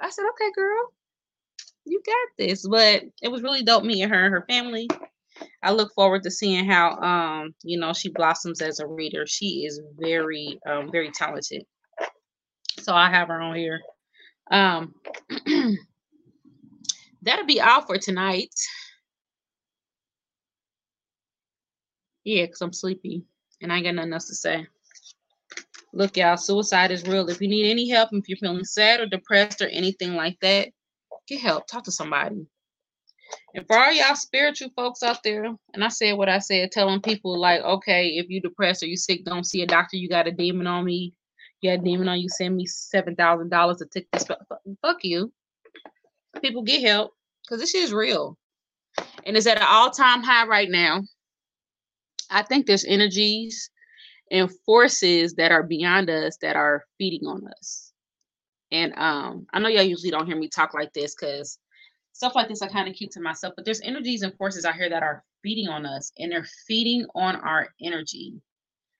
I 0.00 0.10
said, 0.10 0.24
okay, 0.30 0.50
girl, 0.54 0.92
you 1.84 2.00
got 2.04 2.28
this. 2.38 2.66
But 2.66 3.04
it 3.22 3.28
was 3.28 3.42
really 3.42 3.62
dope 3.62 3.84
meeting 3.84 4.08
her 4.08 4.24
and 4.24 4.32
her 4.32 4.44
family. 4.48 4.88
I 5.62 5.72
look 5.72 5.92
forward 5.94 6.22
to 6.22 6.30
seeing 6.30 6.64
how 6.64 6.92
um, 7.00 7.54
you 7.62 7.78
know, 7.78 7.92
she 7.92 8.10
blossoms 8.10 8.60
as 8.62 8.80
a 8.80 8.86
reader. 8.86 9.26
She 9.26 9.64
is 9.66 9.80
very, 9.98 10.58
um, 10.68 10.90
very 10.90 11.10
talented. 11.10 11.64
So 12.80 12.94
I 12.94 13.10
have 13.10 13.28
her 13.28 13.40
on 13.40 13.56
here. 13.56 13.80
Um 14.50 14.94
that'll 17.22 17.46
be 17.46 17.60
all 17.60 17.82
for 17.82 17.96
tonight. 17.98 18.54
Yeah, 22.24 22.44
because 22.44 22.60
I'm 22.60 22.72
sleepy 22.72 23.24
and 23.60 23.72
I 23.72 23.76
ain't 23.76 23.84
got 23.84 23.94
nothing 23.94 24.12
else 24.12 24.28
to 24.28 24.34
say. 24.34 24.66
Look, 25.92 26.16
y'all, 26.16 26.36
suicide 26.36 26.90
is 26.90 27.06
real. 27.06 27.28
If 27.30 27.40
you 27.40 27.48
need 27.48 27.70
any 27.70 27.88
help, 27.88 28.10
if 28.12 28.28
you're 28.28 28.36
feeling 28.36 28.64
sad 28.64 29.00
or 29.00 29.06
depressed 29.06 29.62
or 29.62 29.68
anything 29.68 30.14
like 30.14 30.38
that, 30.40 30.68
get 31.26 31.40
help. 31.40 31.66
Talk 31.66 31.84
to 31.84 31.92
somebody. 31.92 32.46
And 33.54 33.66
for 33.66 33.78
all 33.78 33.92
y'all 33.92 34.14
spiritual 34.14 34.68
folks 34.76 35.02
out 35.02 35.22
there, 35.22 35.44
and 35.44 35.84
I 35.84 35.88
said 35.88 36.18
what 36.18 36.28
I 36.28 36.38
said, 36.38 36.70
telling 36.70 37.00
people 37.00 37.38
like, 37.38 37.62
okay, 37.62 38.10
if 38.10 38.28
you 38.28 38.40
depressed 38.40 38.82
or 38.82 38.86
you 38.86 38.96
sick, 38.96 39.24
don't 39.24 39.46
see 39.46 39.62
a 39.62 39.66
doctor. 39.66 39.96
You 39.96 40.08
got 40.08 40.26
a 40.26 40.32
demon 40.32 40.66
on 40.66 40.84
me. 40.84 41.14
You 41.60 41.70
got 41.70 41.80
a 41.80 41.84
demon 41.84 42.08
on 42.08 42.20
you. 42.20 42.28
Send 42.28 42.56
me 42.56 42.66
seven 42.66 43.16
thousand 43.16 43.48
dollars 43.48 43.78
to 43.78 43.86
take 43.86 44.10
this. 44.10 44.24
Fuck 44.82 44.98
you. 45.02 45.32
People 46.42 46.62
get 46.62 46.82
help 46.82 47.12
because 47.42 47.60
this 47.60 47.74
is 47.74 47.92
real, 47.92 48.36
and 49.24 49.36
it's 49.36 49.46
at 49.46 49.56
an 49.56 49.66
all-time 49.66 50.22
high 50.22 50.46
right 50.46 50.68
now. 50.70 51.02
I 52.30 52.42
think 52.42 52.66
there's 52.66 52.84
energies 52.84 53.70
and 54.30 54.50
forces 54.66 55.34
that 55.34 55.52
are 55.52 55.62
beyond 55.62 56.10
us 56.10 56.36
that 56.42 56.56
are 56.56 56.84
feeding 56.98 57.26
on 57.26 57.46
us. 57.58 57.92
And 58.74 58.92
um, 58.96 59.46
I 59.52 59.60
know 59.60 59.68
y'all 59.68 59.84
usually 59.84 60.10
don't 60.10 60.26
hear 60.26 60.36
me 60.36 60.48
talk 60.48 60.74
like 60.74 60.92
this 60.92 61.14
because 61.14 61.60
stuff 62.12 62.34
like 62.34 62.48
this 62.48 62.60
I 62.60 62.66
kind 62.66 62.88
of 62.88 62.96
keep 62.96 63.12
to 63.12 63.20
myself, 63.20 63.54
but 63.54 63.64
there's 63.64 63.80
energies 63.82 64.22
and 64.22 64.36
forces 64.36 64.64
out 64.64 64.74
here 64.74 64.90
that 64.90 65.04
are 65.04 65.22
feeding 65.44 65.68
on 65.68 65.86
us 65.86 66.10
and 66.18 66.32
they're 66.32 66.48
feeding 66.66 67.06
on 67.14 67.36
our 67.36 67.68
energy. 67.80 68.34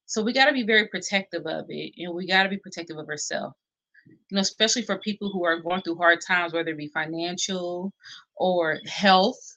So 0.07 0.23
we 0.23 0.33
got 0.33 0.45
to 0.45 0.53
be 0.53 0.63
very 0.63 0.87
protective 0.87 1.45
of 1.47 1.67
it 1.71 1.93
and 1.99 2.15
we 2.15 2.25
got 2.25 2.45
to 2.45 2.49
be 2.49 2.57
protective 2.57 2.99
of 2.99 3.09
ourselves. 3.09 3.57
You 4.07 4.37
know, 4.37 4.43
especially 4.43 4.83
for 4.83 4.99
people 4.99 5.29
who 5.33 5.45
are 5.45 5.59
going 5.59 5.83
through 5.83 5.97
hard 5.97 6.21
times, 6.21 6.53
whether 6.53 6.71
it 6.71 6.79
be 6.79 6.89
financial 6.89 7.93
or 8.37 8.79
health, 8.87 9.57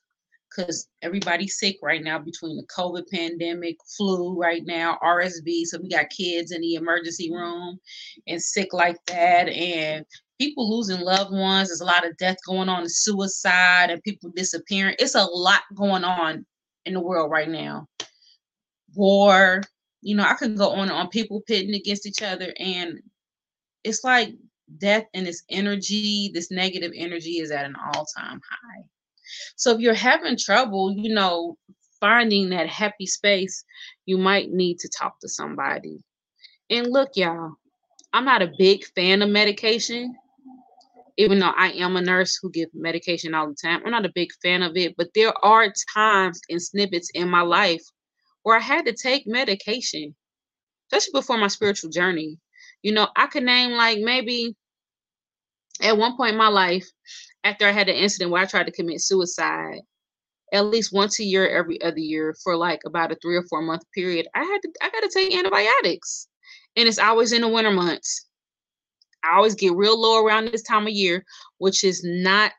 because 0.58 0.88
everybody's 1.02 1.60
sick 1.60 1.78
right 1.82 2.04
now 2.04 2.18
between 2.18 2.58
the 2.58 2.66
COVID 2.76 3.04
pandemic, 3.12 3.78
flu 3.96 4.40
right 4.40 4.64
now, 4.66 4.98
RSV. 5.04 5.66
So 5.66 5.80
we 5.80 5.90
got 5.90 6.10
kids 6.10 6.52
in 6.52 6.62
the 6.62 6.76
emergency 6.76 7.32
room 7.32 7.80
and 8.28 8.42
sick 8.42 8.74
like 8.74 8.98
that. 9.06 9.50
And 9.50 10.06
people 10.40 10.76
losing 10.76 11.02
loved 11.02 11.32
ones. 11.32 11.70
There's 11.70 11.82
a 11.82 11.86
lot 11.86 12.06
of 12.06 12.18
death 12.18 12.38
going 12.46 12.70
on, 12.70 12.90
suicide, 12.90 13.90
and 13.90 14.04
people 14.04 14.32
disappearing. 14.36 14.96
It's 15.00 15.16
a 15.16 15.24
lot 15.24 15.62
going 15.76 16.04
on 16.04 16.46
in 16.86 16.94
the 16.94 17.02
world 17.02 17.32
right 17.32 17.50
now. 17.50 17.88
War, 18.96 19.62
you 20.02 20.16
know, 20.16 20.24
I 20.24 20.34
can 20.34 20.56
go 20.56 20.72
on 20.72 20.90
and 20.90 20.92
on. 20.92 21.10
People 21.10 21.42
pitting 21.48 21.76
against 21.76 22.06
each 22.08 22.24
other, 22.24 22.54
and 22.58 23.00
it's 23.84 24.04
like 24.04 24.34
death 24.80 25.06
and 25.14 25.28
this 25.28 25.44
energy, 25.50 26.32
this 26.34 26.50
negative 26.50 26.92
energy, 26.96 27.40
is 27.40 27.52
at 27.52 27.66
an 27.66 27.76
all-time 27.76 28.42
high. 28.50 28.84
So 29.56 29.72
if 29.72 29.80
you're 29.80 29.94
having 29.94 30.38
trouble, 30.38 30.94
you 30.96 31.14
know, 31.14 31.58
finding 32.00 32.50
that 32.50 32.68
happy 32.68 33.06
space, 33.06 33.64
you 34.06 34.18
might 34.18 34.52
need 34.52 34.80
to 34.80 34.90
talk 34.90 35.20
to 35.22 35.30
somebody. 35.30 36.00
And 36.70 36.88
look, 36.92 37.12
y'all, 37.16 37.54
I'm 38.14 38.26
not 38.26 38.42
a 38.42 38.54
big 38.58 38.86
fan 38.96 39.22
of 39.22 39.30
medication 39.30 40.16
even 41.18 41.40
though 41.40 41.54
I 41.56 41.70
am 41.72 41.96
a 41.96 42.02
nurse 42.02 42.38
who 42.42 42.52
give 42.52 42.70
medication 42.74 43.34
all 43.34 43.48
the 43.50 43.56
time, 43.56 43.82
I'm 43.84 43.92
not 43.92 44.06
a 44.06 44.12
big 44.14 44.30
fan 44.42 44.62
of 44.62 44.78
it. 44.78 44.96
But 44.98 45.10
there 45.16 45.34
are 45.44 45.74
times 45.94 46.40
and 46.50 46.62
snippets 46.62 47.10
in 47.14 47.28
my 47.28 47.42
life 47.42 47.82
where 48.44 48.56
I 48.56 48.62
had 48.62 48.86
to 48.86 48.94
take 48.94 49.28
medication, 49.28 50.16
especially 50.92 51.20
before 51.20 51.38
my 51.38 51.48
spiritual 51.48 51.90
journey. 51.90 52.38
You 52.84 52.92
know, 52.94 53.08
I 53.16 53.28
could 53.28 53.44
name 53.44 53.72
like 53.72 54.00
maybe 54.00 54.56
at 55.82 55.98
one 55.98 56.16
point 56.16 56.34
in 56.34 56.38
my 56.38 56.50
life, 56.50 56.88
after 57.48 57.66
I 57.66 57.72
had 57.72 57.90
an 57.90 57.96
incident 57.96 58.32
where 58.32 58.42
I 58.42 58.46
tried 58.46 58.66
to 58.66 58.72
commit 58.72 59.02
suicide, 59.02 59.80
at 60.54 60.66
least 60.66 60.94
once 60.94 61.20
a 61.20 61.24
year, 61.24 61.48
every 61.48 61.82
other 61.82 62.00
year, 62.00 62.36
for 62.44 62.56
like 62.56 62.82
about 62.86 63.12
a 63.12 63.16
three 63.22 63.38
or 63.38 63.44
four 63.44 63.62
month 63.62 63.84
period, 63.94 64.28
I 64.36 64.44
had 64.44 64.62
to 64.62 64.70
I 64.82 64.90
got 64.90 65.02
to 65.02 65.10
take 65.10 65.36
antibiotics, 65.36 66.28
and 66.76 66.88
it's 66.88 67.00
always 67.00 67.32
in 67.32 67.42
the 67.42 67.48
winter 67.48 67.72
months. 67.72 68.26
I 69.24 69.36
always 69.36 69.56
get 69.56 69.74
real 69.74 70.00
low 70.00 70.24
around 70.24 70.46
this 70.46 70.64
time 70.64 70.88
of 70.88 70.94
year, 70.94 71.26
which 71.58 71.84
is 71.84 72.04
not 72.04 72.52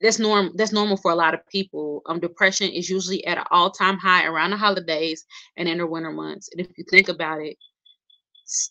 that's 0.00 0.18
norm 0.18 0.52
that's 0.54 0.72
normal 0.72 0.96
for 0.96 1.10
a 1.10 1.14
lot 1.14 1.34
of 1.34 1.46
people. 1.48 2.02
Um, 2.06 2.20
depression 2.20 2.70
is 2.70 2.88
usually 2.88 3.24
at 3.26 3.38
an 3.38 3.44
all-time 3.50 3.98
high 3.98 4.24
around 4.24 4.50
the 4.50 4.56
holidays 4.56 5.24
and 5.56 5.68
in 5.68 5.78
the 5.78 5.86
winter 5.86 6.12
months. 6.12 6.48
And 6.52 6.60
if 6.60 6.76
you 6.76 6.84
think 6.90 7.08
about 7.08 7.42
it, 7.42 7.56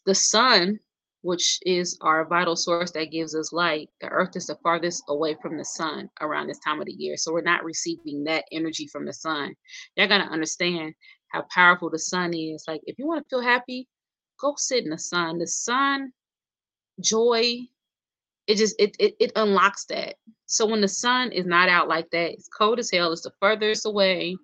the 0.06 0.16
sun, 0.16 0.80
which 1.22 1.60
is 1.64 1.98
our 2.02 2.26
vital 2.26 2.56
source 2.56 2.92
that 2.92 3.12
gives 3.12 3.36
us 3.36 3.52
light, 3.52 3.90
the 4.02 4.08
earth 4.08 4.36
is 4.36 4.48
the 4.48 4.56
farthest 4.64 5.04
away 5.10 5.36
from 5.42 5.58
the 5.58 5.66
sun 5.66 6.10
around 6.22 6.48
this 6.48 6.60
time 6.60 6.80
of 6.80 6.86
the 6.86 6.94
year. 6.94 7.18
So 7.18 7.34
we're 7.34 7.42
not 7.42 7.64
receiving 7.64 8.24
that 8.24 8.46
energy 8.52 8.88
from 8.88 9.06
the 9.06 9.14
sun. 9.14 9.54
Y'all 9.96 10.08
gonna 10.08 10.30
understand 10.32 10.94
how 11.30 11.46
powerful 11.54 11.90
the 11.90 12.00
sun 12.00 12.34
is. 12.34 12.64
Like 12.68 12.82
if 12.86 12.98
you 12.98 13.06
want 13.08 13.24
to 13.24 13.30
feel 13.30 13.42
happy, 13.42 13.88
go 14.40 14.54
sit 14.58 14.84
in 14.86 14.90
the 14.90 14.98
sun. 14.98 15.40
The 15.40 15.48
sun 15.48 16.14
joy 17.02 17.60
it 18.48 18.56
just 18.56 18.76
it, 18.80 18.96
it 19.00 19.16
it 19.20 19.32
unlocks 19.36 19.86
that 19.86 20.16
so 20.48 20.66
when 20.66 20.82
the 20.82 20.88
sun 20.88 21.32
is 21.32 21.46
not 21.46 21.70
out 21.70 21.88
like 21.88 22.10
that 22.10 22.32
it's 22.32 22.50
cold 22.50 22.80
as 22.80 22.92
hell 22.92 23.12
it's 23.12 23.22
the 23.22 23.32
furthest 23.40 23.86
away 23.86 24.36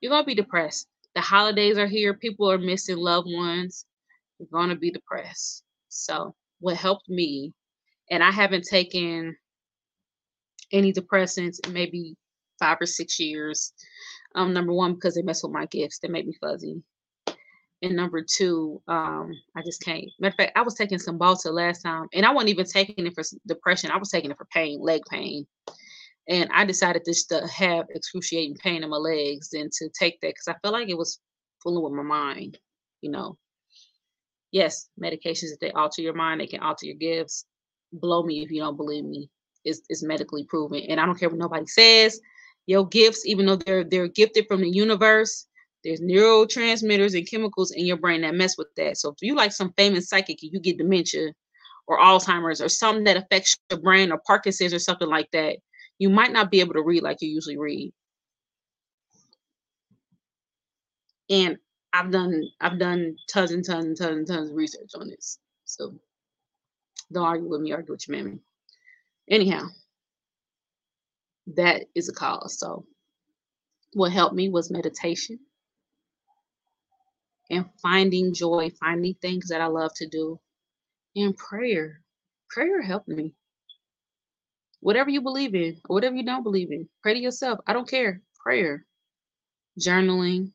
you're 0.00 0.10
gonna 0.10 0.24
be 0.24 0.34
depressed 0.34 0.88
the 1.14 1.20
holidays 1.20 1.78
are 1.78 1.86
here 1.86 2.12
people 2.12 2.50
are 2.50 2.58
missing 2.58 2.96
loved 2.96 3.28
ones 3.30 3.86
you're 4.38 4.48
gonna 4.52 4.76
be 4.76 4.90
depressed 4.90 5.62
so 5.88 6.34
what 6.60 6.76
helped 6.76 7.08
me 7.08 7.52
and 8.10 8.22
i 8.22 8.30
haven't 8.30 8.64
taken 8.64 9.36
any 10.72 10.92
depressants 10.92 11.64
in 11.66 11.72
maybe 11.72 12.16
five 12.58 12.78
or 12.80 12.86
six 12.86 13.18
years 13.20 13.72
um 14.34 14.52
number 14.52 14.72
one 14.72 14.94
because 14.94 15.14
they 15.14 15.22
mess 15.22 15.42
with 15.42 15.52
my 15.52 15.66
gifts 15.66 15.98
they 15.98 16.08
make 16.08 16.26
me 16.26 16.34
fuzzy 16.40 16.82
and 17.82 17.94
number 17.94 18.22
two, 18.22 18.80
um, 18.88 19.32
I 19.54 19.62
just 19.62 19.82
can't. 19.82 20.06
Matter 20.18 20.32
of 20.32 20.36
fact, 20.36 20.52
I 20.56 20.62
was 20.62 20.74
taking 20.74 20.98
Cymbalta 20.98 21.52
last 21.52 21.82
time, 21.82 22.06
and 22.14 22.24
I 22.24 22.32
wasn't 22.32 22.50
even 22.50 22.64
taking 22.64 23.06
it 23.06 23.14
for 23.14 23.22
depression. 23.46 23.90
I 23.90 23.98
was 23.98 24.10
taking 24.10 24.30
it 24.30 24.38
for 24.38 24.46
pain, 24.46 24.80
leg 24.80 25.02
pain, 25.10 25.46
and 26.28 26.48
I 26.52 26.64
decided 26.64 27.02
just 27.04 27.28
to 27.28 27.46
have 27.46 27.86
excruciating 27.90 28.56
pain 28.56 28.82
in 28.82 28.90
my 28.90 28.96
legs 28.96 29.50
than 29.50 29.68
to 29.78 29.90
take 29.90 30.20
that 30.20 30.28
because 30.28 30.48
I 30.48 30.56
felt 30.62 30.72
like 30.72 30.88
it 30.88 30.96
was 30.96 31.20
fooling 31.62 31.84
with 31.84 31.92
my 31.92 32.02
mind. 32.02 32.58
You 33.02 33.10
know, 33.10 33.36
yes, 34.56 34.88
medications 34.98 35.52
if 35.52 35.60
they 35.60 35.70
alter 35.72 36.00
your 36.00 36.14
mind, 36.14 36.40
they 36.40 36.46
can 36.46 36.60
alter 36.60 36.86
your 36.86 36.96
gifts. 36.96 37.44
Blow 37.92 38.22
me 38.22 38.42
if 38.42 38.50
you 38.50 38.62
don't 38.62 38.76
believe 38.76 39.04
me. 39.04 39.28
It's, 39.64 39.82
it's 39.90 40.02
medically 40.02 40.44
proven, 40.44 40.80
and 40.88 40.98
I 40.98 41.04
don't 41.04 41.18
care 41.18 41.28
what 41.28 41.38
nobody 41.38 41.66
says. 41.66 42.20
Your 42.66 42.86
gifts, 42.88 43.26
even 43.26 43.46
though 43.46 43.56
they're 43.56 43.84
they're 43.84 44.08
gifted 44.08 44.46
from 44.48 44.62
the 44.62 44.70
universe, 44.70 45.46
there's 45.84 46.00
neurotransmitters 46.00 47.16
and 47.16 47.28
chemicals 47.28 47.70
in 47.72 47.84
your 47.84 47.98
brain 47.98 48.22
that 48.22 48.34
mess 48.34 48.56
with 48.56 48.68
that. 48.76 48.96
So 48.96 49.10
if 49.10 49.16
you 49.20 49.34
like 49.34 49.52
some 49.52 49.74
famous 49.76 50.08
psychic 50.08 50.42
and 50.42 50.52
you 50.52 50.58
get 50.58 50.78
dementia 50.78 51.32
or 51.86 52.00
Alzheimer's 52.00 52.60
or 52.60 52.68
something 52.68 53.04
that 53.04 53.16
affects 53.16 53.56
your 53.70 53.80
brain 53.80 54.10
or 54.10 54.20
Parkinson's 54.26 54.74
or 54.74 54.78
something 54.78 55.08
like 55.08 55.30
that, 55.32 55.58
you 55.98 56.08
might 56.08 56.32
not 56.32 56.50
be 56.50 56.60
able 56.60 56.74
to 56.74 56.82
read 56.82 57.02
like 57.02 57.18
you 57.20 57.28
usually 57.28 57.58
read. 57.58 57.92
And 61.28 61.56
I've 61.92 62.10
done 62.12 62.44
I've 62.60 62.78
done 62.78 63.16
tons 63.32 63.52
and 63.52 63.64
tons 63.64 63.86
and 63.86 63.96
tons 63.98 64.18
and 64.18 64.26
tons 64.28 64.50
of 64.50 64.56
research 64.56 64.90
on 64.96 65.08
this. 65.08 65.38
So 65.66 65.94
don't 67.12 67.24
argue 67.26 67.48
with 67.48 67.60
me, 67.62 67.72
argue 67.72 67.92
with 67.94 68.08
your 68.08 68.18
mammy. 68.18 68.38
anyhow, 69.30 69.68
that 71.56 71.84
is 71.94 72.08
a 72.08 72.12
cause. 72.14 72.58
So, 72.58 72.86
what 73.94 74.12
helped 74.12 74.34
me 74.36 74.50
was 74.50 74.70
meditation 74.70 75.38
and 77.50 77.66
finding 77.82 78.34
joy, 78.34 78.70
finding 78.80 79.14
things 79.14 79.48
that 79.48 79.60
I 79.62 79.66
love 79.66 79.92
to 79.96 80.08
do, 80.08 80.40
and 81.16 81.36
prayer. 81.36 82.02
Prayer 82.50 82.82
helped 82.82 83.08
me. 83.08 83.34
Whatever 84.80 85.10
you 85.10 85.22
believe 85.22 85.54
in, 85.54 85.78
or 85.88 85.94
whatever 85.94 86.16
you 86.16 86.24
don't 86.24 86.44
believe 86.44 86.72
in, 86.72 86.88
pray 87.02 87.14
to 87.14 87.20
yourself. 87.20 87.60
I 87.66 87.72
don't 87.74 87.88
care. 87.90 88.22
Prayer, 88.42 88.86
journaling. 89.80 90.52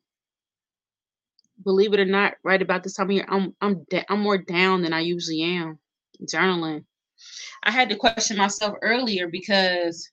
Believe 1.64 1.92
it 1.94 2.00
or 2.00 2.04
not, 2.04 2.34
right 2.42 2.60
about 2.60 2.82
this 2.82 2.94
time 2.94 3.06
of 3.06 3.12
year, 3.12 3.26
I'm 3.28 3.54
I'm 3.60 3.84
da- 3.90 4.04
I'm 4.08 4.20
more 4.20 4.38
down 4.38 4.82
than 4.82 4.92
I 4.92 5.00
usually 5.00 5.42
am. 5.42 5.78
Journaling. 6.22 6.84
I 7.62 7.70
had 7.70 7.88
to 7.90 7.96
question 7.96 8.36
myself 8.36 8.76
earlier 8.82 9.28
because 9.28 10.10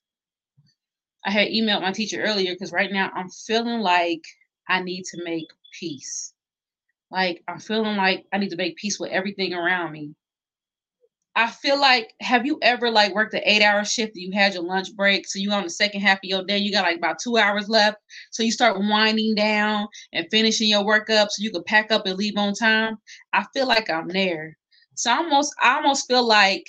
I 1.25 1.31
had 1.31 1.49
emailed 1.49 1.81
my 1.81 1.91
teacher 1.91 2.21
earlier 2.21 2.53
because 2.53 2.71
right 2.71 2.91
now 2.91 3.11
I'm 3.13 3.29
feeling 3.29 3.79
like 3.81 4.23
I 4.67 4.81
need 4.81 5.03
to 5.05 5.23
make 5.23 5.47
peace. 5.77 6.33
Like 7.11 7.43
I'm 7.47 7.59
feeling 7.59 7.97
like 7.97 8.25
I 8.31 8.37
need 8.37 8.49
to 8.49 8.55
make 8.55 8.77
peace 8.77 8.99
with 8.99 9.11
everything 9.11 9.53
around 9.53 9.91
me. 9.91 10.13
I 11.39 11.47
feel 11.47 11.79
like 11.79 12.13
have 12.19 12.45
you 12.45 12.59
ever 12.61 12.91
like 12.91 13.15
worked 13.15 13.33
an 13.33 13.39
eight 13.45 13.61
hour 13.61 13.85
shift 13.85 14.11
you 14.17 14.29
had 14.33 14.53
your 14.53 14.63
lunch 14.63 14.93
break? 14.93 15.25
So 15.25 15.39
you 15.39 15.53
on 15.53 15.63
the 15.63 15.69
second 15.69 16.01
half 16.01 16.17
of 16.17 16.25
your 16.25 16.43
day 16.43 16.57
you 16.57 16.69
got 16.69 16.83
like 16.83 16.97
about 16.97 17.19
two 17.23 17.37
hours 17.37 17.69
left. 17.69 17.95
So 18.31 18.43
you 18.43 18.51
start 18.51 18.77
winding 18.77 19.35
down 19.35 19.87
and 20.11 20.27
finishing 20.31 20.67
your 20.67 20.83
work 20.83 21.09
up 21.09 21.29
so 21.31 21.41
you 21.41 21.49
can 21.49 21.63
pack 21.63 21.93
up 21.93 22.05
and 22.05 22.17
leave 22.17 22.33
on 22.35 22.55
time. 22.55 22.97
I 23.31 23.45
feel 23.53 23.67
like 23.69 23.89
I'm 23.89 24.09
there. 24.09 24.57
So 24.95 25.11
I 25.11 25.15
almost 25.15 25.55
I 25.63 25.75
almost 25.77 26.09
feel 26.09 26.27
like 26.27 26.65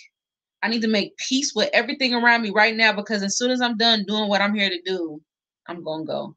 I 0.63 0.69
need 0.69 0.83
to 0.83 0.89
make 0.89 1.17
peace 1.17 1.53
with 1.53 1.71
everything 1.73 2.15
around 2.15 2.43
me 2.43 2.51
right 2.51 2.77
now 2.77 2.93
because 2.93 3.25
as 3.25 3.37
soon 3.37 3.51
as 3.51 3.61
I'm 3.61 3.77
done 3.77 4.05
doing 4.07 4.29
what 4.29 4.41
I'm 4.41 4.55
here 4.55 4.71
to 4.71 4.81
do 4.87 5.21
I'm 5.67 5.83
gonna 5.83 6.05
go. 6.05 6.37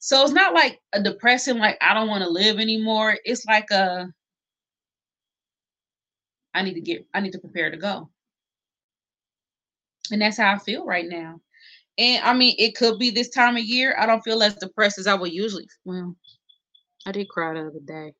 So 0.00 0.24
it's 0.24 0.32
not 0.32 0.52
like 0.52 0.80
a 0.94 1.00
depressing 1.00 1.58
like 1.58 1.78
I 1.80 1.94
don't 1.94 2.08
want 2.08 2.24
to 2.24 2.28
live 2.28 2.58
anymore. 2.58 3.18
It's 3.24 3.46
like 3.46 3.70
a 3.70 4.08
I 6.54 6.62
need 6.62 6.74
to 6.74 6.80
get, 6.80 7.06
I 7.14 7.20
need 7.20 7.32
to 7.32 7.38
prepare 7.38 7.70
to 7.70 7.76
go. 7.76 8.10
And 10.10 10.20
that's 10.20 10.38
how 10.38 10.52
I 10.52 10.58
feel 10.58 10.84
right 10.84 11.08
now. 11.08 11.40
And 11.98 12.24
I 12.24 12.32
mean, 12.34 12.56
it 12.58 12.76
could 12.76 12.98
be 12.98 13.10
this 13.10 13.28
time 13.28 13.56
of 13.56 13.62
year. 13.62 13.94
I 13.98 14.06
don't 14.06 14.22
feel 14.22 14.42
as 14.42 14.54
depressed 14.56 14.98
as 14.98 15.06
I 15.06 15.14
would 15.14 15.32
usually. 15.32 15.68
Well, 15.84 16.16
I 17.06 17.12
did 17.12 17.28
cry 17.28 17.54
the 17.54 17.60
other 17.60 17.80
day. 17.84 18.14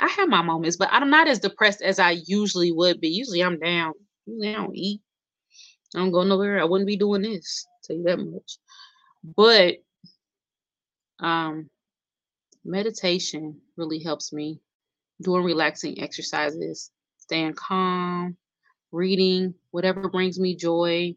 I 0.00 0.08
have 0.08 0.28
my 0.28 0.42
moments, 0.42 0.76
but 0.76 0.88
I'm 0.90 1.10
not 1.10 1.28
as 1.28 1.38
depressed 1.38 1.82
as 1.82 1.98
I 1.98 2.18
usually 2.26 2.72
would 2.72 3.00
be. 3.00 3.08
Usually 3.08 3.42
I'm 3.42 3.58
down. 3.58 3.92
Usually 4.26 4.50
I 4.50 4.54
don't 4.54 4.76
eat. 4.76 5.00
I 5.94 5.98
don't 5.98 6.10
go 6.10 6.24
nowhere. 6.24 6.60
I 6.60 6.64
wouldn't 6.64 6.88
be 6.88 6.96
doing 6.96 7.22
this. 7.22 7.66
Tell 7.84 7.96
you 7.96 8.02
that 8.04 8.18
much. 8.18 8.58
But 9.36 9.76
um 11.20 11.70
meditation 12.64 13.60
really 13.76 14.02
helps 14.02 14.32
me 14.32 14.60
doing 15.22 15.44
relaxing 15.44 16.00
exercises, 16.00 16.90
staying 17.18 17.54
calm, 17.54 18.36
reading, 18.92 19.54
whatever 19.70 20.08
brings 20.08 20.38
me 20.38 20.56
joy, 20.56 21.14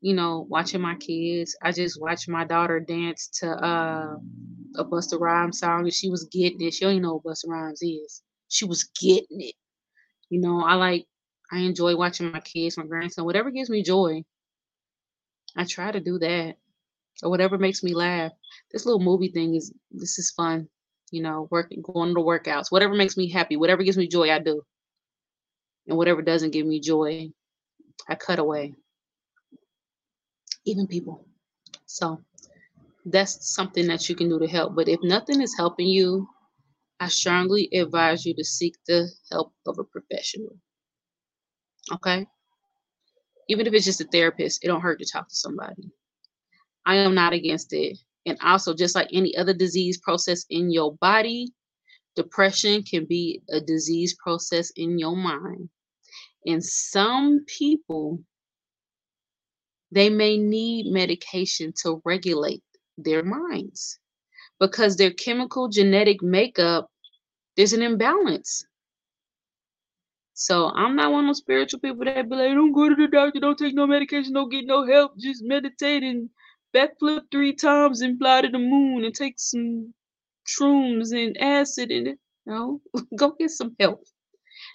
you 0.00 0.14
know, 0.14 0.46
watching 0.48 0.80
my 0.80 0.94
kids. 0.96 1.56
I 1.62 1.72
just 1.72 2.00
watched 2.00 2.28
my 2.28 2.44
daughter 2.44 2.80
dance 2.80 3.28
to 3.40 3.50
uh, 3.50 4.16
a 4.76 4.84
Busta 4.84 5.18
Rhymes 5.18 5.58
song 5.58 5.80
and 5.80 5.94
she 5.94 6.10
was 6.10 6.24
getting 6.30 6.60
it. 6.62 6.74
She 6.74 6.84
even 6.84 7.02
know 7.02 7.20
what 7.22 7.34
Busta 7.34 7.48
Rhymes 7.48 7.82
is. 7.82 8.22
She 8.48 8.64
was 8.64 8.84
getting 9.00 9.40
it. 9.40 9.54
You 10.30 10.40
know, 10.40 10.62
I 10.62 10.74
like, 10.74 11.06
I 11.52 11.60
enjoy 11.60 11.96
watching 11.96 12.30
my 12.32 12.40
kids, 12.40 12.76
my 12.78 12.86
grandson, 12.86 13.24
whatever 13.24 13.50
gives 13.50 13.70
me 13.70 13.82
joy. 13.82 14.24
I 15.56 15.64
try 15.64 15.90
to 15.92 16.00
do 16.00 16.18
that 16.18 16.56
or 17.22 17.30
whatever 17.30 17.58
makes 17.58 17.82
me 17.82 17.94
laugh. 17.94 18.32
This 18.72 18.86
little 18.86 19.02
movie 19.02 19.30
thing 19.30 19.54
is, 19.54 19.72
this 19.90 20.18
is 20.18 20.30
fun 20.30 20.68
you 21.10 21.22
know, 21.22 21.48
working, 21.50 21.82
going 21.82 22.14
to 22.14 22.20
workouts, 22.20 22.70
whatever 22.70 22.94
makes 22.94 23.16
me 23.16 23.28
happy, 23.28 23.56
whatever 23.56 23.82
gives 23.82 23.96
me 23.96 24.08
joy, 24.08 24.30
I 24.30 24.38
do. 24.38 24.62
And 25.86 25.96
whatever 25.96 26.22
doesn't 26.22 26.52
give 26.52 26.66
me 26.66 26.80
joy, 26.80 27.30
I 28.08 28.14
cut 28.14 28.38
away. 28.38 28.74
Even 30.64 30.86
people. 30.86 31.24
So 31.86 32.20
that's 33.04 33.54
something 33.54 33.86
that 33.86 34.08
you 34.08 34.16
can 34.16 34.28
do 34.28 34.38
to 34.40 34.48
help. 34.48 34.74
But 34.74 34.88
if 34.88 34.98
nothing 35.02 35.40
is 35.40 35.56
helping 35.56 35.86
you, 35.86 36.28
I 36.98 37.08
strongly 37.08 37.68
advise 37.72 38.24
you 38.24 38.34
to 38.34 38.44
seek 38.44 38.74
the 38.86 39.08
help 39.30 39.52
of 39.66 39.78
a 39.78 39.84
professional. 39.84 40.56
Okay? 41.92 42.26
Even 43.48 43.66
if 43.66 43.74
it's 43.74 43.84
just 43.84 44.00
a 44.00 44.04
therapist, 44.04 44.64
it 44.64 44.68
don't 44.68 44.80
hurt 44.80 44.98
to 44.98 45.06
talk 45.06 45.28
to 45.28 45.34
somebody. 45.34 45.90
I 46.84 46.96
am 46.96 47.14
not 47.14 47.32
against 47.32 47.72
it. 47.72 47.98
And 48.26 48.36
also, 48.42 48.74
just 48.74 48.96
like 48.96 49.08
any 49.12 49.36
other 49.36 49.54
disease 49.54 49.98
process 49.98 50.44
in 50.50 50.70
your 50.70 50.96
body, 50.96 51.52
depression 52.16 52.82
can 52.82 53.04
be 53.04 53.40
a 53.48 53.60
disease 53.60 54.16
process 54.22 54.70
in 54.74 54.98
your 54.98 55.14
mind. 55.14 55.68
And 56.44 56.62
some 56.64 57.44
people, 57.46 58.20
they 59.92 60.10
may 60.10 60.36
need 60.36 60.92
medication 60.92 61.72
to 61.82 62.02
regulate 62.04 62.62
their 62.98 63.22
minds 63.22 63.98
because 64.58 64.96
their 64.96 65.12
chemical 65.12 65.68
genetic 65.68 66.22
makeup, 66.22 66.90
there's 67.56 67.72
an 67.74 67.82
imbalance. 67.82 68.66
So 70.34 70.70
I'm 70.74 70.96
not 70.96 71.12
one 71.12 71.24
of 71.24 71.28
those 71.28 71.38
spiritual 71.38 71.80
people 71.80 72.04
that 72.04 72.28
be 72.28 72.36
like, 72.36 72.52
don't 72.52 72.72
go 72.72 72.88
to 72.88 72.94
the 72.94 73.08
doctor, 73.08 73.40
don't 73.40 73.56
take 73.56 73.74
no 73.74 73.86
medication, 73.86 74.32
don't 74.32 74.50
get 74.50 74.66
no 74.66 74.86
help, 74.86 75.16
just 75.18 75.42
meditate 75.44 76.02
and 76.02 76.28
backflip 76.76 77.22
three 77.30 77.54
times 77.54 78.02
and 78.02 78.18
fly 78.18 78.42
to 78.42 78.48
the 78.48 78.58
moon 78.58 79.04
and 79.04 79.14
take 79.14 79.34
some 79.38 79.94
shrooms 80.46 81.12
and 81.12 81.36
acid 81.40 81.90
and 81.90 82.06
you 82.06 82.16
know, 82.46 82.80
go 83.16 83.34
get 83.38 83.50
some 83.50 83.74
help. 83.80 84.04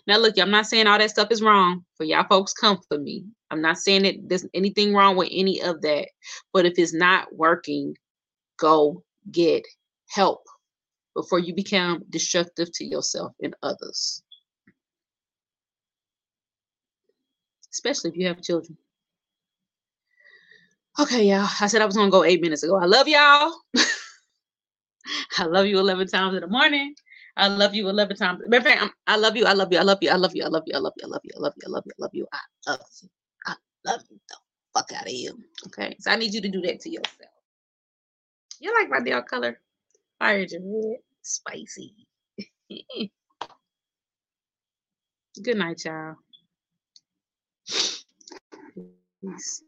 Now, 0.08 0.18
look, 0.18 0.38
I'm 0.40 0.52
not 0.52 0.66
saying 0.66 0.88
all 0.88 0.98
that 0.98 1.10
stuff 1.10 1.32
is 1.32 1.42
wrong. 1.42 1.86
For 1.98 2.04
y'all 2.04 2.26
folks, 2.30 2.54
come 2.54 2.80
for 2.88 2.98
me. 2.98 3.26
I'm 3.50 3.62
not 3.62 3.78
saying 3.78 4.04
that 4.04 4.16
there's 4.28 4.46
anything 4.54 4.94
wrong 4.94 5.16
with 5.16 5.30
any 5.32 5.62
of 5.62 5.82
that. 5.82 6.08
But 6.54 6.66
if 6.66 6.74
it's 6.78 6.94
not 6.94 7.34
working, 7.36 7.96
go 8.58 9.04
get 9.32 9.66
help 10.10 10.44
before 11.16 11.40
you 11.40 11.54
become 11.54 12.04
destructive 12.10 12.72
to 12.74 12.86
yourself 12.86 13.34
and 13.42 13.56
others. 13.62 14.24
Especially 17.72 18.12
if 18.12 18.18
you 18.18 18.28
have 18.28 18.42
children. 18.42 18.78
Okay, 21.00 21.24
y'all. 21.26 21.48
I 21.60 21.68
said 21.68 21.82
I 21.82 21.86
was 21.86 21.96
gonna 21.96 22.12
go 22.12 22.24
eight 22.24 22.42
minutes 22.42 22.64
ago. 22.64 22.78
I 22.78 22.86
love 22.86 23.08
y'all. 23.08 23.54
I 25.38 25.46
love 25.46 25.66
you 25.66 25.80
11 25.80 26.08
times 26.08 26.36
in 26.36 26.42
the 26.42 26.48
morning. 26.48 26.96
I 27.38 27.48
love 27.48 27.74
you 27.74 27.90
11 27.90 28.18
times. 28.18 28.42
Matter 28.48 28.58
of 28.70 28.80
fact, 28.80 28.94
I 29.08 29.16
love 29.16 29.36
you. 29.38 29.46
I 29.46 29.54
love 29.54 29.72
you. 29.72 29.80
I 29.80 29.84
love 29.84 30.00
you. 30.02 30.12
I 30.12 30.16
love 30.16 30.32
you. 30.36 30.44
I 30.44 30.48
love 30.48 30.64
you. 30.68 30.74
I 30.76 30.80
love 30.80 30.94
you. 30.96 31.04
I 31.06 31.08
love 31.08 31.24
you. 31.26 31.34
I 31.36 31.40
love 31.42 31.54
you. 31.56 31.64
I 31.66 31.70
love 31.70 31.84
you. 31.86 31.94
I 31.98 32.04
love 32.04 32.14
you. 32.14 32.28
I 32.68 32.72
love 32.72 32.82
you. 33.04 33.10
I 33.48 33.56
love 33.86 34.02
you. 34.10 34.20
The 34.30 34.36
fuck 34.74 34.92
out 34.94 35.06
of 35.08 35.14
you. 35.14 35.38
Okay. 35.68 35.96
So 36.00 36.12
I 36.12 36.16
need 36.18 36.34
you 36.34 36.42
to 36.42 36.50
do 36.50 36.62
that 36.62 36.82
to 36.82 36.90
yourself. 36.90 37.32
You 38.60 38.74
like 38.76 38.90
my 38.90 39.00
nail 39.00 39.22
color? 39.24 39.60
Fire 40.20 40.40
red. 40.40 40.98
Spicy. 41.24 41.96
Good 45.44 45.58
night, 45.58 45.86
y'all. 45.86 46.16
Peace. 49.22 49.64